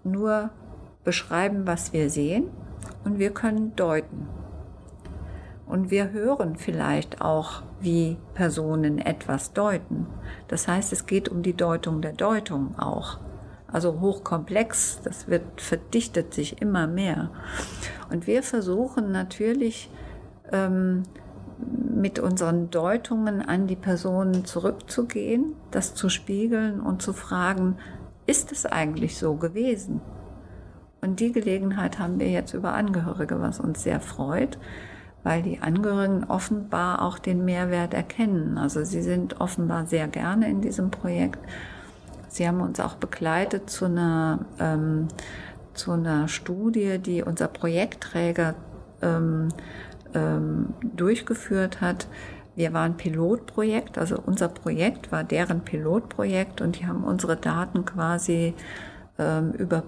nur 0.04 0.50
beschreiben, 1.02 1.66
was 1.66 1.92
wir 1.92 2.08
sehen 2.08 2.44
und 3.04 3.18
wir 3.18 3.30
können 3.30 3.74
deuten. 3.74 4.28
Und 5.66 5.90
wir 5.90 6.12
hören 6.12 6.54
vielleicht 6.54 7.20
auch, 7.20 7.62
wie 7.83 8.16
Personen 8.35 8.99
etwas 8.99 9.53
deuten. 9.53 10.07
Das 10.49 10.68
heißt, 10.68 10.93
es 10.93 11.07
geht 11.07 11.28
um 11.28 11.43
die 11.43 11.55
Deutung 11.55 12.01
der 12.01 12.12
Deutung 12.12 12.78
auch. 12.78 13.18
Also 13.66 14.01
hochkomplex, 14.01 15.01
das 15.03 15.28
wird 15.28 15.61
verdichtet 15.61 16.35
sich 16.35 16.61
immer 16.61 16.87
mehr. 16.87 17.30
Und 18.11 18.26
wir 18.26 18.43
versuchen 18.43 19.12
natürlich 19.12 19.91
ähm, 20.53 21.05
mit 21.59 22.18
unseren 22.18 22.70
Deutungen 22.70 23.41
an 23.41 23.66
die 23.66 23.76
Personen 23.76 24.45
zurückzugehen, 24.45 25.55
das 25.70 25.95
zu 25.95 26.09
spiegeln 26.09 26.80
und 26.80 27.03
zu 27.03 27.12
fragen, 27.12 27.76
ist 28.26 28.53
es 28.53 28.66
eigentlich 28.66 29.16
so 29.16 29.35
gewesen? 29.35 30.01
Und 31.01 31.20
die 31.20 31.33
Gelegenheit 31.33 31.99
haben 31.99 32.20
wir 32.20 32.30
jetzt 32.30 32.55
über 32.55 32.74
Angehörige, 32.74 33.41
was 33.41 33.59
uns 33.59 33.83
sehr 33.83 34.01
freut 34.01 34.59
weil 35.25 35.43
die 35.43 35.61
Angehörigen 35.61 36.25
offenbar 36.25 37.03
auch 37.03 37.18
den 37.18 37.45
Mehrwert 37.45 37.95
erkennen. 37.95 38.59
Also 38.59 38.85
sie 38.85 39.03
sind 39.03 39.41
offenbar 39.41 39.87
sehr 39.87 40.09
gerne 40.09 40.49
in 40.49 40.61
diesem 40.61 40.91
Projekt. 40.91 41.39
Sie 42.29 42.49
haben 42.49 42.61
uns 42.61 42.81
auch 42.81 42.95
begleitet 42.95 43.70
zu 43.70 43.85
einer, 43.85 44.41
ähm, 44.59 45.09
zu 45.75 45.93
einer 45.93 46.29
Studie, 46.29 46.99
die 46.99 47.23
unser 47.23 47.49
Projektträger 47.49 48.55
ähm, 49.01 49.49
ähm, 50.14 50.75
durchgeführt 50.83 51.81
hat. 51.81 52.07
Wir 52.55 52.73
waren 52.73 52.97
Pilotprojekt, 52.97 53.97
also 53.97 54.18
unser 54.25 54.49
Projekt 54.49 55.11
war 55.11 55.25
deren 55.25 55.61
Pilotprojekt 55.61 56.61
und 56.61 56.79
die 56.79 56.87
haben 56.87 57.05
unsere 57.05 57.37
Daten 57.37 57.85
quasi 57.85 58.55
ähm, 59.18 59.53
über, 59.53 59.85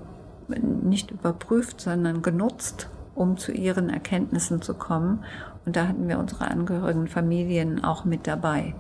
nicht 0.49 1.11
überprüft, 1.11 1.81
sondern 1.81 2.23
genutzt 2.23 2.89
um 3.15 3.37
zu 3.37 3.53
ihren 3.53 3.91
Erkenntnissen 3.91 4.63
zu 4.63 4.75
kommen. 4.75 5.25
Und 5.65 5.77
da 5.77 5.89
hatten 5.89 6.09
wir 6.09 6.19
unsere 6.19 6.49
Angehörigen 6.49 7.09
Familien 7.09 7.85
auch 7.85 8.05
mit 8.05 8.27
dabei, 8.27 8.75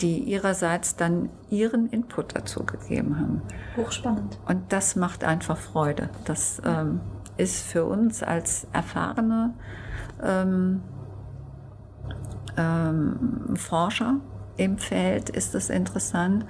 die 0.00 0.18
ihrerseits 0.18 0.96
dann 0.96 1.30
ihren 1.50 1.88
Input 1.88 2.36
dazu 2.36 2.64
gegeben 2.64 3.18
haben. 3.18 3.42
Hochspannend. 3.76 4.38
Und 4.46 4.72
das 4.72 4.96
macht 4.96 5.24
einfach 5.24 5.56
Freude. 5.56 6.10
Das 6.24 6.60
ähm, 6.64 7.00
ist 7.36 7.62
für 7.66 7.84
uns 7.84 8.22
als 8.22 8.66
erfahrene 8.72 9.54
ähm, 10.22 10.82
ähm, 12.56 13.56
Forscher 13.56 14.16
im 14.60 14.76
Feld 14.76 15.30
ist 15.30 15.54
es 15.54 15.70
interessant, 15.70 16.44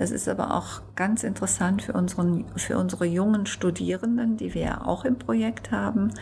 es 0.00 0.12
ist 0.12 0.28
aber 0.28 0.54
auch 0.54 0.80
ganz 0.94 1.24
interessant 1.24 1.82
für, 1.82 1.92
unseren, 1.92 2.44
für 2.56 2.78
unsere 2.78 3.04
jungen 3.04 3.46
Studierenden, 3.46 4.36
die 4.36 4.54
wir 4.54 4.62
ja 4.62 4.86
auch 4.86 5.04
im 5.04 5.18
Projekt 5.18 5.72
haben, 5.72 6.12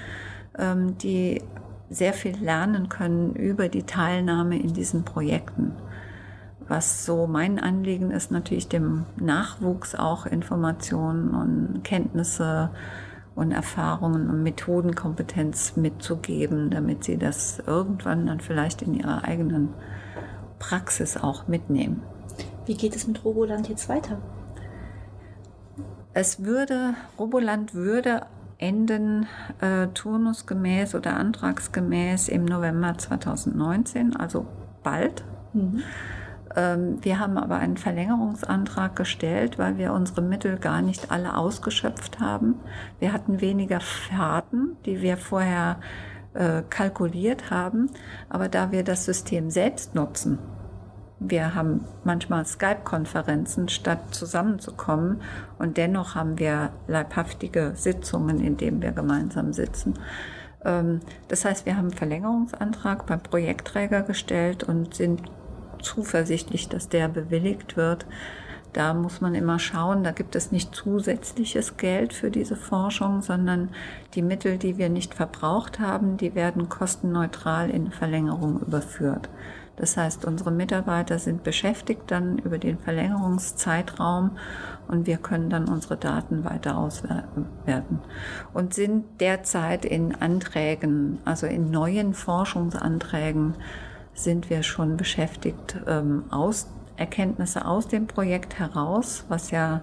ähm, 0.59 0.97
die 0.99 1.43
sehr 1.91 2.15
viel 2.15 2.37
lernen 2.37 2.89
können 2.89 3.35
über 3.35 3.69
die 3.69 3.83
Teilnahme 3.83 4.59
in 4.59 4.73
diesen 4.73 5.05
Projekten. 5.05 5.73
Was 6.69 7.05
so 7.05 7.27
mein 7.27 7.61
Anliegen 7.61 8.11
ist, 8.11 8.31
natürlich 8.31 8.69
dem 8.69 9.05
Nachwuchs 9.17 9.95
auch 9.95 10.25
Informationen 10.25 11.35
und 11.35 11.85
Kenntnisse 11.85 12.71
und 13.35 13.53
Erfahrungen 13.53 14.31
und 14.31 14.43
Methodenkompetenz 14.43 15.77
mitzugeben, 15.77 16.71
damit 16.71 17.05
sie 17.05 17.19
das 17.19 17.63
irgendwann 17.67 18.27
dann 18.27 18.41
vielleicht 18.41 18.81
in 18.81 18.95
ihrer 18.95 19.25
eigenen 19.25 19.69
Praxis 20.59 21.19
auch 21.19 21.47
mitnehmen. 21.47 22.03
Wie 22.67 22.75
geht 22.75 22.97
es 22.97 23.07
mit 23.07 23.25
Roboland 23.25 23.69
jetzt 23.69 23.89
weiter? 23.89 24.19
Es 26.13 26.45
würde, 26.45 26.95
Roboland 27.19 27.75
würde 27.75 28.23
enden 28.59 29.27
äh, 29.61 29.87
turnusgemäß 29.89 30.95
oder 30.95 31.17
antragsgemäß 31.17 32.29
im 32.29 32.45
November 32.45 32.97
2019, 32.97 34.17
also 34.17 34.47
bald. 34.83 35.25
Mhm. 35.53 35.83
Ähm, 36.57 37.05
wir 37.05 37.21
haben 37.21 37.37
aber 37.37 37.57
einen 37.57 37.77
Verlängerungsantrag 37.77 38.97
gestellt, 38.97 39.59
weil 39.59 39.77
wir 39.77 39.93
unsere 39.93 40.23
Mittel 40.23 40.59
gar 40.59 40.81
nicht 40.81 41.13
alle 41.13 41.37
ausgeschöpft 41.37 42.19
haben. 42.19 42.55
Wir 42.99 43.13
hatten 43.13 43.41
weniger 43.41 43.81
Fahrten, 43.81 44.77
die 44.87 45.03
wir 45.03 45.19
vorher 45.19 45.79
äh, 46.35 46.63
kalkuliert 46.69 47.51
haben, 47.51 47.91
aber 48.29 48.49
da 48.49 48.73
wir 48.73 48.85
das 48.85 49.05
System 49.05 49.51
selbst 49.51 49.95
nutzen, 49.95 50.39
wir 51.19 51.55
haben 51.55 51.85
manchmal 52.05 52.45
Skype-Konferenzen, 52.45 53.69
statt 53.69 54.15
zusammenzukommen. 54.15 55.23
Und 55.59 55.77
dennoch 55.77 56.15
haben 56.15 56.39
wir 56.39 56.71
leibhaftige 56.89 57.73
Sitzungen, 57.75 58.41
in 58.41 58.57
denen 58.57 58.83
wir 58.83 58.93
gemeinsam 58.93 59.53
sitzen. 59.53 59.95
Ähm, 60.65 61.01
das 61.29 61.45
heißt, 61.45 61.65
wir 61.65 61.77
haben 61.77 61.87
einen 61.87 61.97
Verlängerungsantrag 61.97 63.07
beim 63.07 63.21
Projektträger 63.21 64.03
gestellt 64.03 64.65
und 64.65 64.95
sind 64.95 65.23
zuversichtlich, 65.81 66.69
dass 66.69 66.89
der 66.89 67.09
bewilligt 67.09 67.77
wird. 67.77 68.07
Da 68.73 68.93
muss 68.93 69.23
man 69.23 69.35
immer 69.35 69.59
schauen, 69.59 70.05
da 70.05 70.11
gibt 70.11 70.37
es 70.37 70.53
nicht 70.53 70.75
zusätzliches 70.75 71.79
Geld 71.79 72.13
für 72.13 72.31
diese 72.31 72.57
Forschung, 72.57 73.23
sondern 73.23 73.71
die 74.13 74.21
Mittel, 74.21 74.59
die 74.59 74.77
wir 74.77 74.91
nicht 74.91 75.15
verbraucht 75.15 75.81
haben, 75.81 76.19
die 76.19 76.35
werden 76.35 76.69
kostenneutral 76.69 77.71
in 77.71 77.91
Verlängerung 77.91 78.61
überführt. 78.61 79.31
Das 79.77 79.97
heißt, 79.97 80.25
unsere 80.25 80.51
Mitarbeiter 80.51 81.19
sind 81.19 81.45
beschäftigt 81.45 82.03
dann 82.07 82.39
über 82.39 82.59
den 82.59 82.79
Verlängerungszeitraum 82.79 84.39
und 84.89 85.07
wir 85.07 85.19
können 85.19 85.51
dann 85.51 85.69
unsere 85.69 85.97
Daten 85.97 86.45
weiter 86.45 86.79
auswerten 86.79 88.01
und 88.55 88.73
sind 88.73 89.05
derzeit 89.21 89.85
in 89.85 90.15
Anträgen, 90.15 91.19
also 91.25 91.47
in 91.47 91.71
neuen 91.71 92.15
Forschungsanträgen 92.15 93.55
sind 94.15 94.49
wir 94.49 94.63
schon 94.63 94.97
beschäftigt, 94.97 95.77
ähm, 95.87 96.25
aus, 96.31 96.69
Erkenntnisse 96.97 97.67
aus 97.67 97.89
dem 97.89 98.07
Projekt 98.07 98.59
heraus, 98.59 99.27
was 99.29 99.51
ja 99.51 99.83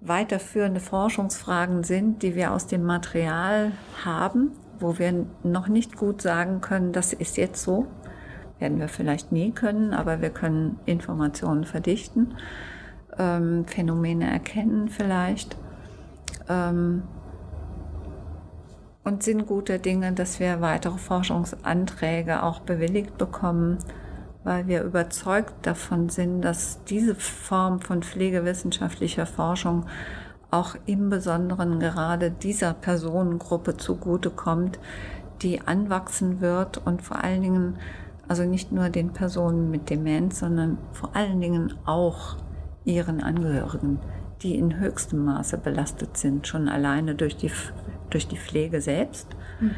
weiterführende 0.00 0.80
Forschungsfragen 0.80 1.84
sind, 1.84 2.22
die 2.22 2.34
wir 2.34 2.52
aus 2.52 2.66
dem 2.66 2.84
Material 2.84 3.72
haben, 4.04 4.52
wo 4.80 4.98
wir 4.98 5.26
noch 5.42 5.68
nicht 5.68 5.96
gut 5.96 6.22
sagen 6.22 6.62
können, 6.62 6.92
das 6.92 7.12
ist 7.12 7.36
jetzt 7.36 7.62
so, 7.62 7.86
werden 8.58 8.80
wir 8.80 8.88
vielleicht 8.88 9.32
nie 9.32 9.52
können, 9.52 9.92
aber 9.92 10.20
wir 10.20 10.30
können 10.30 10.78
Informationen 10.86 11.64
verdichten, 11.64 12.34
ähm, 13.18 13.64
Phänomene 13.66 14.30
erkennen 14.30 14.88
vielleicht 14.88 15.56
ähm, 16.48 17.02
und 19.04 19.22
sind 19.22 19.46
guter 19.46 19.78
Dinge, 19.78 20.12
dass 20.12 20.40
wir 20.40 20.60
weitere 20.60 20.98
Forschungsanträge 20.98 22.42
auch 22.42 22.60
bewilligt 22.60 23.16
bekommen, 23.16 23.78
weil 24.44 24.66
wir 24.66 24.82
überzeugt 24.82 25.54
davon 25.66 26.08
sind, 26.08 26.42
dass 26.42 26.84
diese 26.84 27.14
Form 27.14 27.80
von 27.80 28.02
pflegewissenschaftlicher 28.02 29.26
Forschung 29.26 29.86
auch 30.50 30.76
im 30.86 31.10
Besonderen 31.10 31.78
gerade 31.80 32.30
dieser 32.30 32.72
Personengruppe 32.72 33.76
zugutekommt, 33.76 34.78
die 35.42 35.60
anwachsen 35.60 36.40
wird 36.40 36.78
und 36.86 37.02
vor 37.02 37.22
allen 37.22 37.42
Dingen, 37.42 37.78
also 38.28 38.44
nicht 38.44 38.72
nur 38.72 38.90
den 38.90 39.12
Personen 39.12 39.70
mit 39.70 39.90
Demenz, 39.90 40.40
sondern 40.40 40.78
vor 40.92 41.16
allen 41.16 41.40
Dingen 41.40 41.74
auch 41.84 42.36
ihren 42.84 43.22
Angehörigen, 43.22 43.98
die 44.42 44.56
in 44.56 44.78
höchstem 44.78 45.24
Maße 45.24 45.58
belastet 45.58 46.16
sind, 46.16 46.46
schon 46.46 46.68
alleine 46.68 47.14
durch 47.14 47.36
die, 47.36 47.50
durch 48.10 48.28
die 48.28 48.36
Pflege 48.36 48.80
selbst, 48.80 49.28
mhm. 49.60 49.72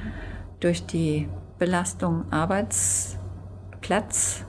durch 0.61 0.87
die 0.87 1.29
Belastung 1.59 2.31
Arbeitsplatz, 2.31 4.45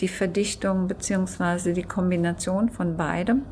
die 0.00 0.08
Verdichtung 0.08 0.88
bzw. 0.88 1.72
die 1.72 1.82
Kombination 1.82 2.68
von 2.68 2.96
beidem. 2.96 3.42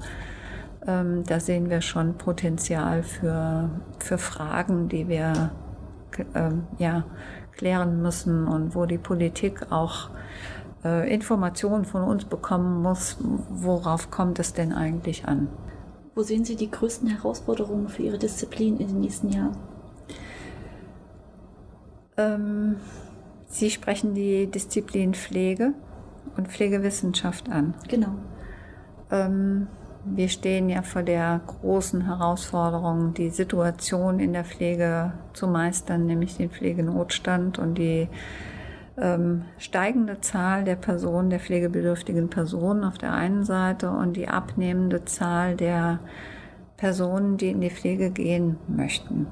Ähm, 0.87 1.24
da 1.24 1.41
sehen 1.41 1.70
wir 1.70 1.81
schon 1.81 2.14
Potenzial 2.14 3.03
für, 3.03 3.70
für 3.99 4.18
Fragen, 4.18 4.89
die 4.89 5.09
wir 5.09 5.51
ähm, 6.35 6.66
ja, 6.78 7.05
klären 7.53 8.03
müssen 8.03 8.46
und 8.46 8.74
wo 8.74 8.86
die 8.86 8.98
Politik 8.98 9.70
auch 9.70 10.11
äh, 10.84 11.12
Informationen 11.12 11.84
von 11.84 12.03
uns 12.03 12.24
bekommen 12.24 12.82
muss, 12.82 13.18
worauf 13.51 14.11
kommt 14.11 14.38
es 14.38 14.53
denn 14.53 14.72
eigentlich 14.72 15.26
an. 15.26 15.48
Wo 16.14 16.22
sehen 16.22 16.44
Sie 16.44 16.57
die 16.57 16.70
größten 16.70 17.09
Herausforderungen 17.09 17.88
für 17.88 18.03
Ihre 18.03 18.18
Disziplin 18.18 18.78
in 18.78 18.88
den 18.88 19.01
nächsten 19.01 19.30
Jahren? 19.30 19.57
Ähm, 22.16 22.76
Sie 23.46 23.70
sprechen 23.70 24.14
die 24.14 24.46
Disziplin 24.46 25.14
Pflege 25.14 25.72
und 26.36 26.48
Pflegewissenschaft 26.48 27.51
an. 27.51 27.74
Genau. 27.88 28.14
Ähm, 29.11 29.66
wir 30.05 30.28
stehen 30.28 30.68
ja 30.68 30.82
vor 30.82 31.03
der 31.03 31.40
großen 31.46 32.07
Herausforderung, 32.07 33.14
die 33.14 33.30
Situation 33.30 34.18
in 34.20 34.32
der 34.32 34.44
Pflege 34.44 35.12
zu 35.34 35.46
meistern, 35.46 36.07
nämlich 36.07 36.36
den 36.36 36.51
Pflegenotstand 36.51 37.59
und 37.59 37.76
die 37.76 38.09
ähm, 38.96 39.44
steigende 39.59 40.20
Zahl 40.20 40.64
der 40.64 40.76
Personen, 40.76 41.30
der 41.30 41.40
pflegebedürftigen 41.40 42.30
Personen 42.30 42.84
auf 42.84 42.98
der 42.98 43.12
einen 43.12 43.44
Seite 43.44 43.90
und 43.90 44.16
die 44.16 44.28
abnehmende 44.28 45.05
Zahl 45.05 45.57
der 45.57 46.01
Personen, 46.76 47.36
die 47.36 47.51
in 47.51 47.61
die 47.61 47.70
Pflege 47.70 48.11
gehen 48.11 48.57
möchten. 48.68 49.26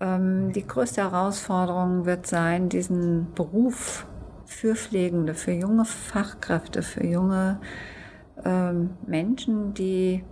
Ähm, 0.00 0.52
die 0.52 0.66
größte 0.66 1.02
Herausforderung 1.02 2.06
wird 2.06 2.26
sein, 2.26 2.68
diesen 2.70 3.32
Beruf 3.34 4.06
für 4.46 4.74
Pflegende, 4.74 5.34
für 5.34 5.52
junge 5.52 5.84
Fachkräfte, 5.84 6.82
für 6.82 7.06
junge 7.06 7.60
ähm, 8.44 8.90
Menschen, 9.06 9.74
die 9.74 10.22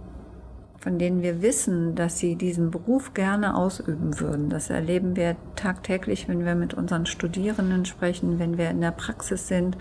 von 0.78 0.98
denen 0.98 1.22
wir 1.22 1.42
wissen, 1.42 1.96
dass 1.96 2.18
sie 2.18 2.36
diesen 2.36 2.70
Beruf 2.70 3.12
gerne 3.12 3.56
ausüben 3.56 4.20
würden. 4.20 4.48
Das 4.48 4.70
erleben 4.70 5.16
wir 5.16 5.36
tagtäglich, 5.56 6.28
wenn 6.28 6.44
wir 6.44 6.54
mit 6.54 6.72
unseren 6.72 7.04
Studierenden 7.04 7.84
sprechen, 7.84 8.38
wenn 8.38 8.58
wir 8.58 8.70
in 8.70 8.80
der 8.80 8.92
Praxis 8.92 9.48
sind. 9.48 9.76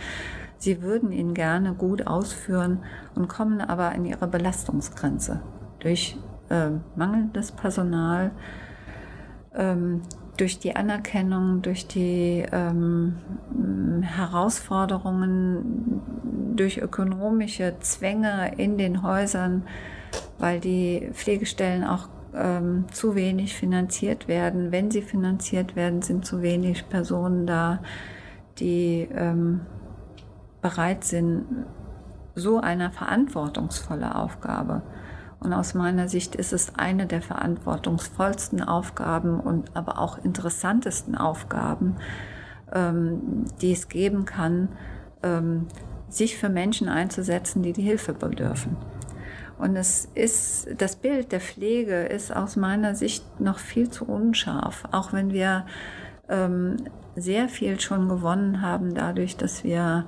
Sie 0.58 0.82
würden 0.82 1.12
ihn 1.12 1.36
gerne 1.36 1.76
gut 1.76 2.08
ausführen 2.08 2.80
und 3.14 3.28
kommen 3.28 3.62
aber 3.62 3.94
in 3.94 4.06
ihre 4.06 4.28
Belastungsgrenze 4.28 5.42
durch 5.80 6.18
äh, 6.50 6.72
mangelndes 6.96 7.52
Personal, 7.52 8.32
ähm, 9.54 10.02
durch 10.38 10.60
die 10.60 10.76
Anerkennung, 10.76 11.62
durch 11.62 11.88
die 11.88 12.46
ähm, 12.52 13.18
Herausforderungen, 14.02 16.02
durch 16.56 16.78
ökonomische 16.78 17.76
Zwänge 17.80 18.54
in 18.58 18.78
den 18.78 19.04
Häusern, 19.04 19.64
weil 20.38 20.60
die 20.60 21.10
Pflegestellen 21.14 21.84
auch 21.84 22.10
ähm, 22.36 22.86
zu 22.92 23.16
wenig 23.16 23.56
finanziert 23.56 24.28
werden. 24.28 24.72
Wenn 24.72 24.92
sie 24.92 25.02
finanziert 25.02 25.76
werden, 25.76 26.02
sind 26.02 26.26
zu 26.26 26.42
wenig 26.42 26.90
Personen 26.90 27.48
da, 27.48 27.80
die 28.60 29.08
ähm, 29.14 29.62
bereit 30.62 31.04
sind, 31.04 31.46
so 32.36 32.60
eine 32.60 32.92
verantwortungsvolle 32.92 34.16
Aufgabe 34.16 34.84
und 35.40 35.54
aus 35.54 35.74
meiner 35.74 36.08
Sicht 36.10 36.36
ist 36.36 36.54
es 36.54 36.76
eine 36.76 37.06
der 37.06 37.22
verantwortungsvollsten 37.22 38.64
Aufgaben 38.64 39.40
und 39.40 39.76
aber 39.76 40.00
auch 40.00 40.18
interessantesten 40.24 41.16
Aufgaben, 41.16 41.98
ähm, 42.74 43.46
die 43.62 43.72
es 43.72 43.88
geben 43.88 44.26
kann, 44.26 44.70
ähm, 45.24 45.68
sich 46.10 46.38
für 46.38 46.50
Menschen 46.50 46.90
einzusetzen, 46.90 47.62
die 47.62 47.74
die 47.74 47.84
Hilfe 47.84 48.14
bedürfen. 48.14 48.78
Und 49.60 49.76
es 49.76 50.08
ist, 50.14 50.68
das 50.78 50.96
Bild 50.96 51.32
der 51.32 51.42
Pflege 51.42 52.04
ist 52.04 52.36
aus 52.36 52.56
meiner 52.56 52.96
Sicht 52.96 53.40
noch 53.40 53.60
viel 53.60 53.90
zu 53.90 54.06
unscharf, 54.06 54.84
auch 54.92 55.14
wenn 55.14 55.34
wir 55.34 55.66
ähm, 56.30 56.78
sehr 57.16 57.50
viel 57.50 57.80
schon 57.80 58.08
gewonnen 58.08 58.62
haben 58.62 58.94
dadurch, 58.94 59.36
dass 59.36 59.64
wir 59.64 60.06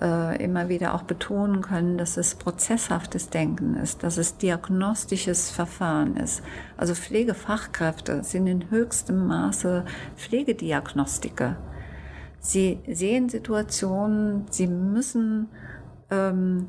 äh, 0.00 0.42
immer 0.42 0.68
wieder 0.68 0.94
auch 0.94 1.02
betonen 1.02 1.60
können, 1.60 1.98
dass 1.98 2.16
es 2.16 2.34
prozesshaftes 2.34 3.30
Denken 3.30 3.76
ist, 3.76 4.02
dass 4.02 4.16
es 4.16 4.36
diagnostisches 4.36 5.50
Verfahren 5.50 6.16
ist. 6.16 6.42
Also 6.76 6.94
Pflegefachkräfte 6.94 8.24
sind 8.24 8.46
in 8.46 8.70
höchstem 8.70 9.26
Maße 9.26 9.84
Pflegediagnostiker. 10.16 11.56
Sie 12.38 12.80
sehen 12.88 13.28
Situationen, 13.28 14.46
sie 14.50 14.66
müssen 14.66 15.48
ähm, 16.10 16.68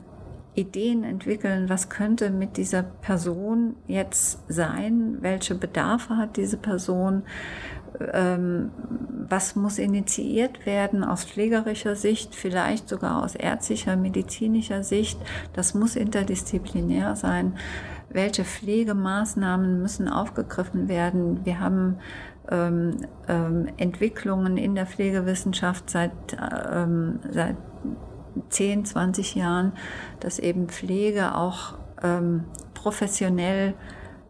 Ideen 0.54 1.06
entwickeln, 1.06 1.70
was 1.70 1.88
könnte 1.88 2.30
mit 2.30 2.58
dieser 2.58 2.84
Person 2.84 3.76
jetzt 3.88 4.40
sein, 4.50 5.18
welche 5.22 5.56
Bedarfe 5.56 6.18
hat 6.18 6.36
diese 6.36 6.58
Person, 6.58 7.24
ähm, 8.14 8.72
was 9.30 9.56
muss 9.56 9.80
initiiert 9.80 10.66
werden 10.66 11.04
aus 11.04 11.24
pflegerischer 11.24 11.96
Sicht, 11.96 12.36
vielleicht 12.36 12.90
sogar 12.90 13.24
aus 13.24 13.36
ärztlicher, 13.36 13.96
medizinischer 13.96 14.84
Sicht. 14.84 15.20
Das 15.54 15.74
muss 15.74 15.96
interdisziplinär 15.96 17.16
sein. 17.16 17.56
Welche 18.10 18.44
Pflegemaßnahmen 18.44 19.82
müssen 19.82 20.10
aufgegriffen 20.10 20.90
werden? 20.90 21.46
Wir 21.46 21.60
haben 21.60 22.00
ähm, 22.50 22.98
ähm, 23.30 23.70
Entwicklungen 23.78 24.58
in 24.58 24.76
der 24.76 24.86
Pflegewissenschaft 24.86 25.90
seit, 25.90 26.12
ähm, 26.72 27.20
seit 27.30 27.56
10, 28.50 28.86
20 28.86 29.36
Jahren, 29.36 29.74
dass 30.20 30.40
eben 30.40 30.68
Pflege 30.68 31.36
auch 31.36 31.76
ähm, 32.04 32.46
professionell 32.74 33.74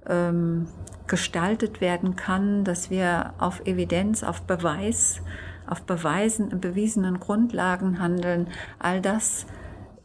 ähm, 0.07 0.67
gestaltet 1.11 1.81
werden 1.81 2.15
kann, 2.15 2.63
dass 2.63 2.89
wir 2.89 3.33
auf 3.37 3.67
Evidenz, 3.67 4.23
auf 4.23 4.43
Beweis, 4.43 5.21
auf 5.67 5.81
Beweisen, 5.81 6.61
bewiesenen 6.61 7.19
Grundlagen 7.19 7.99
handeln. 7.99 8.47
All 8.79 9.01
das 9.01 9.45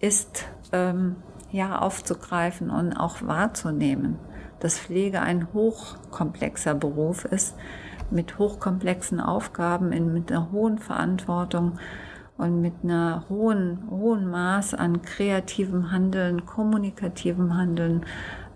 ist 0.01 0.49
ähm, 0.73 1.15
ja 1.53 1.79
aufzugreifen 1.79 2.71
und 2.71 2.93
auch 2.93 3.23
wahrzunehmen, 3.23 4.19
dass 4.59 4.81
Pflege 4.81 5.21
ein 5.21 5.47
hochkomplexer 5.53 6.75
Beruf 6.75 7.25
ist 7.25 7.55
mit 8.11 8.41
hochkomplexen 8.41 9.21
Aufgaben, 9.21 9.93
in, 9.93 10.13
mit 10.13 10.33
einer 10.33 10.51
hohen 10.51 10.79
Verantwortung 10.79 11.79
und 12.37 12.61
mit 12.61 12.75
einer 12.83 13.27
hohen, 13.29 13.85
hohen 13.89 14.29
Maß 14.29 14.75
an 14.75 15.03
kreativem 15.03 15.93
Handeln, 15.93 16.47
kommunikativem 16.47 17.57
Handeln. 17.57 18.05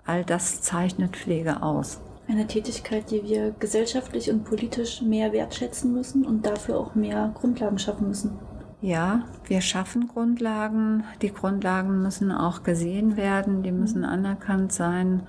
All 0.05 0.25
das 0.25 0.63
zeichnet 0.63 1.17
Pflege 1.17 1.63
aus. 1.63 2.01
Eine 2.31 2.47
Tätigkeit, 2.47 3.11
die 3.11 3.25
wir 3.25 3.51
gesellschaftlich 3.59 4.31
und 4.31 4.45
politisch 4.45 5.03
mehr 5.03 5.33
wertschätzen 5.33 5.93
müssen 5.93 6.25
und 6.25 6.47
dafür 6.47 6.79
auch 6.79 6.95
mehr 6.95 7.33
Grundlagen 7.35 7.79
schaffen 7.81 8.07
müssen. 8.07 8.39
Ja, 8.81 9.25
wir 9.47 9.61
schaffen 9.61 10.07
Grundlagen. 10.07 11.03
Die 11.23 11.33
Grundlagen 11.33 12.03
müssen 12.03 12.31
auch 12.31 12.63
gesehen 12.63 13.17
werden, 13.17 13.65
die 13.65 13.73
müssen 13.73 14.05
anerkannt 14.05 14.73
sein. 14.73 15.23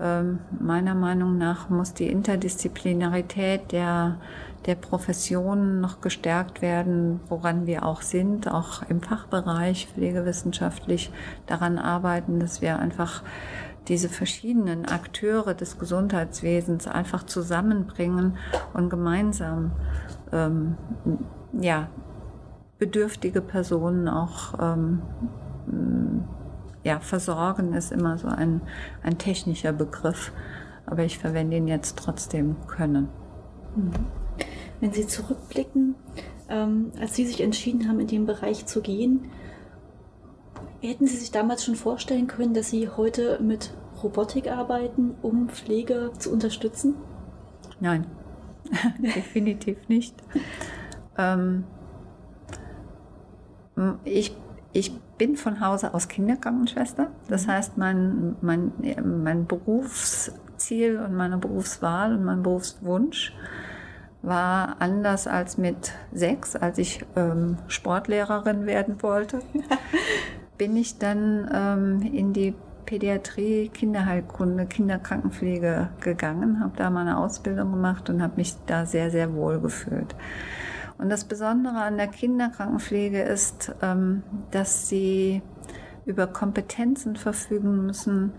Ähm, 0.00 0.40
meiner 0.58 0.96
Meinung 0.96 1.38
nach 1.38 1.70
muss 1.70 1.94
die 1.94 2.08
Interdisziplinarität 2.08 3.70
der, 3.70 4.18
der 4.66 4.74
Professionen 4.74 5.80
noch 5.80 6.00
gestärkt 6.00 6.62
werden, 6.62 7.20
woran 7.28 7.66
wir 7.66 7.86
auch 7.86 8.02
sind, 8.02 8.50
auch 8.50 8.82
im 8.88 9.02
Fachbereich 9.02 9.86
pflegewissenschaftlich 9.94 11.12
daran 11.46 11.78
arbeiten, 11.78 12.40
dass 12.40 12.60
wir 12.60 12.80
einfach 12.80 13.22
diese 13.88 14.08
verschiedenen 14.08 14.84
Akteure 14.86 15.54
des 15.54 15.78
Gesundheitswesens 15.78 16.86
einfach 16.86 17.24
zusammenbringen 17.24 18.36
und 18.74 18.90
gemeinsam 18.90 19.72
ähm, 20.32 20.76
ja, 21.52 21.88
bedürftige 22.78 23.40
Personen 23.40 24.08
auch 24.08 24.54
ähm, 24.60 25.02
ja, 26.82 27.00
versorgen 27.00 27.74
ist 27.74 27.92
immer 27.92 28.18
so 28.18 28.28
ein, 28.28 28.62
ein 29.02 29.18
technischer 29.18 29.72
Begriff, 29.72 30.32
aber 30.86 31.04
ich 31.04 31.18
verwende 31.18 31.56
ihn 31.56 31.68
jetzt 31.68 31.98
trotzdem 31.98 32.56
können. 32.66 33.08
Mhm. 33.76 33.92
Wenn 34.80 34.92
Sie 34.92 35.06
zurückblicken, 35.06 35.94
ähm, 36.48 36.92
als 36.98 37.14
Sie 37.14 37.26
sich 37.26 37.42
entschieden 37.42 37.86
haben, 37.88 38.00
in 38.00 38.06
den 38.06 38.26
Bereich 38.26 38.64
zu 38.64 38.80
gehen, 38.80 39.30
hätten 40.80 41.06
Sie 41.06 41.16
sich 41.16 41.30
damals 41.30 41.64
schon 41.64 41.76
vorstellen 41.76 42.26
können, 42.26 42.54
dass 42.54 42.70
Sie 42.70 42.88
heute 42.88 43.38
mit 43.42 43.72
Robotik 44.02 44.50
arbeiten, 44.50 45.14
um 45.22 45.48
Pflege 45.48 46.12
zu 46.18 46.32
unterstützen? 46.32 46.94
Nein, 47.80 48.06
definitiv 48.98 49.88
nicht. 49.88 50.14
Ähm, 51.18 51.64
ich, 54.04 54.36
ich 54.72 54.98
bin 55.18 55.36
von 55.36 55.60
Hause 55.60 55.94
aus 55.94 56.08
Kinderkrankenschwester. 56.08 57.08
Das 57.28 57.46
mhm. 57.46 57.50
heißt, 57.50 57.78
mein, 57.78 58.36
mein, 58.40 58.72
mein 59.22 59.46
Berufsziel 59.46 60.98
und 60.98 61.14
meine 61.14 61.38
Berufswahl 61.38 62.14
und 62.14 62.24
mein 62.24 62.42
Berufswunsch 62.42 63.34
war 64.22 64.76
anders 64.80 65.26
als 65.26 65.56
mit 65.56 65.92
sechs, 66.12 66.54
als 66.54 66.78
ich 66.78 67.04
ähm, 67.16 67.56
Sportlehrerin 67.68 68.66
werden 68.66 69.02
wollte, 69.02 69.40
bin 70.60 70.76
ich 70.76 70.98
dann 70.98 71.50
ähm, 71.54 72.02
in 72.02 72.34
die 72.34 72.52
Pädiatrie, 72.84 73.70
Kinderheilkunde, 73.70 74.66
Kinderkrankenpflege 74.66 75.88
gegangen, 76.02 76.60
habe 76.60 76.76
da 76.76 76.90
meine 76.90 77.16
Ausbildung 77.16 77.72
gemacht 77.72 78.10
und 78.10 78.20
habe 78.20 78.34
mich 78.36 78.54
da 78.66 78.84
sehr, 78.84 79.10
sehr 79.10 79.32
wohl 79.32 79.58
gefühlt. 79.58 80.14
Und 80.98 81.08
das 81.08 81.24
Besondere 81.24 81.78
an 81.78 81.96
der 81.96 82.08
Kinderkrankenpflege 82.08 83.22
ist, 83.22 83.74
ähm, 83.80 84.22
dass 84.50 84.86
sie 84.86 85.40
über 86.04 86.26
Kompetenzen 86.26 87.16
verfügen 87.16 87.86
müssen, 87.86 88.34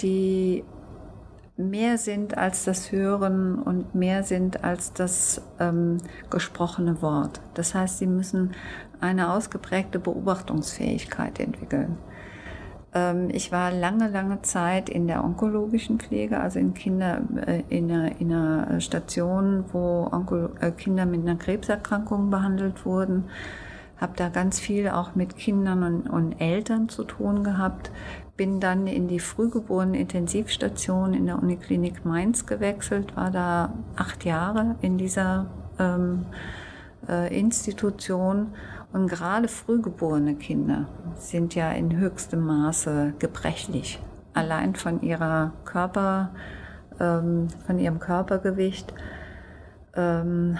die 0.00 0.64
mehr 1.58 1.98
sind 1.98 2.38
als 2.38 2.64
das 2.64 2.92
Hören 2.92 3.58
und 3.58 3.94
mehr 3.94 4.22
sind 4.22 4.64
als 4.64 4.94
das 4.94 5.42
ähm, 5.60 5.98
gesprochene 6.30 7.02
Wort. 7.02 7.42
Das 7.52 7.74
heißt, 7.74 7.98
sie 7.98 8.06
müssen 8.06 8.52
eine 9.02 9.32
ausgeprägte 9.32 9.98
Beobachtungsfähigkeit 9.98 11.40
entwickeln. 11.40 11.98
Ähm, 12.94 13.28
ich 13.30 13.52
war 13.52 13.70
lange, 13.70 14.08
lange 14.08 14.42
Zeit 14.42 14.88
in 14.88 15.06
der 15.06 15.24
onkologischen 15.24 15.98
Pflege, 15.98 16.40
also 16.40 16.58
in 16.58 16.74
Kinder 16.74 17.22
äh, 17.46 17.62
in 17.68 17.90
einer, 17.90 18.20
in 18.20 18.32
einer 18.32 18.80
Station, 18.80 19.64
wo 19.72 20.08
Onko 20.10 20.50
äh, 20.60 20.70
Kinder 20.70 21.06
mit 21.06 21.22
einer 21.22 21.36
Krebserkrankung 21.36 22.30
behandelt 22.30 22.84
wurden. 22.84 23.24
Habe 23.96 24.12
da 24.16 24.28
ganz 24.28 24.58
viel 24.58 24.88
auch 24.88 25.14
mit 25.14 25.36
Kindern 25.36 25.82
und, 25.84 26.10
und 26.10 26.40
Eltern 26.40 26.88
zu 26.88 27.04
tun 27.04 27.44
gehabt. 27.44 27.90
Bin 28.36 28.60
dann 28.60 28.86
in 28.86 29.08
die 29.08 29.20
frühgeborenen 29.20 29.94
Intensivstation 29.94 31.14
in 31.14 31.26
der 31.26 31.40
Uniklinik 31.40 32.04
Mainz 32.04 32.46
gewechselt, 32.46 33.16
war 33.16 33.30
da 33.30 33.72
acht 33.96 34.24
Jahre 34.24 34.74
in 34.80 34.98
dieser 34.98 35.46
ähm, 35.78 36.26
äh, 37.08 37.38
Institution 37.38 38.48
und 38.92 39.08
gerade 39.08 39.48
frühgeborene 39.48 40.34
Kinder 40.34 40.86
sind 41.16 41.54
ja 41.54 41.72
in 41.72 41.96
höchstem 41.96 42.40
Maße 42.40 43.14
gebrechlich. 43.18 44.00
Allein 44.34 44.74
von 44.74 45.02
ihrer 45.02 45.52
Körper, 45.64 46.30
ähm, 47.00 47.48
von 47.66 47.78
ihrem 47.78 47.98
Körpergewicht, 47.98 48.92
ähm, 49.94 50.58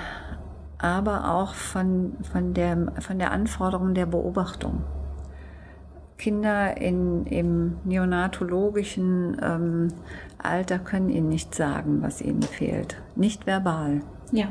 aber 0.78 1.32
auch 1.32 1.54
von, 1.54 2.16
von, 2.32 2.54
der, 2.54 2.92
von 3.00 3.18
der 3.18 3.32
Anforderung 3.32 3.94
der 3.94 4.06
Beobachtung. 4.06 4.82
Kinder 6.18 6.76
in, 6.76 7.26
im 7.26 7.78
neonatologischen 7.84 9.36
ähm, 9.42 9.88
Alter 10.38 10.78
können 10.78 11.08
ihnen 11.08 11.28
nicht 11.28 11.54
sagen, 11.54 12.02
was 12.02 12.20
ihnen 12.20 12.42
fehlt. 12.42 12.96
Nicht 13.16 13.46
verbal. 13.46 14.00
Ja 14.30 14.48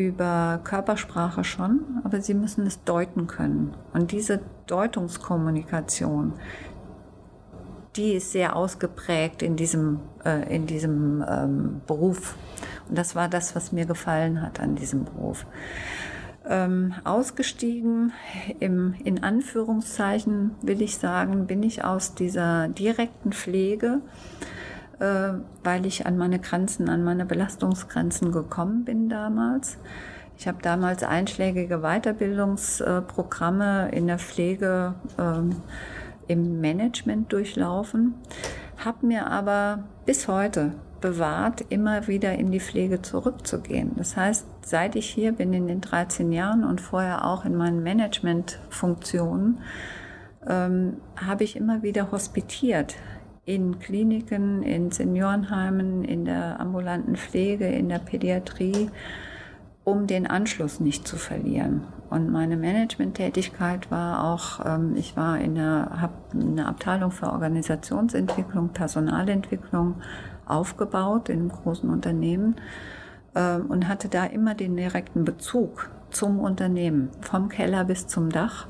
über 0.00 0.60
Körpersprache 0.64 1.44
schon, 1.44 2.00
aber 2.04 2.20
sie 2.20 2.34
müssen 2.34 2.66
es 2.66 2.82
deuten 2.84 3.26
können. 3.26 3.74
Und 3.92 4.12
diese 4.12 4.40
Deutungskommunikation, 4.66 6.32
die 7.96 8.14
ist 8.14 8.32
sehr 8.32 8.56
ausgeprägt 8.56 9.42
in 9.42 9.56
diesem, 9.56 10.00
äh, 10.24 10.54
in 10.54 10.66
diesem 10.66 11.24
ähm, 11.28 11.80
Beruf. 11.86 12.36
Und 12.88 12.96
das 12.96 13.14
war 13.14 13.28
das, 13.28 13.54
was 13.54 13.72
mir 13.72 13.84
gefallen 13.84 14.40
hat 14.42 14.60
an 14.60 14.74
diesem 14.74 15.04
Beruf. 15.04 15.46
Ähm, 16.48 16.94
ausgestiegen, 17.04 18.12
im, 18.60 18.94
in 19.04 19.22
Anführungszeichen 19.22 20.52
will 20.62 20.80
ich 20.80 20.96
sagen, 20.96 21.46
bin 21.46 21.62
ich 21.62 21.84
aus 21.84 22.14
dieser 22.14 22.68
direkten 22.68 23.32
Pflege 23.32 24.00
äh, 25.00 25.32
weil 25.64 25.86
ich 25.86 26.06
an 26.06 26.18
meine 26.18 26.38
Grenzen, 26.38 26.88
an 26.88 27.02
meine 27.02 27.24
Belastungsgrenzen 27.24 28.30
gekommen 28.32 28.84
bin 28.84 29.08
damals. 29.08 29.78
Ich 30.36 30.46
habe 30.46 30.58
damals 30.62 31.02
einschlägige 31.02 31.80
Weiterbildungsprogramme 31.80 33.90
in 33.92 34.06
der 34.06 34.18
Pflege 34.18 34.94
ähm, 35.18 35.56
im 36.28 36.60
Management 36.60 37.32
durchlaufen, 37.32 38.14
habe 38.76 39.06
mir 39.06 39.26
aber 39.26 39.84
bis 40.06 40.28
heute 40.28 40.74
bewahrt, 41.00 41.64
immer 41.70 42.06
wieder 42.06 42.34
in 42.34 42.50
die 42.50 42.60
Pflege 42.60 43.02
zurückzugehen. 43.02 43.92
Das 43.96 44.16
heißt, 44.16 44.46
seit 44.62 44.96
ich 44.96 45.10
hier 45.10 45.32
bin 45.32 45.52
in 45.52 45.66
den 45.66 45.80
13 45.80 46.32
Jahren 46.32 46.64
und 46.64 46.80
vorher 46.80 47.24
auch 47.24 47.44
in 47.44 47.56
meinen 47.56 47.82
Managementfunktionen, 47.82 49.58
ähm, 50.46 50.98
habe 51.16 51.44
ich 51.44 51.56
immer 51.56 51.82
wieder 51.82 52.12
hospitiert 52.12 52.94
in 53.54 53.80
Kliniken, 53.80 54.62
in 54.62 54.92
Seniorenheimen, 54.92 56.04
in 56.04 56.24
der 56.24 56.60
ambulanten 56.60 57.16
Pflege, 57.16 57.66
in 57.66 57.88
der 57.88 57.98
Pädiatrie, 57.98 58.90
um 59.82 60.06
den 60.06 60.28
Anschluss 60.28 60.78
nicht 60.78 61.08
zu 61.08 61.16
verlieren. 61.16 61.82
Und 62.10 62.30
meine 62.30 62.56
Managementtätigkeit 62.56 63.90
war 63.90 64.32
auch, 64.32 64.64
ähm, 64.64 64.94
ich 64.94 65.16
war 65.16 65.40
in 65.40 65.56
der, 65.56 65.90
habe 66.00 66.12
eine 66.32 66.66
Abteilung 66.66 67.10
für 67.10 67.32
Organisationsentwicklung, 67.32 68.68
Personalentwicklung 68.68 69.96
aufgebaut 70.46 71.28
in 71.28 71.40
einem 71.40 71.48
großen 71.48 71.90
Unternehmen 71.90 72.54
ähm, 73.34 73.66
und 73.66 73.88
hatte 73.88 74.08
da 74.08 74.26
immer 74.26 74.54
den 74.54 74.76
direkten 74.76 75.24
Bezug 75.24 75.90
zum 76.10 76.38
Unternehmen, 76.38 77.08
vom 77.20 77.48
Keller 77.48 77.84
bis 77.84 78.06
zum 78.06 78.30
Dach. 78.30 78.68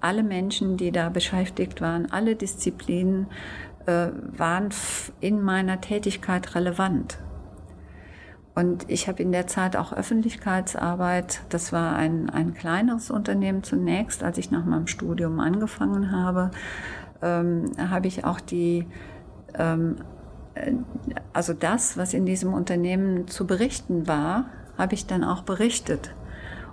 Alle 0.00 0.22
Menschen, 0.22 0.76
die 0.76 0.92
da 0.92 1.08
beschäftigt 1.08 1.80
waren, 1.80 2.10
alle 2.12 2.36
Disziplinen, 2.36 3.26
waren 3.88 4.68
in 5.20 5.42
meiner 5.42 5.80
Tätigkeit 5.80 6.54
relevant. 6.54 7.18
Und 8.54 8.90
ich 8.90 9.06
habe 9.06 9.22
in 9.22 9.30
der 9.30 9.46
Zeit 9.46 9.76
auch 9.76 9.92
Öffentlichkeitsarbeit, 9.92 11.42
das 11.48 11.72
war 11.72 11.94
ein, 11.94 12.28
ein 12.28 12.54
kleineres 12.54 13.10
Unternehmen 13.10 13.62
zunächst, 13.62 14.24
als 14.24 14.36
ich 14.36 14.50
nach 14.50 14.64
meinem 14.64 14.88
Studium 14.88 15.38
angefangen 15.38 16.10
habe, 16.10 16.50
ähm, 17.22 17.70
habe 17.78 18.08
ich 18.08 18.24
auch 18.24 18.40
die, 18.40 18.86
ähm, 19.54 19.96
äh, 20.54 20.72
also 21.32 21.52
das, 21.52 21.96
was 21.96 22.14
in 22.14 22.26
diesem 22.26 22.52
Unternehmen 22.52 23.28
zu 23.28 23.46
berichten 23.46 24.08
war, 24.08 24.46
habe 24.76 24.94
ich 24.94 25.06
dann 25.06 25.22
auch 25.22 25.42
berichtet 25.42 26.14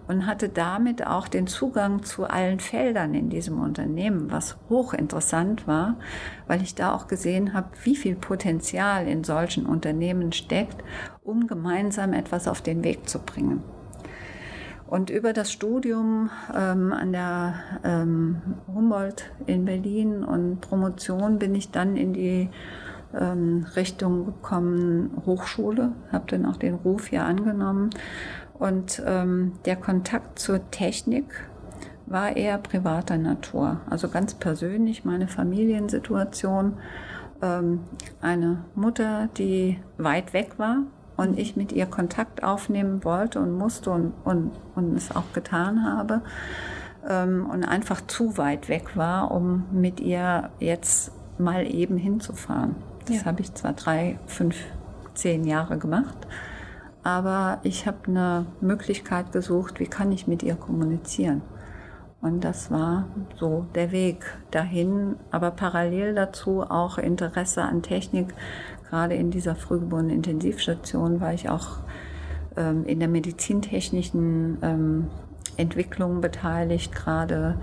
und 0.08 0.26
hatte 0.26 0.50
damit 0.50 1.06
auch 1.06 1.28
den 1.28 1.48
Zugang 1.48 2.04
zu 2.04 2.26
allen 2.26 2.60
Feldern 2.60 3.14
in 3.14 3.30
diesem 3.30 3.60
Unternehmen, 3.60 4.32
was 4.32 4.58
hochinteressant 4.70 5.68
war, 5.68 5.98
weil 6.48 6.62
ich 6.62 6.76
da 6.76 6.94
auch 6.94 7.08
gesehen 7.08 7.54
habe, 7.54 7.70
wie 7.84 7.96
viel 7.96 8.16
Potenzial 8.16 9.08
in 9.08 9.24
solchen 9.24 9.66
Unternehmen 9.66 10.32
steckt, 10.32 10.84
um 11.24 11.48
gemeinsam 11.48 12.14
etwas 12.14 12.48
auf 12.48 12.62
den 12.62 12.84
Weg 12.84 13.10
zu 13.10 13.20
bringen. 13.20 13.64
Und 14.88 15.10
über 15.10 15.34
das 15.34 15.52
Studium 15.52 16.30
ähm, 16.56 16.94
an 16.94 17.12
der 17.12 17.56
ähm, 17.84 18.42
Humboldt 18.68 19.32
in 19.48 19.66
Berlin 19.66 20.24
und 20.24 20.62
Promotion 20.62 21.40
bin 21.40 21.56
ich 21.56 21.72
dann 21.72 21.98
in 21.98 22.14
die 22.14 22.50
ähm, 23.20 23.66
Richtung 23.76 24.26
gekommen, 24.26 25.24
Hochschule, 25.26 25.94
habe 26.12 26.26
dann 26.28 26.46
auch 26.46 26.58
den 26.58 26.76
Ruf 26.76 27.08
hier 27.08 27.26
angenommen 27.26 27.90
und 28.60 29.02
ähm, 29.06 29.54
der 29.66 29.76
Kontakt 29.76 30.40
zur 30.40 30.72
Technik 30.72 31.26
war 32.06 32.36
eher 32.36 32.58
privater 32.58 33.18
Natur, 33.18 33.82
also 33.90 34.10
ganz 34.10 34.34
persönlich 34.34 35.06
meine 35.06 35.28
Familiensituation. 35.28 36.78
Ähm, 37.42 37.82
eine 38.22 38.64
Mutter, 38.76 39.28
die 39.38 39.80
weit 39.98 40.34
weg 40.34 40.58
war 40.58 40.84
und 41.18 41.38
ich 41.38 41.56
mit 41.56 41.72
ihr 41.72 41.86
Kontakt 41.86 42.44
aufnehmen 42.44 43.04
wollte 43.04 43.40
und 43.40 43.58
musste 43.58 43.92
und, 43.92 44.14
und, 44.24 44.52
und 44.76 44.96
es 44.96 45.14
auch 45.14 45.34
getan 45.34 45.84
habe 45.84 46.22
ähm, 47.08 47.50
und 47.50 47.66
einfach 47.66 48.02
zu 48.08 48.38
weit 48.38 48.70
weg 48.70 48.96
war, 48.96 49.32
um 49.32 49.66
mit 49.72 50.00
ihr 50.00 50.50
jetzt 50.60 51.12
mal 51.38 51.66
eben 51.66 51.98
hinzufahren. 51.98 52.76
Das 53.08 53.18
ja. 53.18 53.26
habe 53.26 53.42
ich 53.42 53.54
zwar 53.54 53.74
drei, 53.74 54.18
fünf, 54.28 54.56
zehn 55.14 55.44
Jahre 55.44 55.78
gemacht 55.78 56.16
aber 57.06 57.60
ich 57.62 57.86
habe 57.86 58.00
eine 58.08 58.48
Möglichkeit 58.62 59.32
gesucht, 59.32 59.80
wie 59.80 59.86
kann 59.86 60.12
ich 60.12 60.26
mit 60.26 60.42
ihr 60.42 60.56
kommunizieren. 60.56 61.44
Und 62.20 62.44
das 62.44 62.72
war 62.72 63.06
so 63.36 63.68
der 63.76 63.92
Weg 63.92 64.26
dahin, 64.50 65.16
aber 65.30 65.52
parallel 65.52 66.16
dazu 66.16 66.64
auch 66.64 66.98
Interesse 66.98 67.62
an 67.62 67.84
Technik. 67.84 68.34
Gerade 68.90 69.14
in 69.14 69.30
dieser 69.30 69.56
frühgeborenen 69.56 70.10
Intensivstation 70.10 71.22
war 71.22 71.32
ich 71.32 71.48
auch 71.48 71.78
ähm, 72.58 72.86
in 72.86 73.00
der 73.00 73.08
medizintechnischen 73.08 74.58
ähm, 74.64 75.08
Entwicklung 75.58 76.22
beteiligt, 76.22 76.92
gerade 76.92 77.60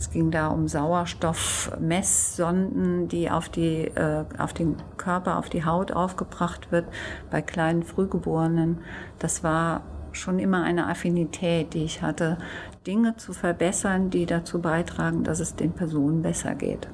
es 0.00 0.10
ging 0.10 0.30
da 0.30 0.48
um 0.48 0.66
Sauerstoffmesssonden, 0.66 3.08
die 3.08 3.30
auf, 3.30 3.50
die, 3.50 3.84
äh, 3.84 4.24
auf 4.38 4.54
den 4.54 4.76
Körper, 4.96 5.36
auf 5.38 5.50
die 5.50 5.66
Haut 5.66 5.92
aufgebracht 5.92 6.72
wird 6.72 6.86
bei 7.30 7.42
kleinen 7.42 7.82
Frühgeborenen. 7.82 8.78
Das 9.18 9.44
war 9.44 9.82
schon 10.12 10.38
immer 10.38 10.62
eine 10.62 10.86
Affinität, 10.86 11.74
die 11.74 11.84
ich 11.84 12.00
hatte, 12.00 12.38
Dinge 12.86 13.18
zu 13.18 13.34
verbessern, 13.34 14.08
die 14.08 14.24
dazu 14.24 14.62
beitragen, 14.62 15.22
dass 15.22 15.38
es 15.38 15.54
den 15.54 15.72
Personen 15.72 16.22
besser 16.22 16.54
geht. 16.54 16.88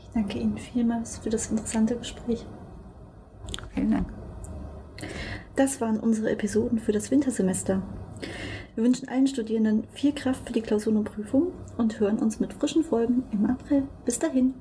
Ich 0.00 0.10
danke 0.12 0.38
Ihnen 0.38 0.58
vielmals 0.58 1.18
für 1.18 1.30
das 1.30 1.48
interessante 1.48 1.96
Gespräch. 1.96 2.44
Vielen 3.72 3.92
Dank. 3.92 4.08
Das 5.54 5.80
waren 5.80 6.00
unsere 6.00 6.30
Episoden 6.30 6.80
für 6.80 6.90
das 6.90 7.12
Wintersemester. 7.12 7.82
Wir 8.74 8.82
wünschen 8.82 9.08
allen 9.08 9.26
Studierenden 9.26 9.84
viel 9.92 10.12
Kraft 10.12 10.46
für 10.46 10.52
die 10.52 10.60
Klausuren 10.60 10.96
und 10.96 11.04
Prüfungen 11.04 11.52
und 11.76 12.00
hören 12.00 12.18
uns 12.18 12.40
mit 12.40 12.52
frischen 12.52 12.82
Folgen 12.82 13.22
im 13.30 13.46
April. 13.46 13.84
Bis 14.04 14.18
dahin. 14.18 14.54